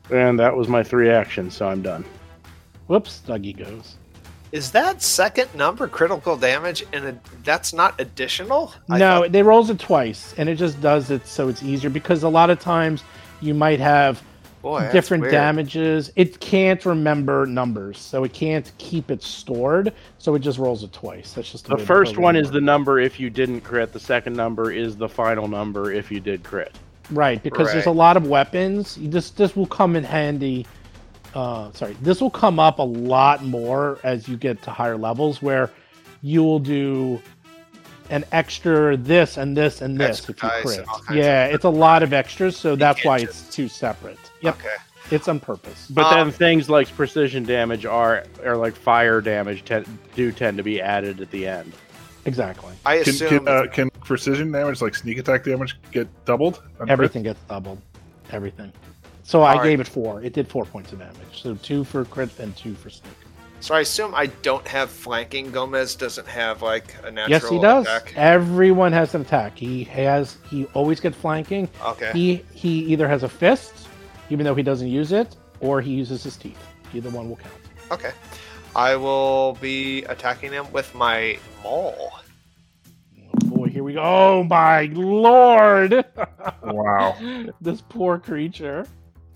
[0.10, 2.06] So, And that was my three actions, so I'm done.
[2.88, 3.96] whoops, Dougie goes.
[4.52, 8.74] Is that second number critical damage and that's not additional?
[8.90, 11.90] I no, thought- they rolls it twice, and it just does it so it's easier
[11.90, 13.04] because a lot of times
[13.42, 14.24] you might have
[14.62, 16.12] boy, different damages.
[16.16, 19.92] It can't remember numbers, so it can't keep it stored.
[20.20, 21.34] So it just rolls it twice.
[21.34, 23.92] That's just The way first program one is the number if you didn't crit.
[23.92, 26.78] The second number is the final number if you did crit.
[27.12, 28.98] Right because there's a lot of weapons.
[29.02, 30.66] This this will come in handy.
[31.34, 35.42] Uh, sorry, this will come up a lot more as you get to higher levels,
[35.42, 35.70] where
[36.22, 37.22] you will do
[38.10, 40.80] an extra this and this and this Extra if you crit.
[40.80, 43.68] and all kinds Yeah, it's a lot of extras, so that's why just- it's two
[43.68, 44.20] separate.
[44.42, 44.76] Yep, Okay.
[45.12, 45.88] it's on purpose.
[45.90, 49.84] But Um, then things like precision damage are or like fire damage te-
[50.16, 51.74] do tend to be added at the end.
[52.26, 52.74] Exactly.
[52.86, 56.62] I Can can, uh, can precision damage, like sneak attack damage, get doubled?
[56.80, 56.90] on crit?
[56.90, 57.82] Everything gets doubled.
[58.32, 58.72] Everything.
[59.24, 59.70] So I All right.
[59.70, 60.22] gave it four.
[60.24, 61.42] It did four points of damage.
[61.42, 63.12] So two for crit and two for sneak.
[63.60, 63.74] so.
[63.74, 65.52] I assume I don't have flanking.
[65.52, 67.86] Gomez doesn't have like a natural Yes, he does.
[67.86, 68.14] attack.
[68.16, 69.58] Everyone has an attack.
[69.58, 70.38] He has.
[70.50, 71.68] He always gets flanking.
[71.84, 72.12] Okay.
[72.14, 73.88] He he either has a fist,
[74.30, 76.64] even though he doesn't use it, or he uses his teeth.
[76.94, 77.54] Either one will count.
[77.92, 78.12] Okay.
[78.76, 82.12] I will be attacking him with my maul.
[83.56, 84.02] Oh boy, here we go.
[84.04, 86.06] Oh my lord!
[86.62, 87.16] Wow.
[87.62, 88.86] this poor creature.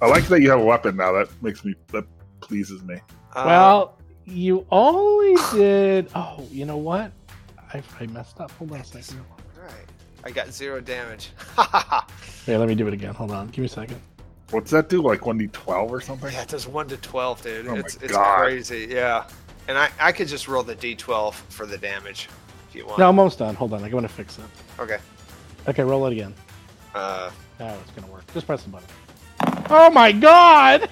[0.02, 1.14] I like that you have a weapon now.
[1.14, 2.04] That makes me that
[2.42, 2.96] pleases me.
[3.34, 6.10] Uh, well, you only did.
[6.16, 7.14] Oh, you know what?
[7.74, 8.52] I, I messed up.
[8.52, 9.22] Hold on a second.
[9.58, 9.74] all right.
[10.26, 11.30] I got zero damage.
[12.46, 13.14] hey, let me do it again.
[13.14, 13.48] Hold on.
[13.48, 14.02] Give me a second.
[14.50, 15.02] What's that do?
[15.02, 16.34] Like one d twelve or something?
[16.34, 17.68] Yeah, it does one to twelve, dude.
[17.68, 18.40] Oh my it's it's God.
[18.40, 18.88] crazy.
[18.90, 19.30] Yeah,
[19.70, 22.28] and I I could just roll the d12 for the damage
[22.70, 23.00] if you want.
[23.00, 23.56] No, I'm almost done.
[23.56, 24.46] Hold on, I want to fix it.
[24.80, 25.00] Okay.
[25.68, 26.34] Okay, roll it again.
[26.96, 27.30] Uh,
[27.62, 28.24] Oh, it's gonna work.
[28.34, 28.88] Just press the button.
[29.70, 30.90] Oh my god!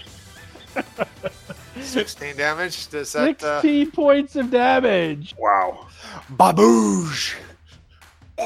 [1.79, 2.89] 16 damage.
[2.89, 3.41] Does that?
[3.41, 3.61] Uh...
[3.61, 5.33] 16 points of damage.
[5.37, 5.87] Wow.
[6.33, 7.35] Baboosh.
[8.37, 8.45] Wow,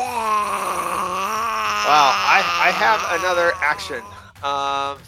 [1.89, 4.01] I, I have another action.
[4.43, 4.99] Um,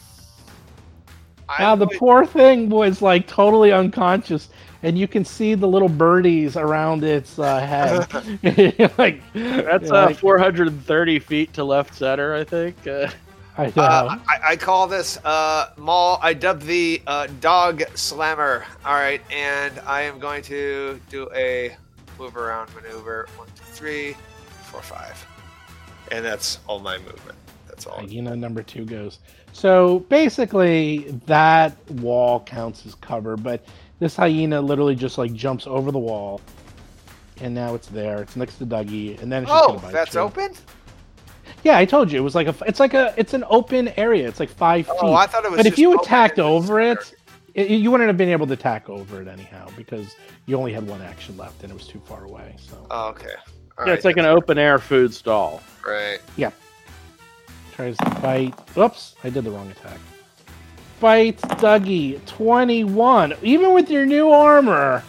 [1.59, 4.49] Now the going- poor thing was like totally unconscious,
[4.83, 8.13] and you can see the little birdies around its uh, head.
[8.43, 12.85] like like, That's uh, 430 feet to left center, I think.
[12.85, 13.09] Uh,
[13.57, 13.83] I know.
[13.83, 16.19] Uh, I, I call this uh, Maul.
[16.21, 18.65] I dub the uh, Dog Slammer.
[18.83, 21.75] All right, and I am going to do a
[22.19, 23.27] move around maneuver.
[23.37, 24.17] One, two, three,
[24.63, 25.25] four, five,
[26.11, 27.37] and that's all my movement.
[27.67, 27.99] That's all.
[27.99, 29.19] hyena number two goes.
[29.51, 33.63] So basically, that wall counts as cover, but
[34.03, 36.41] this hyena literally just like jumps over the wall,
[37.41, 38.21] and now it's there.
[38.21, 40.19] It's next to Dougie, and then it's just Oh, gonna bite that's you.
[40.21, 40.53] open.
[41.63, 42.55] Yeah, I told you it was like a.
[42.67, 43.13] It's like a.
[43.17, 44.27] It's an open area.
[44.27, 45.07] It's like five oh, feet.
[45.09, 45.57] Oh, I thought it was.
[45.57, 46.91] but if just you open attacked and over there.
[46.93, 47.13] it,
[47.71, 50.85] it, you wouldn't have been able to attack over it anyhow because you only had
[50.87, 52.55] one action left and it was too far away.
[52.59, 53.35] So Oh, okay.
[53.77, 55.61] All yeah, it's like an open air food stall.
[55.85, 56.19] right.
[56.35, 56.51] Yeah.
[57.73, 58.53] Tries to bite.
[58.77, 59.99] Oops, I did the wrong attack.
[61.03, 63.33] Bite Dougie, twenty-one.
[63.41, 65.03] Even with your new armor,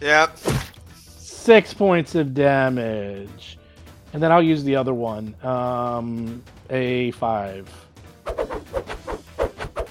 [0.00, 0.36] Yep.
[0.96, 3.58] six points of damage.
[4.12, 5.36] And then I'll use the other one.
[5.44, 7.70] Um, a five.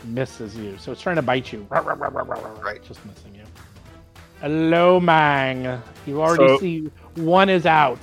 [0.04, 0.78] Misses you.
[0.78, 1.66] So it's trying to bite you.
[1.70, 2.84] Right.
[2.86, 3.46] Just missing you.
[4.42, 5.82] Hello, Mang.
[6.06, 8.00] You already So- see one is out.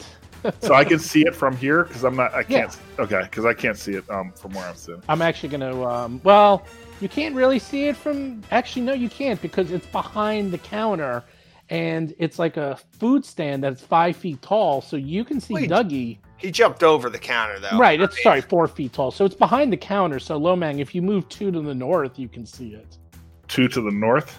[0.60, 2.34] So I can see it from here because I'm not.
[2.34, 2.76] I can't.
[2.98, 5.02] Okay, because I can't see it um from where I'm sitting.
[5.08, 5.84] I'm actually going to.
[5.84, 6.64] Um, well,
[7.00, 8.42] you can't really see it from.
[8.50, 11.24] Actually, no, you can't because it's behind the counter,
[11.70, 15.70] and it's like a food stand that's five feet tall, so you can see Wait.
[15.70, 16.18] Dougie.
[16.36, 17.76] He jumped over the counter though.
[17.78, 20.20] Right, I it's mean, sorry, four feet tall, so it's behind the counter.
[20.20, 22.96] So Lomang, if you move two to the north, you can see it.
[23.48, 24.38] Two to the north.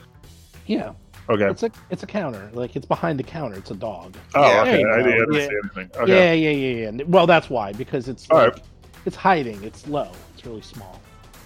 [0.65, 0.93] Yeah,
[1.29, 1.45] Okay.
[1.49, 2.49] it's a it's a counter.
[2.53, 3.57] Like it's behind the counter.
[3.57, 4.15] It's a dog.
[4.35, 4.61] Oh, Yeah.
[4.61, 4.71] okay.
[4.71, 5.03] I, didn't- I go.
[5.03, 5.39] didn't Yeah.
[5.47, 6.01] see anything.
[6.01, 6.11] Okay.
[6.11, 7.03] Yeah, yeah, yeah, yeah.
[7.07, 8.63] Well, that's why because it's All like, right.
[9.05, 9.63] it's hiding.
[9.63, 10.11] It's low.
[10.33, 10.99] It's really small.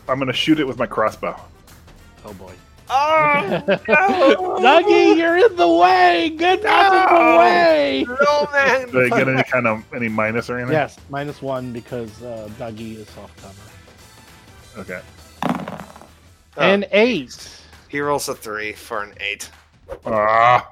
[0.07, 1.35] I'm gonna shoot it with my crossbow.
[2.25, 2.53] Oh boy.
[2.89, 3.63] Oh
[4.61, 6.29] Dougie, you're in the way.
[6.37, 8.05] Get out of the way.
[8.07, 8.89] no, man!
[8.89, 10.73] Did I get any kind of any minus or anything?
[10.73, 14.81] Yes, minus one because uh, Dougie is soft cover.
[14.81, 15.01] Okay.
[16.57, 17.49] Oh, And eight.
[17.89, 19.49] he rolls a three for an eight.
[20.05, 20.69] Ah,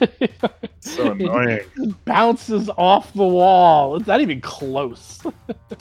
[0.80, 1.60] so annoying.
[1.76, 3.96] It bounces off the wall.
[3.96, 5.20] It's not even close.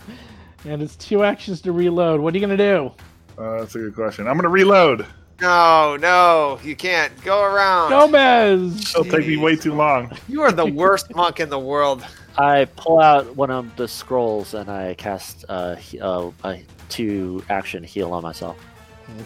[0.66, 2.22] and it's two actions to reload.
[2.22, 2.92] What are you gonna do?
[3.38, 4.28] Uh, that's a good question.
[4.28, 5.06] I'm gonna reload.
[5.42, 7.92] No, no, you can't go around.
[7.92, 8.90] Gomez.
[8.94, 10.12] It'll take me way too long.
[10.28, 12.06] You are the worst monk in the world.
[12.38, 17.44] I pull out one of the scrolls and I cast uh, he- uh, a two
[17.50, 18.58] action heal on myself.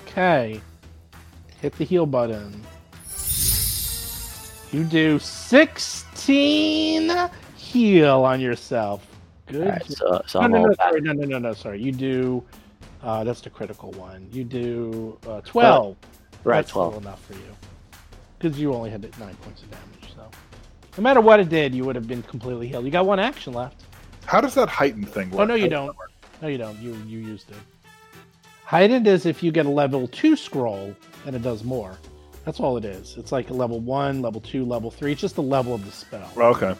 [0.07, 0.61] Okay.
[1.61, 2.61] Hit the heal button.
[4.73, 9.05] You do 16 heal on yourself.
[9.45, 9.67] Good.
[9.67, 11.79] Alright, so, so no, no, no, sorry, no, no, no, no, sorry.
[11.79, 12.43] You do.
[13.03, 14.27] Uh, that's the critical one.
[14.31, 15.95] You do uh, 12.
[16.43, 16.97] Right, That's 12.
[16.97, 17.55] enough for you.
[18.39, 20.27] Because you only had nine points of damage, so.
[20.97, 22.83] No matter what it did, you would have been completely healed.
[22.83, 23.83] You got one action left.
[24.25, 25.41] How does that heightened thing work?
[25.41, 25.95] Oh no, you don't.
[26.41, 26.79] No, you don't.
[26.79, 27.57] You you used it.
[28.65, 30.95] Heightened is if you get a level two scroll,
[31.25, 31.95] and it does more.
[32.45, 33.15] That's all it is.
[33.17, 35.13] It's like a level one, level two, level three.
[35.13, 36.29] It's just the level of the spell.
[36.35, 36.75] Okay.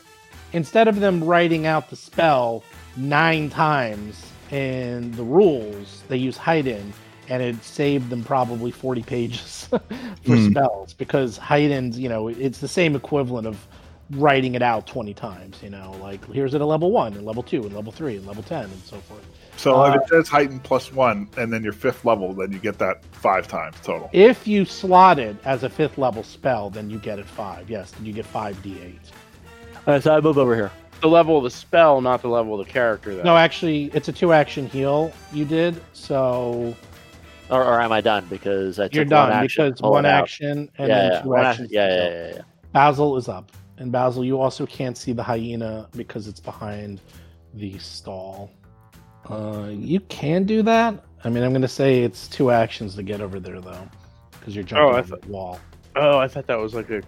[0.52, 2.64] Instead of them writing out the spell
[2.98, 6.94] nine times in the rules, they use heightened,
[7.30, 9.80] and it saved them probably forty pages for
[10.26, 10.52] Hmm.
[10.52, 13.68] spells because heightened, you know, it's the same equivalent of
[14.12, 17.42] writing it out 20 times you know like here's it at level 1 and level
[17.42, 19.26] 2 and level 3 and level 10 and so forth
[19.58, 22.60] So Uh, if it says heightened plus one, and then your fifth level, then you
[22.60, 24.10] get that five times total.
[24.12, 27.70] If you slot it as a fifth level spell, then you get it five.
[27.70, 28.96] Yes, then you get five d8.
[29.88, 30.72] Alright, so I move over here.
[31.02, 33.24] The level of the spell, not the level of the character, though.
[33.24, 36.74] No, actually, it's a two action heal you did, so
[37.50, 38.26] Or, or am I done?
[38.30, 40.24] Because I took you're one done action, because one it out.
[40.24, 41.66] action and yeah, then yeah, two one actions.
[41.66, 42.42] action- yeah, yeah, yeah, yeah.
[42.72, 47.02] Basil is up, and Basil, you also can't see the hyena because it's behind
[47.54, 48.50] the stall.
[49.30, 51.04] Uh, you can do that.
[51.24, 53.88] I mean, I'm going to say it's two actions to get over there, though,
[54.32, 55.60] because you're jumping Oh, over the wall.
[55.96, 57.02] Oh, I thought that was like a.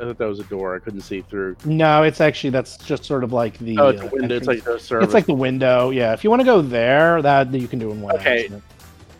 [0.00, 0.74] I thought that was a door.
[0.74, 1.56] I couldn't see through.
[1.66, 3.78] No, it's actually that's just sort of like the.
[3.78, 4.36] Oh, it's uh, window.
[4.36, 5.06] It's like the service.
[5.06, 5.90] It's like the window.
[5.90, 8.40] Yeah, if you want to go there, that you can do in one Okay.
[8.44, 8.62] action.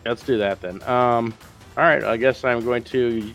[0.05, 0.81] Let's do that then.
[0.83, 1.33] Um,
[1.77, 2.03] all right.
[2.03, 3.31] I guess I'm going to,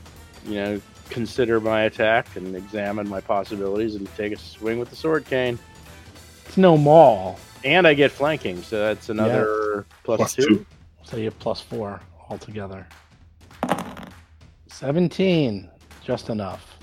[0.47, 4.97] you know, consider my attack and examine my possibilities and take a swing with the
[4.97, 5.57] sword cane.
[6.47, 10.43] It's no maul, And I get flanking, so that's another plus Plus two.
[10.47, 10.67] two.
[11.05, 12.01] so you have plus four
[12.31, 12.87] altogether.
[14.69, 15.69] 17,
[16.05, 16.79] just enough.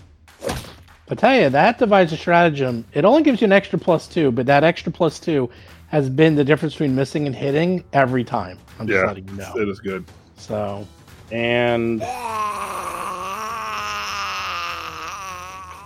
[1.08, 4.32] But tell you, that devise of stratagem, it only gives you an extra plus two,
[4.32, 5.50] but that extra plus two
[5.88, 8.58] has been the difference between missing and hitting every time.
[8.80, 9.54] I'm just Yeah, letting you know.
[9.58, 10.06] it is good.
[10.38, 10.88] So,
[11.32, 12.02] And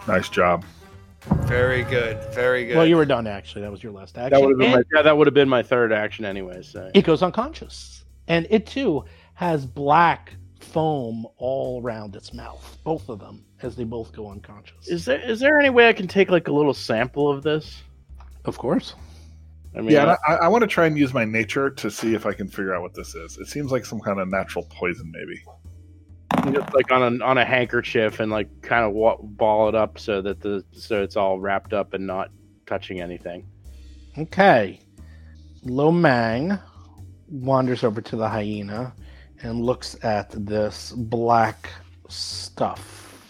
[0.07, 0.63] Nice job.
[1.45, 2.21] Very good.
[2.33, 2.75] Very good.
[2.77, 3.61] well, you were done actually.
[3.61, 4.31] That was your last action.
[4.31, 6.61] that would have been And- my, yeah, that would have been my third action anyway.
[6.61, 8.03] So it goes unconscious.
[8.27, 9.05] And it too
[9.35, 14.87] has black foam all around its mouth, both of them, as they both go unconscious.
[14.87, 17.81] is there is there any way I can take like a little sample of this?
[18.45, 18.95] of course.
[19.75, 22.15] I mean, Yeah, uh, I, I want to try and use my nature to see
[22.15, 23.37] if I can figure out what this is.
[23.37, 25.43] It seems like some kind of natural poison, maybe.
[26.53, 29.99] Just like on a on a handkerchief and like kind of wa- ball it up
[29.99, 32.29] so that the so it's all wrapped up and not
[32.65, 33.45] touching anything.
[34.17, 34.79] Okay.
[35.63, 36.57] Lo Mang
[37.29, 38.93] wanders over to the hyena
[39.43, 41.69] and looks at this black
[42.07, 43.21] stuff.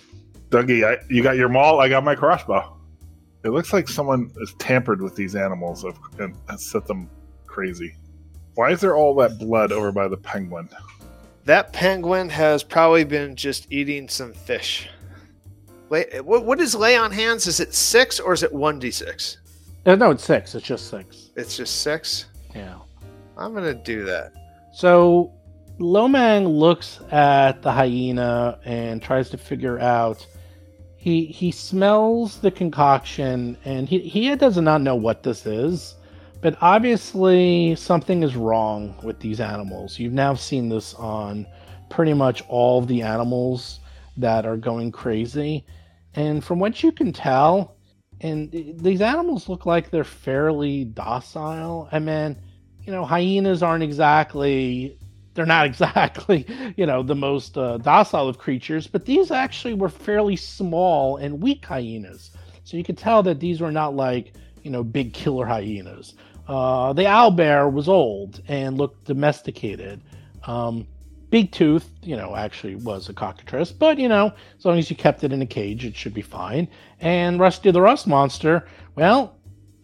[0.49, 1.81] Dougie, I, you got your maul.
[1.81, 2.77] I got my crossbow.
[3.43, 5.85] It looks like someone has tampered with these animals
[6.19, 7.09] and has set them
[7.45, 7.95] crazy.
[8.55, 10.69] Why is there all that blood over by the penguin?
[11.47, 14.89] That penguin has probably been just eating some fish.
[15.89, 17.47] Lay, what, what is lay on hands?
[17.47, 19.37] Is it six or is it one d six?
[19.85, 20.55] Uh, no, it's six.
[20.55, 21.31] It's just six.
[21.37, 22.25] It's just six.
[22.53, 22.75] Yeah.
[23.37, 24.33] I'm gonna do that.
[24.73, 25.31] So
[25.79, 30.27] Lomang looks at the hyena and tries to figure out.
[30.97, 35.95] He he smells the concoction and he he does not know what this is,
[36.41, 39.99] but obviously something is wrong with these animals.
[39.99, 41.45] You've now seen this on
[41.89, 43.79] pretty much all the animals
[44.17, 45.65] that are going crazy,
[46.15, 47.77] and from what you can tell,
[48.21, 51.87] and these animals look like they're fairly docile.
[51.91, 52.37] I mean
[52.87, 54.97] you know, hyenas aren't exactly
[55.35, 59.89] they're not exactly, you know, the most uh, docile of creatures, but these actually were
[59.89, 62.31] fairly small and weak hyenas.
[62.63, 64.33] So you could tell that these were not like,
[64.67, 66.13] you know, big killer hyenas.
[66.45, 70.01] Uh, the owlbear was old and looked domesticated.
[70.43, 70.85] Um,
[71.29, 74.95] Big Tooth, you know, actually was a cockatrice, but you know, as long as you
[74.97, 76.67] kept it in a cage, it should be fine.
[76.99, 79.37] And Rusty the Rust Monster, well,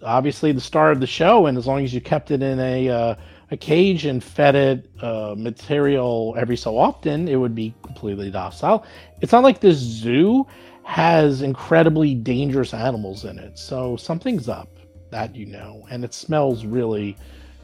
[0.03, 2.89] obviously the star of the show, and as long as you kept it in a
[2.89, 3.15] uh,
[3.51, 8.85] a cage and fed it uh, material every so often, it would be completely docile.
[9.22, 10.45] It's not like this zoo
[10.84, 14.72] has incredibly dangerous animals in it, so something's up
[15.14, 17.15] that you know, and it smells really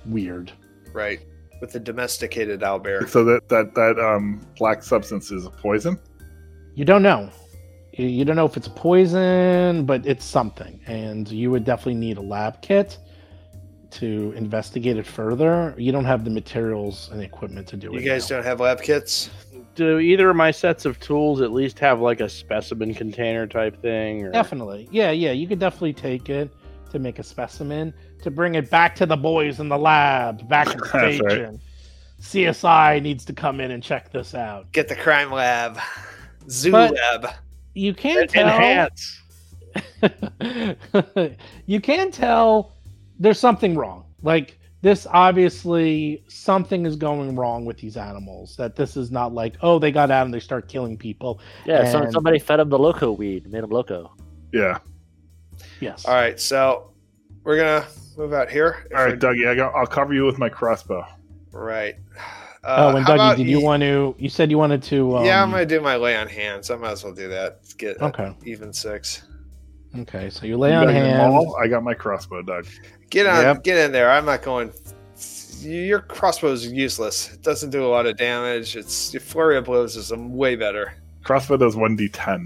[0.05, 0.51] weird.
[0.93, 1.19] Right.
[1.61, 3.07] With the domesticated owlbear.
[3.09, 5.99] So that that that um black substance is a poison.
[6.75, 7.29] You don't know.
[7.93, 11.95] You- You don't know if it's a poison, but it's something, and you would definitely
[11.95, 12.97] need a lab kit
[13.91, 15.73] to investigate it further.
[15.77, 18.03] You don't have the materials and equipment to do You it.
[18.03, 18.37] You guys now.
[18.37, 19.29] don't have lab kits?
[19.75, 23.81] Do either of my sets of tools at least have like a specimen container type
[23.81, 24.25] thing?
[24.25, 24.31] Or...
[24.31, 24.87] Definitely.
[24.91, 25.31] Yeah, yeah.
[25.31, 26.51] You could definitely take it
[26.91, 30.67] to make a specimen to bring it back to the boys in the lab, back
[30.71, 31.15] in the That's right.
[31.15, 31.61] station.
[32.21, 34.71] CSI needs to come in and check this out.
[34.73, 35.77] Get the crime lab.
[36.49, 37.27] Zoo But- lab.
[37.75, 38.47] You can not tell.
[38.47, 39.21] Enhance.
[41.65, 42.73] you can tell
[43.19, 44.05] there's something wrong.
[44.21, 48.55] Like this, obviously, something is going wrong with these animals.
[48.57, 51.39] That this is not like, oh, they got out and they start killing people.
[51.65, 54.13] Yeah, And- somebody fed them the loco weed, made them loco.
[54.51, 54.79] Yeah.
[55.79, 56.05] Yes.
[56.05, 56.91] All right, so
[57.43, 57.85] we're gonna
[58.17, 58.85] move out here.
[58.95, 61.05] All right, we're- Dougie, I got, I'll cover you with my crossbow.
[61.51, 61.95] Right.
[62.63, 64.15] oh, Uh, and Dougie, about did you want to?
[64.19, 65.17] You said you wanted to.
[65.17, 66.69] Um, yeah, I'm gonna do my lay on hands.
[66.69, 67.59] I might as well do that.
[67.61, 68.33] Let's get Okay.
[68.45, 69.23] even six.
[70.01, 71.53] Okay, so you lay You on hands.
[71.59, 72.67] I got my crossbow, Doug.
[73.09, 73.63] Get on, Yep.
[73.63, 74.11] get in there.
[74.11, 74.71] I'm not going.
[75.61, 77.33] Your crossbow is useless.
[77.33, 78.75] It doesn't do a lot of damage.
[78.77, 80.93] It's your flurry of blows is um, way better.
[81.23, 82.45] Crossbow does one d10.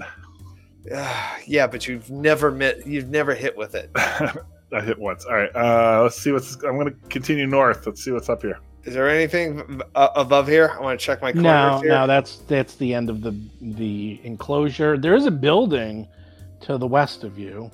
[0.93, 2.85] Ah, yeah, but you've never met.
[2.85, 3.89] You've never hit with it.
[3.95, 5.25] I hit once.
[5.25, 6.55] All right, uh, let's see what's.
[6.63, 7.85] I'm going to continue north.
[7.85, 8.59] Let's see what's up here.
[8.85, 10.71] Is there anything uh, above here?
[10.77, 11.89] I want to check my corners No, here.
[11.89, 14.97] no, that's that's the end of the the enclosure.
[14.97, 16.07] There is a building
[16.61, 17.69] to the west of you,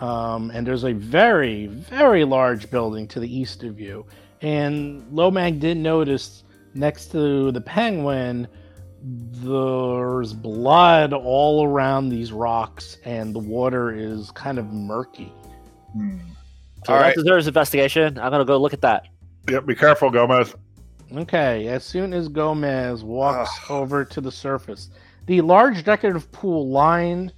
[0.00, 4.06] um, and there's a very very large building to the east of you.
[4.42, 6.44] And Lomang didn't notice
[6.74, 8.46] next to the penguin,
[9.06, 15.32] there's blood all around these rocks, and the water is kind of murky.
[15.92, 16.18] Hmm.
[16.86, 17.14] So All that right.
[17.14, 18.18] deserves investigation.
[18.18, 19.06] I'm gonna go look at that.
[19.48, 20.54] Yep, be careful, Gomez.
[21.14, 24.90] Okay, as soon as Gomez walks over to the surface,
[25.26, 27.32] the large decorative pool lined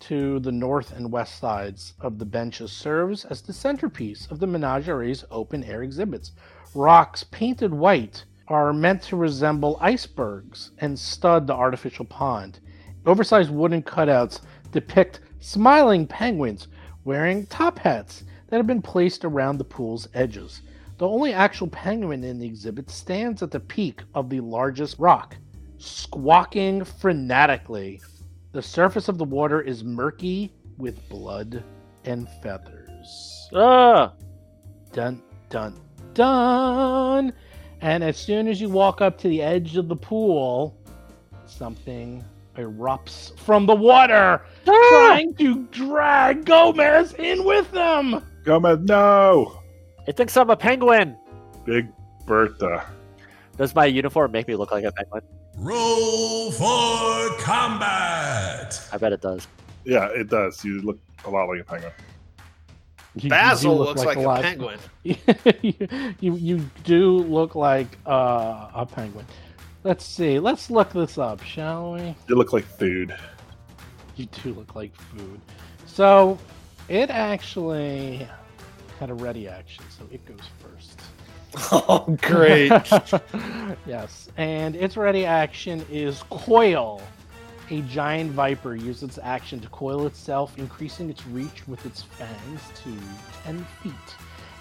[0.00, 4.46] to the north and west sides of the benches serves as the centerpiece of the
[4.46, 6.32] menagerie's open air exhibits.
[6.74, 12.60] Rocks painted white are meant to resemble icebergs and stud the artificial pond.
[13.06, 14.40] Oversized wooden cutouts
[14.72, 16.68] depict smiling penguins
[17.04, 20.62] wearing top hats that have been placed around the pool's edges.
[20.98, 25.36] The only actual penguin in the exhibit stands at the peak of the largest rock,
[25.78, 28.00] squawking frenetically.
[28.52, 31.64] The surface of the water is murky with blood
[32.04, 33.48] and feathers.
[33.52, 34.12] Ah!
[34.92, 35.80] Dun, dun,
[36.14, 37.32] dun.
[37.84, 40.74] And as soon as you walk up to the edge of the pool,
[41.44, 42.24] something
[42.56, 44.88] erupts from the water, ah!
[44.88, 48.24] trying to drag Gomez in with them.
[48.42, 49.60] Gomez, no!
[50.06, 51.14] It thinks I'm a penguin.
[51.66, 51.86] Big
[52.24, 52.86] Bertha.
[53.58, 55.20] Does my uniform make me look like a penguin?
[55.58, 58.80] Roll for combat.
[58.94, 59.46] I bet it does.
[59.84, 60.64] Yeah, it does.
[60.64, 61.92] You look a lot like a penguin.
[63.16, 64.78] You- you Basil do look looks like, a, lot- penguin.
[65.04, 65.16] you,
[66.20, 69.24] you you do look like uh, a penguin.
[69.84, 70.38] Let's see.
[70.40, 72.14] Let's look this up, shall we?
[72.28, 73.14] You look like food.
[74.16, 75.40] You do look like food.
[75.86, 76.38] So
[76.88, 78.26] it actually
[78.98, 81.00] had a ready action, so it goes first.
[81.70, 82.72] Oh, great.
[83.86, 87.00] yes, and its ready action is coil.
[87.70, 92.60] A giant viper uses its action to coil itself, increasing its reach with its fangs
[92.82, 92.94] to
[93.44, 93.92] 10 feet.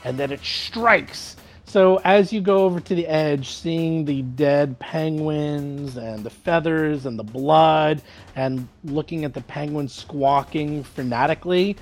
[0.06, 1.36] And then it strikes.
[1.66, 7.06] So as you go over to the edge, seeing the dead penguins and the feathers
[7.06, 8.02] and the blood,
[8.36, 11.78] and looking at the penguins squawking frenetically,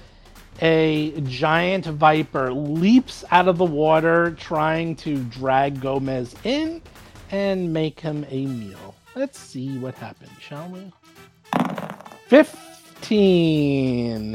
[0.61, 6.81] a giant viper leaps out of the water, trying to drag Gomez in
[7.31, 8.95] and make him a meal.
[9.15, 10.91] Let's see what happens, shall we?
[12.31, 14.31] 15.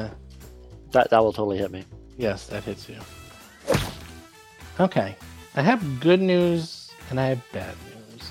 [0.93, 1.83] That that will totally hit me.
[2.19, 2.99] Yes, that hits you.
[4.79, 5.17] Okay.
[5.55, 8.31] I have good news and I have bad news.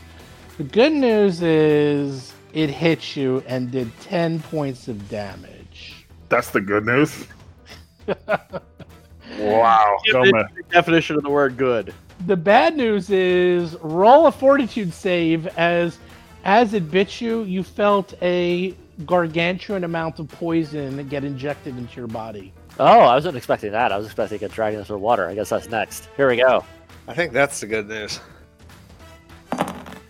[0.60, 6.06] The good news is it hit you and did 10 points of damage.
[6.30, 7.26] That's the good news.
[8.06, 11.92] wow, the definition of the word good.
[12.28, 15.98] The bad news is roll a fortitude save as
[16.44, 18.76] as it bit you, you felt a
[19.06, 22.54] gargantuan amount of poison that get injected into your body.
[22.80, 23.92] Oh, I wasn't expecting that.
[23.92, 25.28] I was expecting a dragon into the water.
[25.28, 26.10] I guess that's next.
[26.16, 26.64] Here we go.
[27.08, 28.20] I think that's the good news.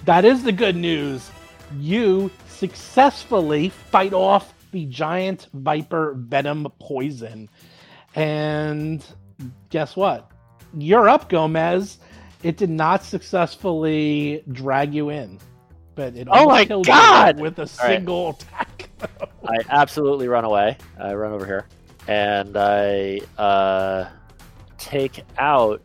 [0.06, 1.32] That is the good news.
[1.80, 7.50] You successfully fight off the giant viper venom poison.
[8.14, 9.04] And
[9.70, 10.32] guess what?
[10.78, 11.98] You're up, Gomez.
[12.44, 15.40] It did not successfully drag you in,
[15.96, 17.40] but it Oh my God!
[17.40, 17.70] with a right.
[17.70, 18.65] single attack.
[19.48, 20.78] I absolutely run away.
[21.00, 21.68] I run over here,
[22.08, 24.10] and I uh,
[24.78, 25.82] take out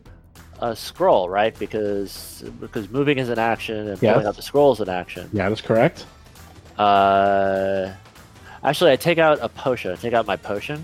[0.59, 1.57] a scroll, right?
[1.57, 4.13] Because because moving is an action, and Yes.
[4.13, 5.29] pulling out the scroll is an action.
[5.33, 6.05] Yeah, that's correct.
[6.77, 7.93] Uh,
[8.63, 9.91] actually, I take out a potion.
[9.91, 10.83] I take out my potion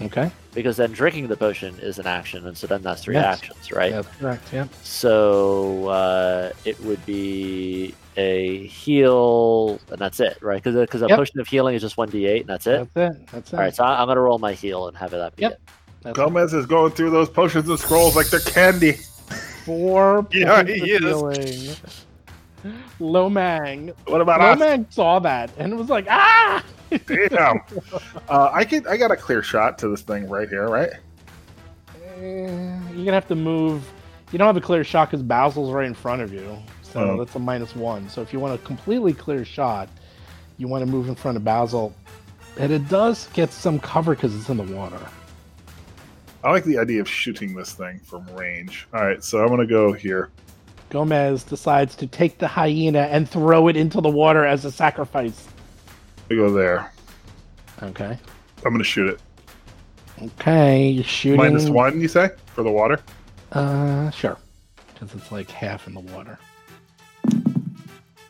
[0.00, 0.30] Okay.
[0.54, 3.38] because then drinking the potion is an action, and so then that's three Yes.
[3.38, 3.92] actions, right?
[3.92, 4.44] That's correct.
[4.52, 4.66] Yeah.
[4.82, 10.62] So uh, it would be a heal, and that's it, right?
[10.62, 11.16] Because because a Yep.
[11.16, 12.88] potion of healing is just one d8, and that's it.
[12.92, 13.26] That's it.
[13.32, 13.56] That's it.
[13.56, 15.52] All right, so I- I'm gonna roll my heal and have it that be Yep.
[15.52, 15.60] it.
[16.02, 18.92] That's Gomez is going through those potions and scrolls like they're candy.
[19.64, 21.04] Four Yeah, points he of is.
[21.04, 21.76] healing.
[23.00, 23.94] Lomang.
[24.06, 24.58] What about us?
[24.58, 26.62] Lomang saw that and was like, ah!
[27.06, 27.60] Damn.
[28.28, 28.86] uh, I can.
[28.88, 30.90] I got a clear shot to this thing right here, right?
[32.18, 33.88] Eh, You're gonna have to move.
[34.32, 36.56] You don't have a clear shot because Basil's right in front of you,
[36.92, 38.08] so that's a minus one.
[38.08, 39.88] So if you want a completely clear shot,
[40.56, 41.94] you want to move in front of Basil,
[42.58, 45.00] and it does get some cover because it's in the water.
[46.44, 48.86] I like the idea of shooting this thing from range.
[48.94, 50.30] All right, so I'm gonna go here.
[50.90, 55.48] Gomez decides to take the hyena and throw it into the water as a sacrifice.
[56.30, 56.92] I go there.
[57.82, 58.18] Okay.
[58.64, 59.20] I'm gonna shoot it.
[60.22, 61.38] Okay, you're shooting.
[61.38, 63.00] Minus one, you say, for the water?
[63.52, 64.36] Uh, sure.
[64.92, 66.38] Because it's like half in the water.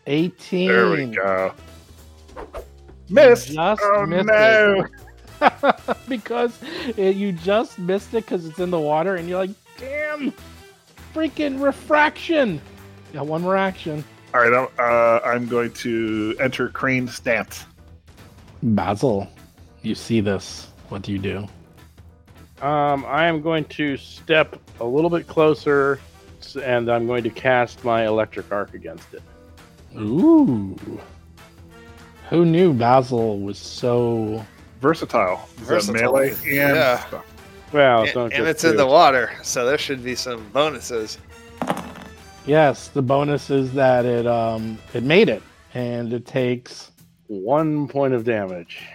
[0.09, 0.69] 18.
[0.69, 1.53] There we go.
[3.11, 3.53] Missed.
[3.53, 4.87] Just oh missed no!
[6.09, 6.59] because
[6.97, 10.33] it, you just missed it because it's in the water, and you're like, damn,
[11.15, 12.61] freaking refraction.
[13.13, 14.03] Got one more action.
[14.35, 17.65] All right, I'm, uh, I'm going to enter crane stance.
[18.63, 19.29] Basil,
[19.83, 20.69] you see this.
[20.89, 21.47] What do you do?
[22.65, 26.01] Um, I am going to step a little bit closer
[26.63, 29.23] and I'm going to cast my electric arc against it.
[30.01, 30.77] Ooh.
[32.31, 34.45] Who knew Basil was so.
[34.81, 35.49] Versatile.
[35.57, 36.03] Is that Versatile.
[36.13, 37.07] melee and Yeah.
[37.07, 37.25] stuff.
[37.73, 38.77] Well, and, not and just it's in two.
[38.79, 41.19] the water, so there should be some bonuses.
[42.47, 45.43] Yes, the bonus is that it um it made it,
[45.75, 46.91] and it takes
[47.27, 48.87] one point of damage.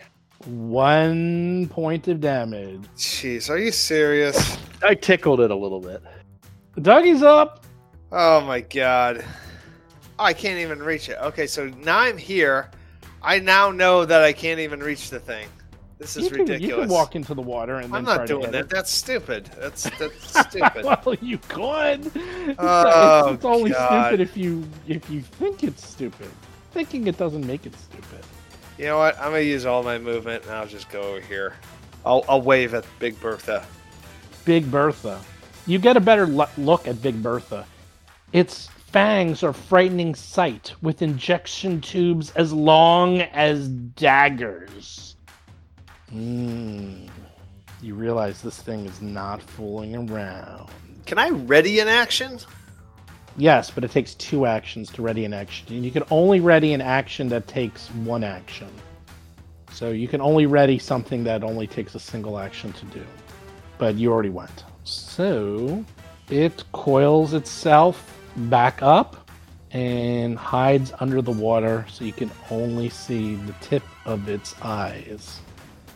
[0.46, 2.82] one point of damage.
[2.98, 4.58] Jeez, are you serious?
[4.84, 6.02] I tickled it a little bit.
[6.76, 7.64] The Dougie's up.
[8.12, 9.24] Oh my god.
[10.19, 11.18] Oh, I can't even reach it.
[11.22, 12.69] Okay, so now I'm here.
[13.22, 15.48] I now know that I can't even reach the thing.
[15.98, 16.69] This is you can, ridiculous.
[16.69, 18.65] You can walk into the water and then I'm not doing that.
[18.65, 18.69] it.
[18.69, 19.49] That's stupid.
[19.57, 20.84] That's that's stupid.
[20.84, 22.06] well, you could.
[22.07, 22.15] It's,
[22.60, 24.07] Oh, it's, it's only God.
[24.07, 26.30] stupid if you if you think it's stupid.
[26.72, 28.26] Thinking it doesn't make it stupid.
[28.77, 29.18] You know what?
[29.18, 31.53] I'm gonna use all my movement and I'll just go over here.
[32.06, 33.65] I'll, I'll wave at Big Bertha.
[34.44, 35.22] Big Bertha.
[35.68, 37.65] You get a better look at Big Bertha.
[38.34, 45.15] Its fangs are frightening sight, with injection tubes as long as daggers.
[46.14, 47.10] Mm.
[47.82, 50.70] You realize this thing is not fooling around.
[51.07, 52.38] Can I ready an action?
[53.36, 55.74] Yes, but it takes two actions to ready an action.
[55.74, 58.70] And you can only ready an action that takes one action.
[59.72, 63.03] So you can only ready something that only takes a single action to do.
[63.80, 64.64] But you already went.
[64.84, 65.84] So
[66.30, 69.30] it coils itself back up
[69.72, 75.40] and hides under the water so you can only see the tip of its eyes.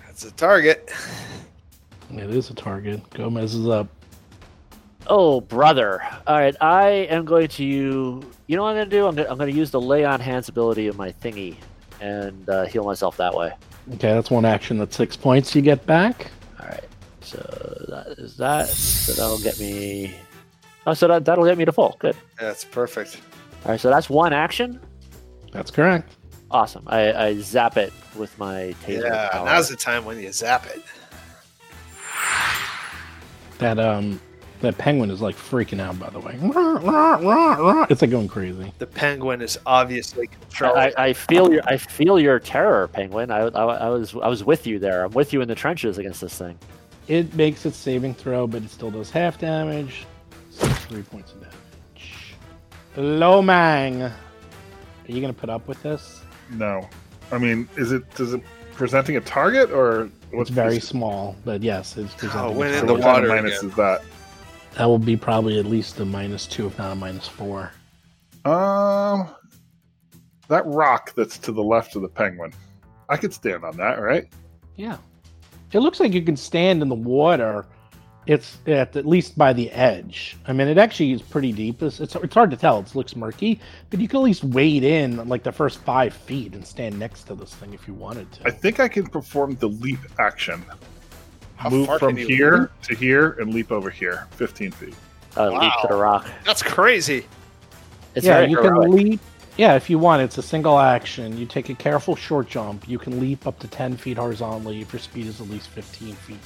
[0.05, 0.91] That's a target.
[2.11, 3.07] It is a target.
[3.11, 3.87] Gomez is up.
[5.07, 6.01] Oh, brother.
[6.25, 7.63] All right, I am going to.
[8.47, 9.07] You know what I'm going to do?
[9.07, 11.57] I'm going, I'm going to use the lay on hands ability of my thingy
[12.01, 13.53] and uh, heal myself that way.
[13.95, 14.77] Okay, that's one action.
[14.77, 16.31] That's six points you get back.
[16.59, 16.87] All right,
[17.21, 17.37] so
[17.89, 18.67] that is that.
[18.67, 20.15] So that'll get me.
[20.87, 21.97] Oh, so that, that'll get me to full.
[21.99, 22.15] Good.
[22.39, 23.19] That's perfect.
[23.65, 24.79] All right, so that's one action.
[25.51, 26.15] That's correct.
[26.49, 26.83] Awesome.
[26.87, 29.03] I, I zap it with my taser.
[29.03, 29.45] Yeah, power.
[29.45, 30.81] now's the time when you zap it.
[33.59, 34.21] That um
[34.61, 36.37] that penguin is like freaking out by the way.
[37.89, 38.71] It's like going crazy.
[38.77, 40.93] The penguin is obviously controlling.
[40.97, 43.29] I, I feel your I feel your terror, Penguin.
[43.29, 45.03] I, I, I was I was with you there.
[45.03, 46.57] I'm with you in the trenches against this thing.
[47.09, 50.05] It makes its saving throw, but it still does half damage.
[50.57, 52.35] So it's three points of damage.
[52.95, 54.11] Lomang.
[54.11, 56.21] Are you gonna put up with this?
[56.51, 56.87] No.
[57.31, 58.41] I mean, is it does it
[58.73, 62.55] presenting a target or It's very small, but yes, it's presenting.
[62.57, 63.05] went a in the target.
[63.05, 63.69] what kind of water minus again.
[63.69, 64.01] is that?
[64.75, 67.71] That will be probably at least a minus two, if not a minus four.
[68.45, 69.29] Um,
[70.47, 72.53] that rock that's to the left of the penguin.
[73.09, 74.27] I could stand on that, right?
[74.75, 74.97] Yeah.
[75.73, 77.65] It looks like you can stand in the water.
[78.27, 80.35] It's at, at least by the edge.
[80.47, 81.81] I mean, it actually is pretty deep.
[81.81, 82.79] It's, it's, it's hard to tell.
[82.79, 83.59] It looks murky,
[83.89, 87.23] but you can at least wade in like the first five feet and stand next
[87.23, 88.47] to this thing if you wanted to.
[88.47, 90.63] I think I can perform the leap action.
[91.55, 92.69] How Move from here leap?
[92.83, 94.93] to here and leap over here, 15 feet.
[95.37, 96.27] Uh, Leap to the rock.
[96.45, 97.25] That's crazy.
[98.15, 98.81] It's yeah, you heroic.
[98.89, 99.19] can leap.
[99.55, 101.37] Yeah, if you want, it's a single action.
[101.37, 102.87] You take a careful short jump.
[102.89, 106.13] You can leap up to 10 feet horizontally if your speed is at least 15
[106.13, 106.37] feet.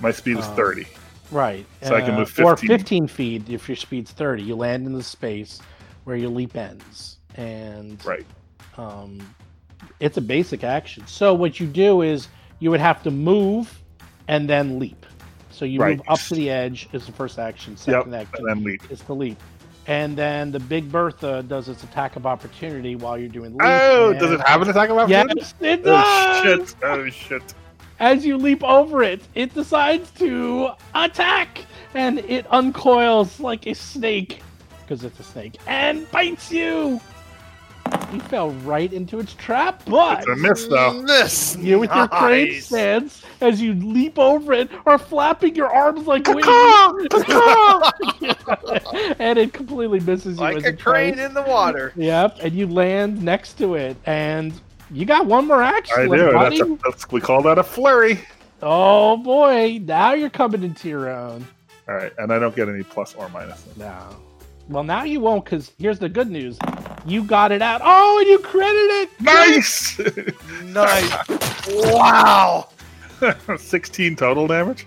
[0.00, 0.86] My speed is Um, 30.
[1.30, 1.64] Right.
[1.82, 2.68] So I can Uh, move Or 15.
[2.68, 4.42] 15 feet if your speed's 30.
[4.42, 5.60] You land in the space
[6.04, 7.18] where your leap ends.
[7.36, 8.26] And Right.
[8.76, 9.18] um,
[10.00, 11.06] it's a basic action.
[11.06, 12.28] So what you do is
[12.58, 13.80] you would have to move
[14.28, 15.06] and then leap.
[15.50, 15.98] So you Right.
[15.98, 17.76] move up to the edge is the first action.
[17.76, 18.82] Second action And then leap.
[18.90, 19.38] is the leap.
[19.86, 23.62] And then the Big Bertha does its attack of opportunity while you're doing leap.
[23.62, 25.34] Oh, and- does it have an attack of opportunity?
[25.40, 26.04] Yes, it does.
[26.06, 26.74] Oh, shit.
[26.82, 27.54] Oh, shit.
[28.00, 34.42] As you leap over it, it decides to attack, and it uncoils like a snake,
[34.82, 37.00] because it's a snake, and bites you.
[38.12, 41.02] You fell right into its trap, but It's a miss, though.
[41.02, 41.56] Miss.
[41.58, 42.66] you, with your crane Nice.
[42.66, 46.46] stance, as you leap over it, are flapping your arms like wings,
[49.18, 50.42] and it completely misses you.
[50.42, 51.92] Like as a crane in the water.
[51.96, 54.52] Yep, and you land next to it, and
[54.90, 55.96] you got one more action.
[55.98, 56.32] I do.
[56.32, 58.20] That's a, that's, we call that a flurry.
[58.62, 61.46] Oh boy, now you're coming into your own.
[61.88, 62.12] All right.
[62.18, 63.64] And I don't get any plus or minus.
[63.76, 64.16] No.
[64.68, 66.56] Well, now you won't, because here's the good news.
[67.04, 67.80] You got it out.
[67.82, 69.20] Oh, and you credited it.
[69.20, 70.00] Nice!
[70.70, 71.12] Nice.
[71.92, 72.68] wow.
[73.58, 74.86] 16 total damage?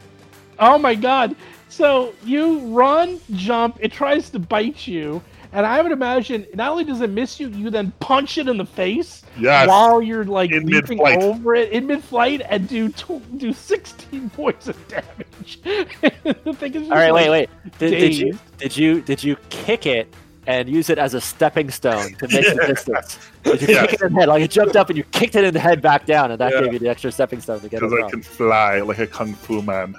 [0.60, 1.36] Oh my god.
[1.68, 5.22] So you run, jump, it tries to bite you,
[5.54, 8.58] and I would imagine not only does it miss you, you then punch it in
[8.58, 9.68] the face Yes.
[9.68, 11.22] while you're like In leaping mid-flight.
[11.24, 15.62] over it in mid-flight and do tw- do 16 points of damage.
[15.64, 17.50] the thing is just All right, like, wait, wait.
[17.80, 20.14] Did, did you did you did you kick it
[20.46, 23.18] and use it as a stepping stone to make the distance?
[23.44, 23.90] Did you Yes.
[23.92, 24.30] kick it in the head?
[24.30, 26.52] Like it jumped up and you kicked it in the head back down, and that
[26.54, 26.62] Yeah.
[26.62, 27.90] gave you the extra stepping stone to get it.
[27.90, 29.96] Because it I can fly like a kung fu man.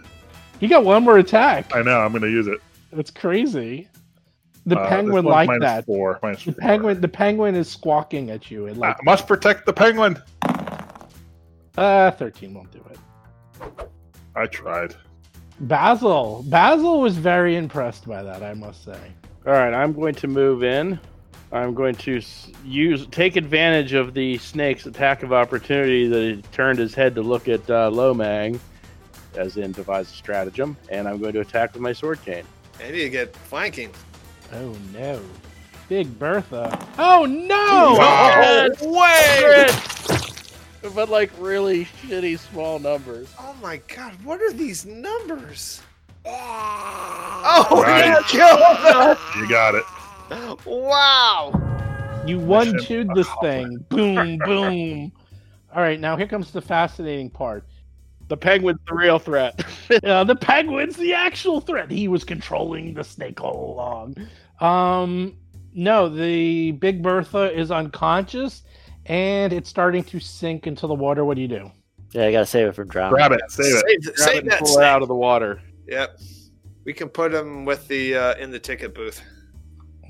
[0.61, 1.75] You got one more attack.
[1.75, 1.99] I know.
[1.99, 2.59] I'm going to use it.
[2.93, 3.89] That's crazy.
[4.67, 5.87] The Uh, penguin one's like minus that.
[5.87, 6.19] Four.
[6.23, 6.61] Minus The four.
[6.61, 8.67] penguin, the penguin is squawking at you.
[8.67, 10.17] It I like must protect the penguin.
[11.77, 12.99] uh, 13 won't do it.
[14.37, 14.95] I tried.
[15.61, 18.43] Basil, Basil was very impressed by that.
[18.43, 18.99] I must say.
[19.47, 20.99] All right, I'm going to move in.
[21.53, 22.21] I'm going to
[22.65, 27.23] use take advantage of the snake's attack of opportunity that he turned his head to
[27.23, 28.59] look at uh, Lomang,
[29.37, 32.45] as in devise a stratagem, and I'm going to attack with my sword cane.
[32.81, 33.91] Maybe you get flanking.
[34.55, 35.21] Oh no,
[35.89, 36.79] Big Bertha.
[36.99, 37.97] Oh no!
[38.79, 38.81] Yes!
[40.83, 40.91] way!
[40.95, 43.33] But like really shitty small numbers.
[43.39, 45.81] Oh my god, what are these numbers?
[46.27, 48.07] Oh, Right.
[48.09, 49.85] you killed You got it.
[50.67, 51.53] Wow!
[52.27, 53.85] You one two'd this thing.
[53.89, 55.13] Boom, boom.
[55.75, 57.65] All right, now here comes the fascinating part.
[58.29, 59.65] The penguin's the real threat.
[60.03, 61.91] Uh, the penguin's the actual threat.
[61.91, 64.17] He was controlling the snake all along.
[64.61, 65.37] Um,
[65.73, 68.63] no, the Big Bertha is unconscious,
[69.07, 71.25] and it's starting to sink into the water.
[71.25, 71.71] What do you do?
[72.13, 73.15] Yeah, I gotta save it from drowning.
[73.15, 73.41] Grab it.
[73.49, 73.85] Save it.
[73.87, 75.61] Save, Grab save it that pull it out of the water.
[75.89, 76.21] Yep.
[76.85, 79.21] We can put him with the uh, in the ticket booth.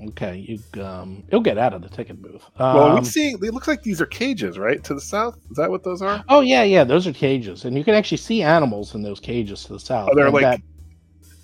[0.09, 2.43] Okay, you um, you'll get out of the ticket booth.
[2.57, 3.35] Um, Well, we see.
[3.35, 4.83] They look like these are cages, right?
[4.83, 5.37] To the south.
[5.49, 6.23] Is that what those are?
[6.29, 9.63] oh yeah, yeah, those are cages, and you can actually see animals in those cages
[9.65, 10.09] to the south.
[10.11, 10.61] Oh, they're and like that-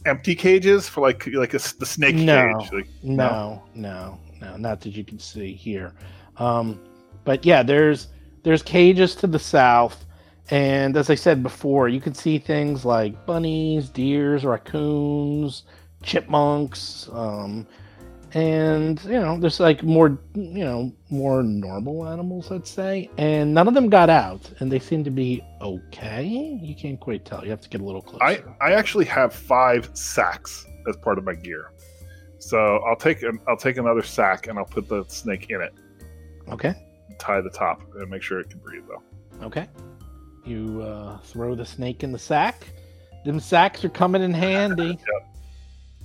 [0.06, 2.60] empty cages for like like a, the snake No.
[2.60, 2.74] cage.
[2.74, 5.94] Like, No, no, no, not that you can see here.
[6.38, 6.80] Um,
[7.24, 8.08] but yeah, there's
[8.44, 10.06] there's cages to the south,
[10.50, 15.64] and as I said before, you can see things like bunnies, deers, raccoons,
[16.02, 17.68] chipmunks, um,
[18.34, 23.68] and you know, there's like more you know more normal animals, let's say, and none
[23.68, 26.26] of them got out, and they seem to be okay.
[26.62, 27.44] You can't quite tell.
[27.44, 28.24] You have to get a little closer.
[28.24, 31.72] I I actually have five sacks as part of my gear.
[32.40, 35.74] So I'll take an, I'll take another sack and I'll put the snake in it.
[36.50, 36.74] okay.
[37.20, 39.46] Tie the top and make sure it can breathe though.
[39.46, 39.68] Okay.
[40.44, 42.66] You uh, throw the snake in the sack.
[43.26, 44.90] Them sacks are coming in handy.
[44.90, 45.00] And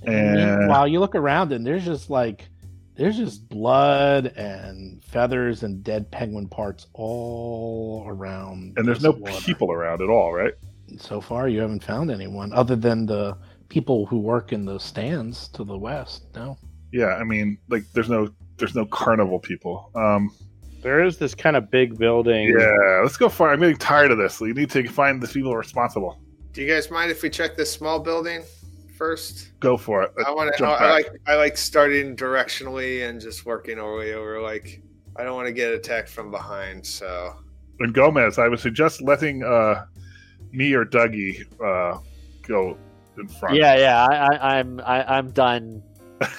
[0.04, 2.48] And- meanwhile, you look around and there's just like
[2.96, 8.72] there's just blood and feathers and dead penguin parts all around.
[8.78, 9.36] And there's no water.
[9.44, 10.54] people around at all, right?
[10.98, 13.36] So far, you haven't found anyone other than the
[13.68, 16.24] people who work in the stands to the west.
[16.34, 16.56] No.
[16.92, 19.90] Yeah, I mean, like there's no there's no carnival people.
[19.94, 20.30] Um,
[20.82, 22.48] There is this kind of big building.
[22.58, 23.52] yeah, let's go far.
[23.52, 24.40] I'm getting tired of this.
[24.40, 26.18] We need to find the people responsible.
[26.52, 28.42] Do you guys mind if we check this small building
[28.96, 29.52] first?
[29.60, 30.12] Go for it.
[30.26, 30.58] I want to.
[30.58, 31.06] Jump I like.
[31.26, 34.40] I like starting directionally and just working our way over.
[34.40, 34.82] Like,
[35.16, 36.84] I don't want to get attacked from behind.
[36.84, 37.34] So
[37.80, 39.84] And Gomez, I would suggest letting uh,
[40.52, 41.98] me or Dougie uh,
[42.46, 42.76] go
[43.18, 43.56] in front.
[43.56, 44.06] Yeah, yeah.
[44.06, 45.82] I, I, I'm I, I'm done.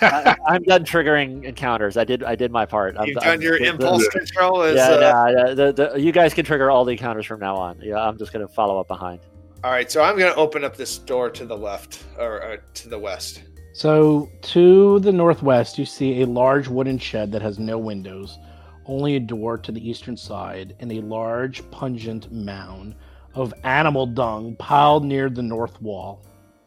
[0.02, 1.98] I, I'm done triggering encounters.
[1.98, 2.96] I did I did my part.
[2.98, 4.64] I'm, you've I'm- done your the- the- impulse control.
[4.64, 7.56] As, Yeah, uh, yeah, the, the, you guys can trigger all the encounters from now
[7.56, 7.80] on.
[7.82, 9.20] Yeah, I'm just gonna follow up behind.
[9.64, 12.58] All right, so I'm going to open up this door to the left or uh,
[12.76, 13.42] to the west.
[13.74, 18.38] So to the northwest, you see a large wooden shed that has no windows,
[18.86, 22.96] only a door to the eastern side, and a large, pungent mound
[23.34, 26.24] of animal dung piled near the north wall.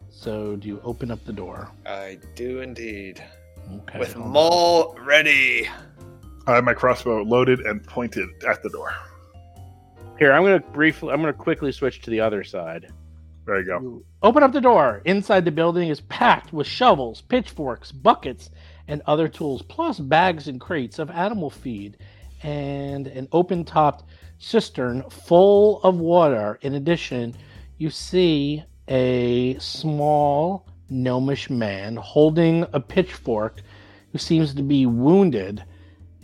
[0.09, 1.71] So do you open up the door?
[1.87, 3.23] I do indeed.
[3.73, 3.99] Okay.
[4.01, 4.33] With hold on.
[4.33, 5.69] Mole ready.
[6.47, 8.93] I have my crossbow loaded and pointed at the door.
[10.21, 11.15] Here, I'm gonna briefly.
[11.15, 12.93] I'm gonna quickly switch to the other side.
[13.47, 14.03] There you go.
[14.23, 15.01] Open up the door.
[15.07, 18.51] Inside the building is packed with shovels, pitchforks, buckets,
[18.87, 21.97] and other tools, plus bags and crates of animal feed
[22.43, 24.05] and an open topped
[24.37, 26.59] cistern full of water.
[26.61, 27.35] In addition,
[27.79, 33.63] you see a small gnomish man holding a pitchfork
[34.13, 35.65] who seems to be wounded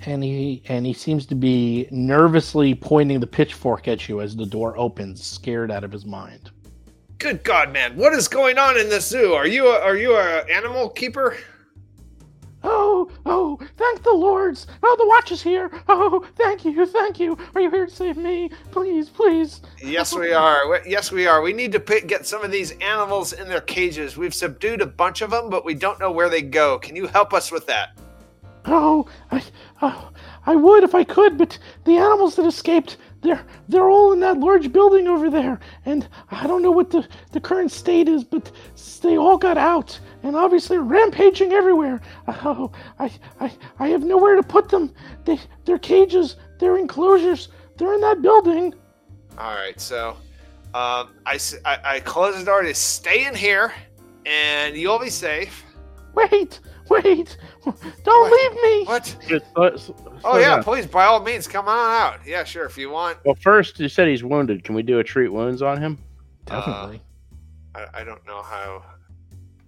[0.04, 4.46] and he and he seems to be nervously pointing the pitchfork at you as the
[4.46, 6.50] door opens scared out of his mind
[7.18, 7.96] Good God, man!
[7.96, 9.32] What is going on in the zoo?
[9.32, 11.36] Are you a, are you a animal keeper?
[12.62, 14.66] Oh, oh, thank the lords.
[14.82, 15.70] Oh, the watch is here.
[15.88, 17.38] Oh, thank you, thank you.
[17.54, 18.50] Are you here to save me?
[18.70, 19.62] Please, please.
[19.82, 20.82] Yes, we are.
[20.84, 21.40] Yes, we are.
[21.40, 24.16] We need to pick, get some of these animals in their cages.
[24.16, 26.78] We've subdued a bunch of them, but we don't know where they go.
[26.78, 27.96] Can you help us with that?
[28.66, 29.42] Oh, I,
[29.82, 30.10] oh,
[30.46, 34.38] I would if I could, but the animals that escaped, they're they're all in that
[34.38, 38.50] large building over there, and I don't know what the, the current state is, but
[39.02, 42.00] they all got out, and obviously rampaging everywhere.
[42.28, 44.92] Oh, I, I, I have nowhere to put them.
[45.24, 48.74] They, their cages, their enclosures, they're in that building.
[49.38, 50.10] All right, so
[50.74, 53.72] um, I, I- I close the door to stay in here,
[54.24, 55.64] and you'll be safe.
[56.14, 58.32] Wait, wait, don't What?
[58.32, 58.84] leave me.
[58.84, 59.16] What?
[59.28, 60.64] Just slow- slow Oh yeah, down.
[60.64, 61.78] please, by all means, come on
[62.14, 62.20] out.
[62.26, 63.18] Yeah, sure, if you want.
[63.24, 64.64] Well, first you said he's wounded.
[64.64, 65.98] Can we do a treat wounds on him?
[66.46, 67.02] Definitely.
[67.74, 68.82] I, I don't know how.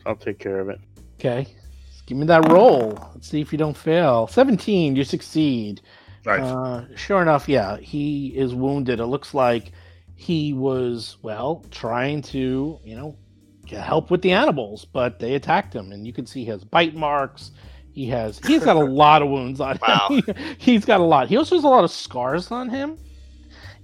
[0.07, 0.81] I'll take care of it.
[1.21, 1.47] okay.
[1.91, 2.99] Just give me that roll.
[3.15, 4.27] Let's see if you don't fail.
[4.29, 5.81] 17, you succeed.
[6.25, 6.41] Nice.
[6.41, 9.01] Uh, sure enough, yeah, he is wounded.
[9.01, 9.73] It looks like
[10.17, 13.28] he was, well, trying to, you know, get
[13.77, 16.95] help with the animals, but they attacked him, and you can see he has bite
[16.95, 17.51] marks.
[17.93, 20.09] He has, he's got a lot of wounds on Wow.
[20.11, 20.35] him.
[20.59, 21.29] he's got a lot.
[21.29, 22.97] He also has a lot of scars on him,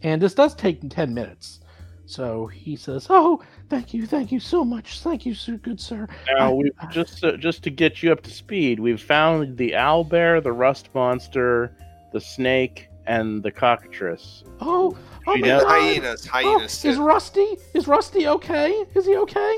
[0.02, 1.60] and this does take ten minutes.
[2.06, 6.06] So he says, "Oh, thank you, thank you so much, thank you, so good sir."
[6.36, 10.42] Now, we just uh, just to get you up to speed, we've found the owlbear,
[10.42, 11.74] the rust monster,
[12.12, 14.44] the snake, and the cockatrice.
[14.60, 14.96] Oh,
[15.26, 15.68] oh You my know- God.
[15.70, 16.84] Hyenas, Oh, hyenas.
[16.84, 16.98] is.
[16.98, 17.56] Rusty?
[17.72, 18.84] Is Rusty okay?
[18.94, 19.56] Is he okay?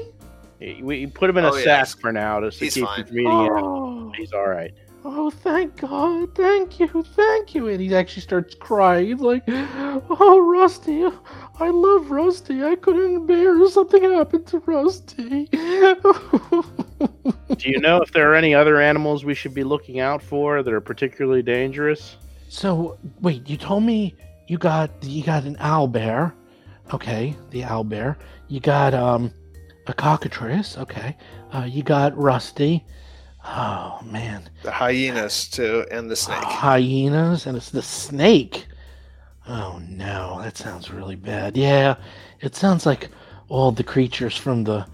[0.61, 2.74] We we put him in a Oh, yeah, sack he's- for now to, to he's
[2.74, 3.01] keep fine.
[3.01, 3.62] him from eating animals.
[3.65, 4.73] Oh, He's all right.
[5.05, 7.69] oh, thank God, thank you, thank you.
[7.69, 9.07] And he actually starts crying.
[9.09, 11.05] He's like, "Oh, Rusty,
[11.61, 12.65] I love Rusty.
[12.65, 15.45] I couldn't bear something happened to Rusty."
[17.57, 20.62] Do you know if there are any other animals we should be looking out for
[20.62, 22.16] that are particularly dangerous?
[22.49, 24.15] So wait, you told me
[24.49, 26.33] you got you got an owlbear,
[26.93, 27.37] okay?
[27.51, 28.16] The owlbear.
[28.49, 29.33] You got um
[29.86, 31.16] a cockatrice, okay?
[31.52, 32.84] Uh, you got Rusty.
[33.44, 36.42] Oh man, The hyenas too, and the snake.
[36.42, 38.66] hyenas, and it's the snake.
[39.48, 41.56] Oh no, that sounds really bad.
[41.56, 41.94] Yeah,
[42.40, 43.08] it sounds like
[43.48, 44.86] all the creatures from the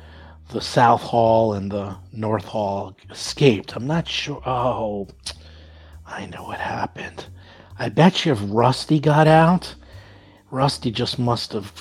[0.51, 3.75] the South Hall and the North Hall escaped.
[3.75, 4.43] I'm not sure.
[4.45, 5.09] Oh,
[6.07, 7.25] I know what happened.
[7.79, 9.75] I bet you if Rusty got out,
[10.51, 11.73] Rusty just must have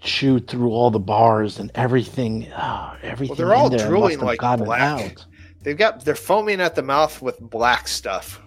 [0.00, 2.48] chewed through all the bars and everything.
[2.56, 3.36] Oh, everything.
[3.36, 4.80] they're all there drooling like gotten black.
[4.80, 5.26] out.
[5.62, 8.40] They've got they're foaming at the mouth with black stuff.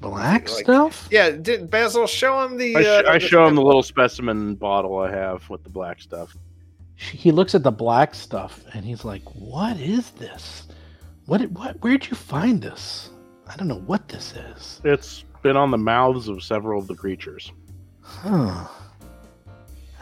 [0.00, 1.08] Black Like- stuff.
[1.10, 2.76] Yeah, did Basil show him the?
[2.76, 6.00] I, sh- uh, I show him the little specimen bottle I have with the black
[6.02, 6.36] stuff.
[6.96, 10.64] he looks at the black stuff and he's like, "What is this?
[11.26, 11.40] What?
[11.52, 11.76] What?
[11.82, 13.10] Where'd you find this?
[13.48, 16.94] I don't know what this is." It's been on the mouths of several of the
[16.94, 17.50] creatures.
[18.02, 18.66] Huh?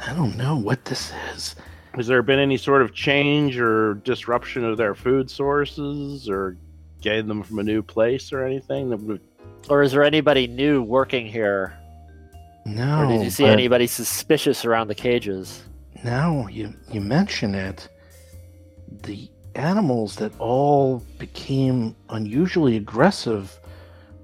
[0.07, 1.55] I don't know what this is.
[1.95, 6.57] Has there been any sort of change or disruption of their food sources or
[7.01, 8.89] getting them from a new place or anything?
[8.91, 9.20] that would-
[9.69, 11.74] Or is there anybody new working here?
[12.65, 13.03] No.
[13.03, 15.62] or did you see but anybody suspicious around the cages?
[16.05, 17.89] Now you you mention it.
[19.03, 23.59] The animals that all became unusually aggressive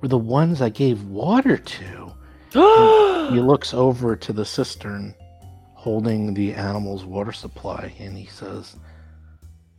[0.00, 2.12] were the ones I gave water to.
[3.34, 5.14] He looks over to the cistern
[5.78, 8.74] holding the animal's water supply and he says,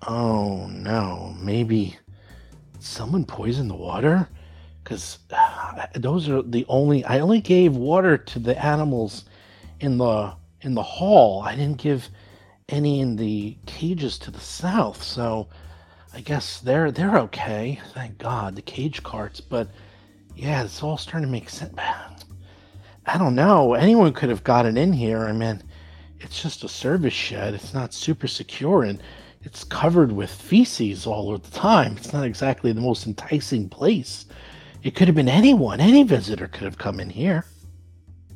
[0.08, 1.98] Oh no, maybe
[2.80, 4.30] someone poisoned the water?
[4.82, 7.04] Because ah, those are the only.
[7.04, 9.26] I only gave water to the animals
[9.82, 11.42] in the in the hall.
[11.42, 12.08] I didn't give
[12.70, 15.04] any in the cages to the south.
[15.04, 15.50] So
[16.14, 17.82] I guess they're they're okay.
[17.94, 19.42] Thank God the cage carts.
[19.42, 19.68] But
[20.34, 21.76] yeah, it's all starting to make sense.
[23.06, 23.74] I don't know.
[23.74, 25.26] Anyone could have gotten in here.
[25.26, 25.62] I mean,
[26.20, 27.54] it's just a service shed.
[27.54, 29.02] It's not super secure and
[29.41, 31.96] it's covered with feces all of the time.
[31.98, 34.26] It's not exactly the most enticing place.
[34.84, 35.80] It could have been anyone.
[35.80, 37.46] Any visitor could have come in here.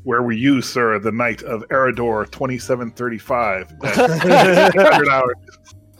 [0.03, 3.71] Where were you, sir, the night of Eridor 2735?
[3.83, 5.35] at 100 hours.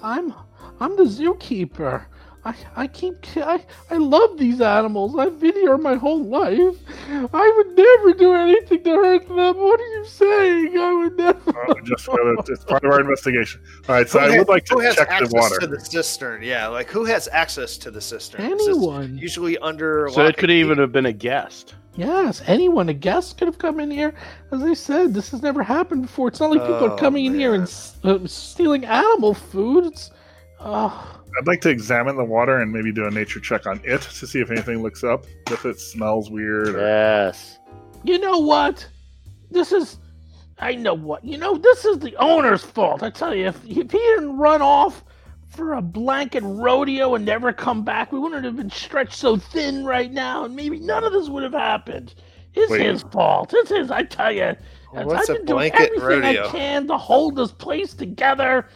[0.01, 0.33] I'm
[0.79, 2.05] I'm the zookeeper.
[2.45, 5.15] I I keep I I love these animals.
[5.17, 6.75] I've been here my whole life.
[7.33, 9.57] I would never do anything to hurt them.
[9.57, 10.77] What are you saying?
[10.77, 11.69] I would never.
[11.71, 13.61] Uh, just gotta, it's part of our investigation.
[13.87, 15.57] All right, so Who I has- would like to check the access water.
[15.59, 16.43] to the cistern?
[16.43, 18.41] Yeah, like who has access to the cistern?
[18.41, 19.17] Is Anyone?
[19.17, 20.09] usually under.
[20.11, 21.75] So it could even have been a guest.
[21.95, 22.89] Yes, anyone.
[22.89, 24.15] A guest could have come in here.
[24.51, 26.27] As I said, this has never happened before.
[26.27, 27.71] It's not like people Oh, are coming in here and
[28.03, 29.85] uh, stealing animal food.
[29.85, 30.09] It's,
[30.59, 34.01] oh, I'd like to examine the water and maybe do a nature check on it
[34.01, 36.69] to see if anything looks up, if it smells weird.
[36.69, 36.79] Or...
[36.79, 37.59] Yes.
[38.03, 38.87] you know what?
[39.51, 39.97] This is.
[40.59, 41.23] I know what.
[41.23, 43.03] You know, this is the owner's fault.
[43.03, 45.03] I tell you, if, if he didn't run off
[45.47, 49.85] for a blanket rodeo and never come back, we wouldn't have been stretched so thin
[49.85, 52.15] right now, and maybe none of this would have happened.
[52.55, 52.81] It's Wait.
[52.81, 53.53] his fault.
[53.53, 53.89] It's his.
[53.89, 54.55] I tell you,
[54.91, 56.47] what's I've a been doing everything rodeo?
[56.47, 58.67] I can to hold this place together.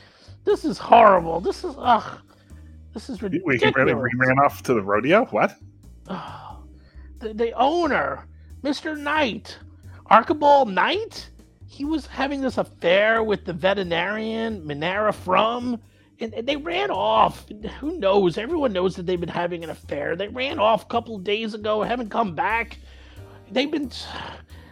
[0.46, 1.40] This is horrible.
[1.40, 2.20] This is ugh.
[2.98, 3.62] This is ridiculous.
[3.62, 5.26] He ran, off to the rodeo?
[5.26, 5.56] What?
[6.08, 6.64] Oh,
[7.20, 8.26] the, the owner,
[8.64, 8.98] Mr.
[8.98, 9.56] Knight,
[10.08, 11.30] Archibald Knight,
[11.68, 15.80] he was having this affair with the veterinarian, Minera From,
[16.20, 17.48] and, and they ran off.
[17.80, 18.40] Who knows?
[18.40, 20.16] Everyone knows that they've been having an affair.
[20.16, 22.80] They ran off a couple of days ago, haven't come back.
[23.52, 23.92] They've been.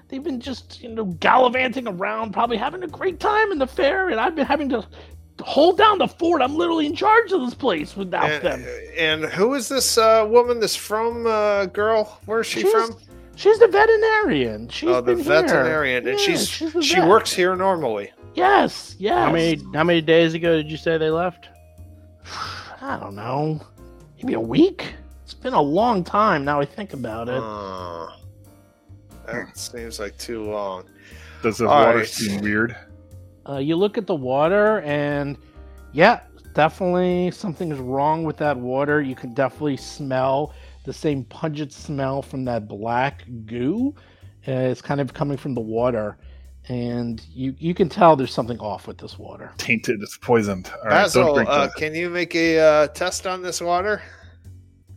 [0.07, 4.09] They've been just, you know, gallivanting around, probably having a great time in the fair,
[4.09, 4.87] and I've been having to
[5.41, 6.41] hold down the fort.
[6.41, 8.65] I'm literally in charge of this place without And, them.
[8.97, 10.59] and who is this uh, woman?
[10.59, 12.19] This from uh, girl?
[12.25, 12.97] Where is she She's- from?
[13.37, 14.69] She's the veterinarian.
[14.69, 15.25] She's oh, the been here.
[15.41, 18.11] veterinarian, and Yeah, she's, the she works here normally.
[18.33, 19.13] Yes, yes.
[19.25, 21.49] How many how many days ago did you say they left?
[22.81, 23.59] I don't know.
[24.21, 24.93] Maybe a week.
[25.25, 26.45] It's been a long time.
[26.45, 27.41] Now I think about it.
[27.41, 28.07] Uh,
[29.25, 30.85] that seems like too long.
[31.43, 32.07] Does the All water right.
[32.07, 32.75] seem weird?
[33.47, 35.37] Uh, you look at the water, and
[35.91, 36.21] yeah,
[36.53, 39.01] definitely something's wrong with that water.
[39.01, 40.53] You can definitely smell
[40.83, 43.93] the same pungent smell from that black goo.
[44.47, 46.17] Uh, it's kind of coming from the water,
[46.69, 49.51] and you you can tell there's something off with this water.
[49.57, 50.01] Tainted.
[50.01, 50.71] It's poisoned.
[50.83, 54.01] All right, don't Basil, drink uh, can you make a uh, test on this water?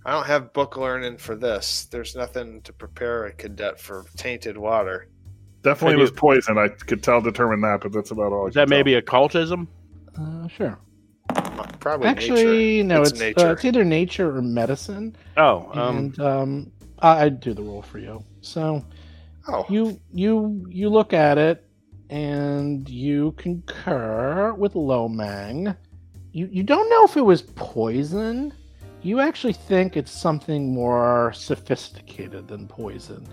[0.04, 1.86] I don't have book learning for this.
[1.90, 5.08] There's nothing to prepare a cadet for tainted water.
[5.62, 6.58] Definitely Can was you- poison.
[6.58, 8.44] I could tell, determine that, but that's about all.
[8.44, 8.78] I Is that can tell.
[8.78, 9.68] maybe occultism?
[10.18, 10.78] Uh, sure.
[11.80, 12.84] Probably Actually, nature.
[12.84, 13.02] no.
[13.02, 13.48] It's It's nature.
[13.48, 15.16] Uh, it's either nature or medicine.
[15.36, 18.24] Oh, um, and um, I, I'd do the roll for you.
[18.40, 18.84] So
[19.46, 21.64] Oh, you you you look at it,
[22.10, 25.76] and you concur with Lomang.
[26.32, 28.52] You you don't know if it was poison.
[29.02, 33.26] You actually think it's something more sophisticated than poison,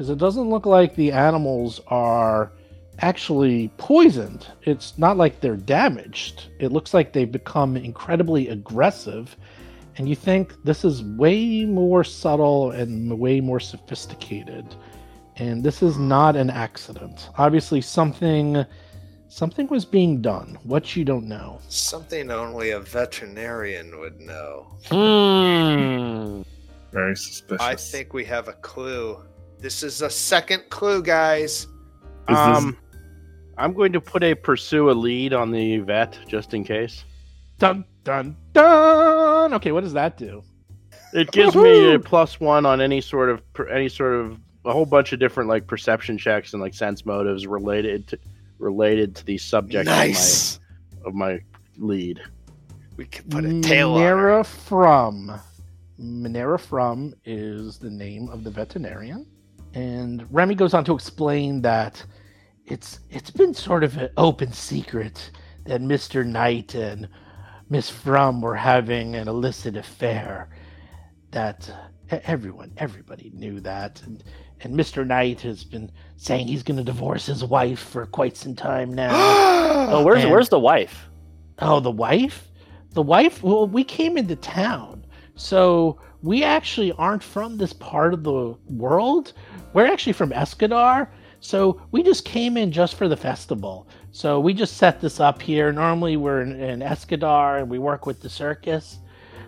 [0.00, 2.52] because it doesn't look like the animals are
[3.00, 4.46] actually poisoned.
[4.62, 6.48] It's not like they're damaged.
[6.58, 9.36] It looks like they've become incredibly aggressive
[9.98, 14.74] and you think this is way more subtle and way more sophisticated
[15.36, 18.64] and this is not an accident obviously something
[19.28, 24.78] something was being done what you don't know something only a veterinarian would know.
[24.88, 26.42] Hmm.
[26.92, 27.64] Very suspicious.
[27.64, 29.22] I think we have a clue.
[29.60, 31.50] This is a second clue, guys.
[31.50, 31.66] Is
[32.28, 32.76] this- um,
[33.58, 37.04] I'm going to put a pursue a lead on the vet just in case.
[37.58, 40.42] dun dun dun okay what does that do
[41.12, 44.86] It gives me a plus one on any sort of any sort of a whole
[44.86, 48.18] bunch of different like perception checks and like sense motives related to
[48.58, 50.56] related to the subject nice.
[51.04, 51.40] of, my, of
[51.78, 52.22] my lead.
[52.96, 54.00] We can put a tail on.
[54.00, 55.40] Minera From.
[56.00, 59.26] Minera From is the name of the veterinarian.
[59.74, 62.04] And Remy goes on to explain that
[62.66, 65.30] it's it's been sort of an open secret
[65.66, 66.24] that Mr.
[66.26, 67.08] Knight and
[67.68, 70.48] Miss From were having an illicit affair.
[71.30, 71.70] That
[72.10, 74.24] everyone, everybody knew that, and
[74.62, 75.06] and Mr.
[75.06, 79.58] Knight has been saying he's going to divorce his wife for quite some time now.
[79.80, 81.08] Oh, where's And- where's the wife?
[81.60, 82.48] Oh, the wife?
[82.92, 83.42] The wife?
[83.42, 85.06] Well, we came into town.
[85.36, 89.32] So we actually aren't from this part of the world.
[89.72, 91.08] We're actually from Escadar.
[91.40, 93.88] So we just came in just for the festival.
[94.12, 95.72] So we just set this up here.
[95.72, 98.98] Normally we're in, in Escadar and we work with the circus.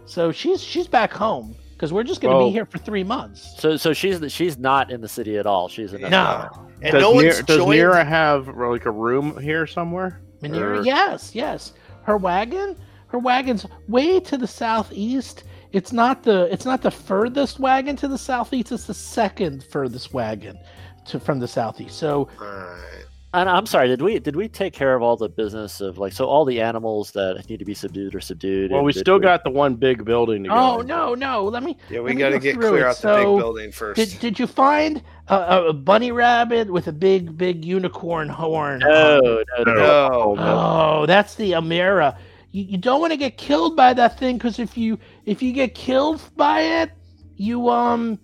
[0.07, 3.05] So she's she's back home because we're just going to Well- be here for three
[3.05, 3.55] months.
[3.61, 5.69] So so she's she's not in the city at all.
[5.69, 6.49] She's in No,
[6.81, 7.79] And does no one's Nira, does joined.
[7.81, 10.21] Nira have uh, like a room here somewhere?
[10.41, 11.73] Manera, Or- yes, yes.
[12.05, 12.77] Her wagon,
[13.09, 15.45] her wagon's way to the southeast.
[15.73, 18.73] It's not the it's not the furthest wagon to the southeast.
[18.73, 20.59] It's the second furthest wagon
[21.07, 21.99] to from the southeast.
[21.99, 23.07] So Alright.
[23.35, 26.13] And I'm sorry, did we did we take care of all the business of like
[26.13, 28.71] so all the animals that need to be subdued are subdued?
[28.71, 30.55] Well, we did still got the one big building to go.
[30.55, 30.87] oh in.
[30.87, 32.91] no no let me Yeah, we got to go get through clear it.
[32.91, 33.97] out the big building first.
[33.97, 38.81] did did you find a, a, a bunny rabbit with a big big unicorn horn?
[38.81, 39.21] no
[39.57, 39.73] no no.
[39.73, 40.35] no.
[40.35, 40.35] no.
[40.37, 42.15] Oh, that's the Amira.
[42.51, 45.53] You, you don't want to get killed by that thing because if you if you
[45.53, 46.91] get killed by it,
[47.37, 48.19] you um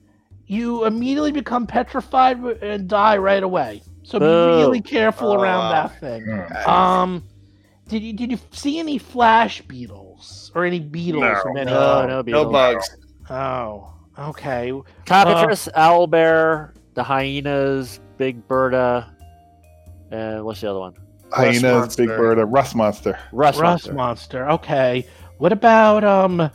[0.47, 3.83] you immediately become petrified and die right away.
[4.03, 4.57] So be Boo.
[4.59, 5.73] really careful around Ah.
[5.89, 6.25] that thing.
[6.25, 6.70] Hmm.
[6.70, 7.25] Um,
[7.89, 11.51] did you did you see any flash beetles or any beetles No.
[11.51, 11.70] of any?
[11.70, 12.53] No, no, no beetles.
[12.53, 12.97] bugs.
[13.31, 14.73] Oh, okay.
[15.05, 19.12] Cockatrice, owlbear the hyenas, big Bertha,
[20.11, 20.95] and what's the other one?
[21.31, 21.61] Hyenas,
[21.97, 22.16] Big monster.
[22.35, 23.19] Bird, rust monster.
[23.33, 23.93] Rust, Rust monster.
[23.93, 24.51] monster.
[24.53, 25.07] Okay.
[25.37, 26.51] What about um?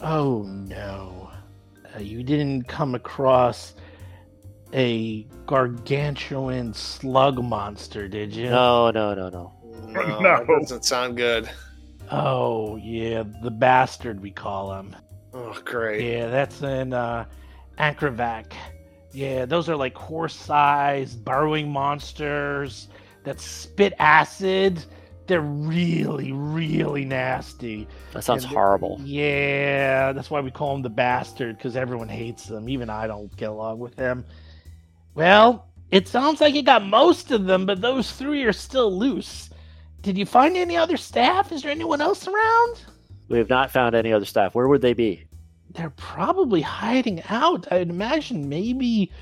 [0.00, 1.30] Oh no,
[1.94, 3.74] uh, you didn't come across
[4.72, 8.50] a gargantuan slug monster, did you?
[8.50, 9.52] No, no, no, no.
[9.86, 10.38] No, No.
[10.38, 11.48] that doesn't sound good.
[12.10, 14.94] Oh yeah, the bastard we call him.
[15.34, 16.10] Oh, great.
[16.12, 17.24] Yeah, that's in uh,
[17.78, 18.52] Ankrovac.
[19.12, 22.88] Yeah, those are like horse-sized burrowing monsters
[23.24, 24.84] that spit acid.
[25.28, 27.86] They're really, really nasty.
[28.14, 28.98] That sounds horrible.
[29.04, 32.66] Yeah, that's why we call him the bastard because everyone hates him.
[32.68, 34.24] Even I don't get along with him.
[35.14, 39.50] Well, it sounds like you got most of them, but those three are still loose.
[40.00, 41.52] Did you find any other staff?
[41.52, 42.80] Is there anyone else around?
[43.28, 44.54] We have not found any other staff.
[44.54, 45.26] Where would they be?
[45.70, 47.70] They're probably hiding out.
[47.70, 49.12] I'd imagine maybe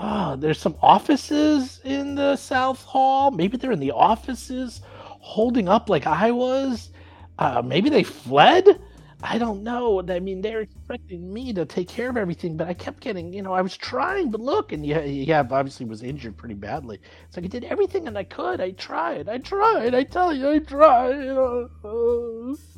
[0.00, 3.30] oh, there's some offices in the South Hall.
[3.30, 4.80] Maybe they're in the offices
[5.28, 6.90] holding up like I was.
[7.38, 8.80] Uh, maybe they fled.
[9.22, 10.02] I don't know.
[10.08, 13.42] I mean, they're expecting me to take care of everything, but I kept getting, you
[13.42, 17.00] know, I was trying, but look, and yeah, yeah, obviously was injured pretty badly.
[17.26, 18.60] It's like I did everything that I could.
[18.60, 19.28] I tried.
[19.28, 19.94] I tried.
[19.94, 21.26] I tell you, I tried.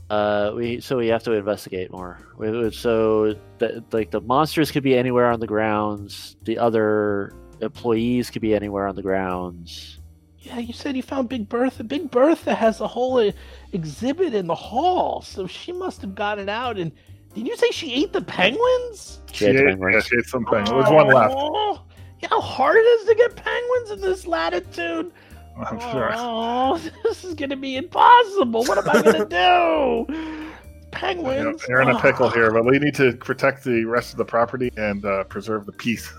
[0.08, 2.18] Uh, we so we have to investigate more.
[2.36, 6.36] We, so the, like the monsters could be anywhere on the grounds.
[6.44, 9.99] The other employees could be anywhere on the grounds.
[10.42, 11.84] Yeah, you said you found Big Bertha.
[11.84, 13.32] Big Bertha has a whole uh,
[13.72, 16.78] exhibit in the hall, so she must have gotten out.
[16.78, 16.92] And
[17.34, 19.20] did you say she ate the penguins?
[19.32, 19.94] She had ate- penguins.
[19.94, 20.70] yeah, she ate some penguins.
[20.70, 21.34] There's one left.
[21.36, 21.82] Oh,
[22.20, 25.12] you know how hard it is to get penguins in this latitude?
[25.58, 26.10] I'm sure.
[26.14, 28.64] Oh, this is going to be impossible.
[28.64, 30.50] What am I going to do?
[30.90, 31.64] Penguins.
[31.68, 32.30] You're in a pickle Oh.
[32.30, 35.72] here, but we need to protect the rest of the property and uh, preserve the
[35.72, 36.10] peace.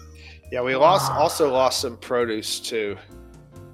[0.52, 2.98] Yeah, we lost also lost some produce too.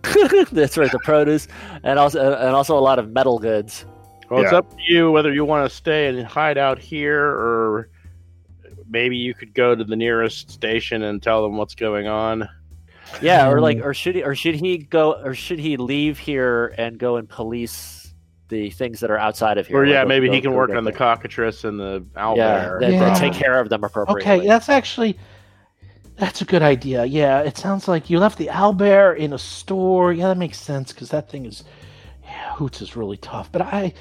[0.52, 1.48] That's right, the produce
[1.84, 3.86] and also and also a lot of metal goods.
[4.30, 4.60] Well, it's Yeah.
[4.60, 7.90] up to you whether you want to stay and hide out here, or
[8.90, 12.48] maybe you could go to the nearest station and tell them what's going on.
[13.22, 13.86] Yeah, or like, hmm.
[13.86, 17.28] or should he, or should he go, or should he leave here and go and
[17.30, 18.14] police
[18.50, 19.78] the things that are outside of here?
[19.78, 21.80] Or Like, yeah, go- maybe go- he can go work get on the cockatrice and
[21.80, 22.80] the Yeah, owlbear.
[22.80, 23.14] that, that Yeah.
[23.14, 24.22] take care of them appropriately.
[24.40, 25.18] Okay, that's actually
[26.18, 27.06] that's a good idea.
[27.06, 30.14] Yeah, it sounds like you left the owlbear in a store.
[30.14, 31.64] Yeah, that makes sense because that thing is
[32.24, 33.52] yeah, Hoots is really tough.
[33.52, 33.94] But I,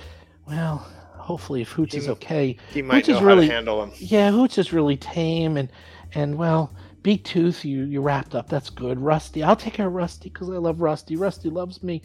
[0.49, 0.79] well,
[1.15, 3.93] hopefully if Hoots is okay, He might is know how really- to handle him.
[3.99, 5.71] yeah, Hoots is really tame and
[6.15, 6.73] and well,
[7.03, 8.49] Big Tooth, you you wrapped up.
[8.49, 8.99] That's good.
[9.01, 11.17] Rusty, I'll take care of Rusty because I love Rusty.
[11.17, 12.03] Rusty loves me.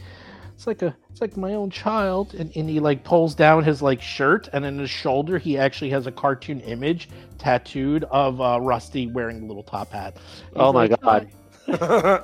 [0.62, 2.36] It's like a it's like my own child.
[2.36, 5.90] And, and he like pulls down his like shirt and in his shoulder he actually
[5.90, 7.10] has a cartoon image
[7.40, 10.18] tattooed of uh, Rusty wearing a little top hat.
[10.18, 11.32] He's Oh my like, God.
[11.68, 12.24] I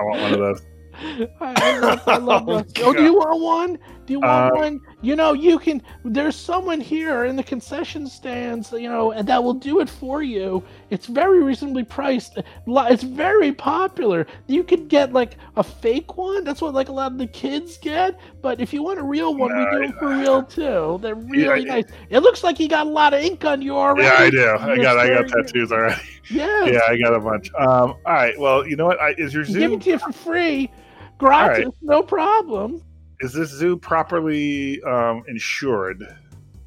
[0.00, 0.62] want one of those.
[1.40, 2.82] I, I love, I love Oh, Rusty.
[2.84, 3.78] Oh, do you want one?
[4.08, 4.80] Do you want Uh, one?
[5.02, 5.82] You know, you can.
[6.02, 10.22] There's someone here in the concession stands, you know, and that will do it for
[10.22, 10.62] you.
[10.88, 12.38] It's very reasonably priced.
[12.66, 14.26] It's very popular.
[14.46, 16.42] You could get like a fake one.
[16.42, 18.18] That's what like a lot of the kids get.
[18.40, 20.98] But if you want a real one, we do them for real too.
[21.02, 21.84] They're really Yeah, nice.
[22.08, 24.04] It looks like you got a lot of ink on you already.
[24.04, 24.72] Yeah, I do.
[24.72, 26.00] I got I got tattoos already.
[26.30, 26.64] Yeah.
[26.64, 27.50] Yeah, I got a bunch.
[27.58, 28.38] Um, all right.
[28.38, 28.98] Well, you know what?
[29.00, 30.70] I, is your Give it to you for free.
[31.18, 31.74] Gratis, right.
[31.82, 32.82] no problem.
[33.20, 36.04] Is this zoo properly um, insured?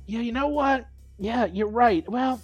[0.05, 0.85] Yeah, you know what?
[1.17, 2.07] Yeah, you're right.
[2.09, 2.41] Well,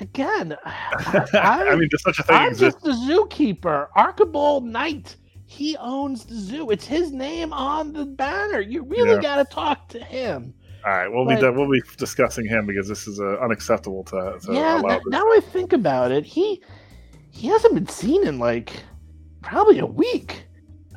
[0.00, 2.78] again, I, I mean, does such a thing I'm exist?
[2.82, 5.16] just the zookeeper, Archibald Knight.
[5.46, 6.70] He owns the zoo.
[6.70, 8.60] It's his name on the banner.
[8.60, 9.20] You really Yeah.
[9.22, 10.54] got to talk to him.
[10.86, 14.52] All right, we'll be we'll be discussing him because this is uh, unacceptable to, to
[14.52, 16.62] yeah, now, now I think about it, he
[17.30, 18.84] he hasn't been seen in like
[19.42, 20.44] probably a week.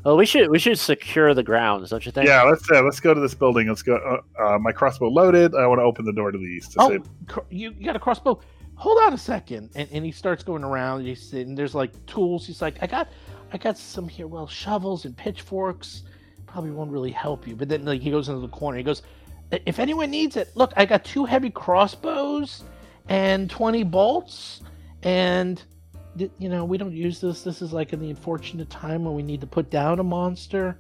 [0.04, 2.28] Oh, we should we should secure the grounds, don't you think?
[2.28, 3.68] Yeah, let's uh, let's go to this building.
[3.68, 3.96] Let's go.
[3.98, 5.54] Uh, uh, my crossbow loaded.
[5.54, 6.72] I want to open the door to the east.
[6.74, 8.40] To Oh, save- cr- you, you got a crossbow.
[8.76, 11.00] Hold on a second, and, and he starts going around.
[11.02, 11.54] And he's sitting.
[11.54, 12.48] There's like tools.
[12.48, 13.10] He's like, I got,
[13.54, 14.26] I got some here.
[14.26, 16.02] Well, shovels and pitchforks
[16.48, 17.56] probably won't really help you.
[17.56, 18.78] But then like he goes into the corner.
[18.80, 19.04] He goes,
[19.52, 22.64] if anyone needs it, look, I got two heavy crossbows
[23.08, 24.62] and twenty bolts,
[25.04, 25.68] and th-
[26.16, 27.44] you know we don't use this.
[27.44, 30.80] This is like in the unfortunate time when we need to put down a monster.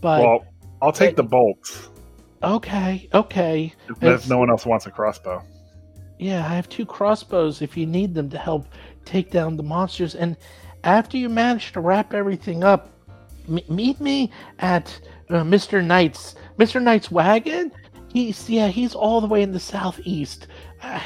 [0.00, 0.44] But well,
[0.80, 1.90] I'll take the bolts
[2.42, 3.74] okay, okay.
[3.88, 5.42] if, if no one else wants a crossbow.
[6.18, 8.68] Yeah, I have two crossbows if you need them to help
[9.04, 10.14] take down the monsters.
[10.14, 10.36] And
[10.84, 12.90] after you manage to wrap everything up,
[13.48, 15.00] m- meet me at
[15.30, 15.84] uh, Mr.
[15.84, 16.82] Knight's Mr.
[16.82, 17.72] Knight's wagon.
[18.12, 20.46] He's yeah, he's all the way in the southeast,
[20.82, 21.00] uh,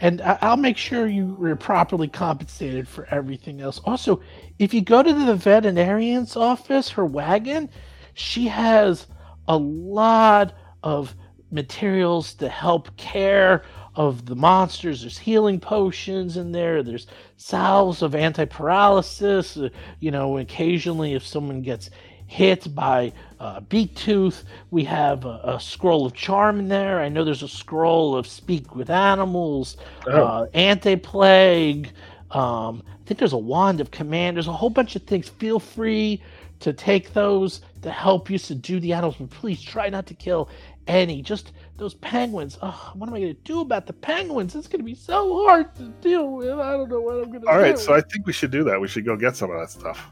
[0.00, 3.80] and I'll make sure you are properly compensated for everything else.
[3.84, 4.20] Also,
[4.58, 7.70] if you go to the veterinarian's office, her wagon,
[8.14, 9.06] she has
[9.48, 11.14] a lot of
[11.50, 13.64] materials to help care
[13.94, 15.00] of the monsters.
[15.00, 16.82] There's healing potions in there.
[16.82, 17.06] There's
[17.38, 19.56] salves of anti-paralysis.
[19.56, 19.70] Uh,
[20.00, 21.90] you know, occasionally if someone gets
[22.26, 27.00] hit by uh, beak tooth, we have a, a, scroll of charm in there.
[27.00, 29.76] I know there's a scroll of speak with animals,
[30.06, 30.24] Oh.
[30.24, 31.92] uh, anti-plague.
[32.32, 34.36] Um, I think there's a wand of command.
[34.36, 35.28] There's a whole bunch of things.
[35.28, 36.22] Feel free
[36.60, 40.48] to take those to help you subdue the animals, but please try not to kill
[40.86, 41.22] any.
[41.22, 42.58] Just those penguins.
[42.62, 44.54] Oh, what am I going to do about the penguins?
[44.54, 46.58] It's going to be so hard to deal with.
[46.58, 47.48] I don't know what I'm going to do.
[47.48, 48.80] All right, so I think we should do that.
[48.80, 50.10] We should go get some of that stuff.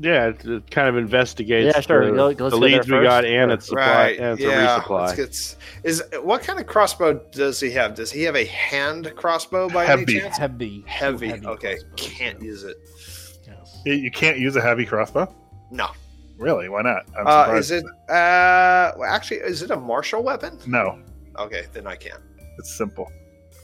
[0.00, 3.24] Yeah, it, it kind of investigates Yeah, sure, the, let's the leads there we got
[3.24, 4.18] and its supply right.
[4.20, 4.78] and its yeah.
[4.80, 5.16] resupply.
[5.16, 7.94] Get, is what kind of crossbow does he have?
[7.96, 10.02] Does he have a hand crossbow by Heavy.
[10.02, 10.38] any chance?
[10.38, 10.84] heavy.
[10.86, 11.28] Heavy.
[11.28, 11.76] heavy okay.
[11.78, 12.76] crossbows, Can't use it.
[13.46, 13.80] yes.
[13.84, 15.34] You- You can't use a heavy crossbow.
[15.70, 15.88] No.
[16.38, 16.68] Really?
[16.68, 17.02] Why not?
[17.18, 17.84] I'm Uh, is it?
[18.08, 20.58] Uh, well, actually, is it a martial weapon?
[20.66, 21.00] No,
[21.36, 22.18] Okay, then I can.
[22.58, 23.10] it's simple.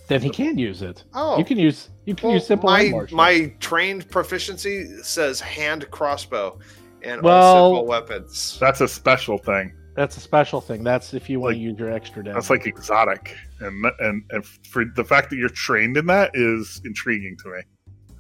[0.07, 1.05] Then he can use it.
[1.15, 3.17] Oh, You can use you can well, use simple my martial.
[3.17, 6.59] my trained proficiency says hand crossbow
[7.03, 8.59] and Well- all simple weapons.
[8.61, 9.73] That's a special thing.
[9.95, 10.83] That's a special thing.
[10.85, 12.35] That's if you want Like- to use your extra damage.
[12.35, 16.81] That's like exotic, and and and for the fact that you're trained in that is
[16.85, 17.61] intriguing to me.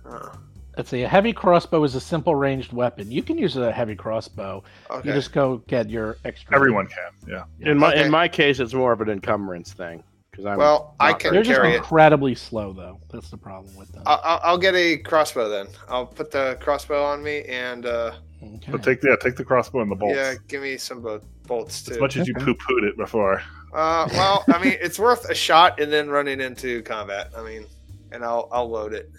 [0.06, 0.30] Huh.
[0.76, 1.02] Let's see.
[1.02, 3.10] A heavy crossbow is a simple ranged weapon.
[3.10, 4.62] You can use a heavy crossbow.
[4.90, 5.08] Okay.
[5.08, 6.54] You just go get your extra.
[6.54, 7.10] Everyone can.
[7.28, 7.44] Yeah.
[7.60, 8.04] in my Okay.
[8.04, 10.02] in my case, it's more of an encumbrance thing
[10.34, 11.76] because I'm well, I can They're just carry it.
[11.76, 12.98] incredibly slow, though.
[13.12, 14.02] That's the problem with them.
[14.04, 15.68] I'll, I'll- I'll get a crossbow then.
[15.88, 18.72] I'll put the crossbow on me and uh, okay.
[18.72, 20.16] So take the yeah, take the crossbow and the bolts.
[20.16, 21.92] yeah, give me some bo- bolts too.
[21.92, 22.46] as much as you Okay.
[22.46, 23.40] poo pooed it before.
[23.72, 27.30] Uh, well, I mean, it's worth a shot and then running into combat.
[27.36, 27.66] I mean,
[28.10, 29.10] and I'll I'll load it.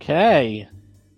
[0.00, 0.68] Okay.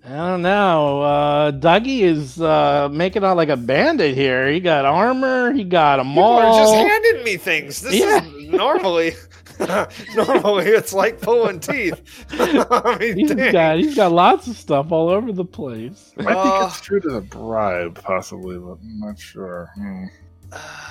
[0.04, 1.02] I don't know.
[1.02, 4.50] Uh, Dougie is uh, making out like a bandit here.
[4.50, 5.52] He got armor.
[5.52, 6.58] He got a People are maul.
[6.58, 7.82] just handing me things.
[7.82, 8.24] This Yeah.
[8.24, 9.14] is normally
[10.14, 12.26] normally it's like pulling teeth.
[12.30, 13.52] I mean, He's dang.
[13.52, 16.12] got he's got lots of stuff all over the place.
[16.18, 19.70] I might Uh, be construed as a bribe, possibly, but I'm not sure.
[19.74, 20.04] Hmm.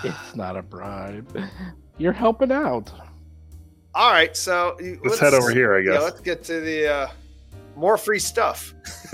[0.04, 1.36] It's not a bribe.
[1.98, 2.92] You're helping out.
[3.96, 5.88] All right, so you- Let's, head over here, I guess.
[5.94, 6.04] Yeah, guess.
[6.04, 7.08] let's get to the uh,
[7.76, 8.74] more free stuff.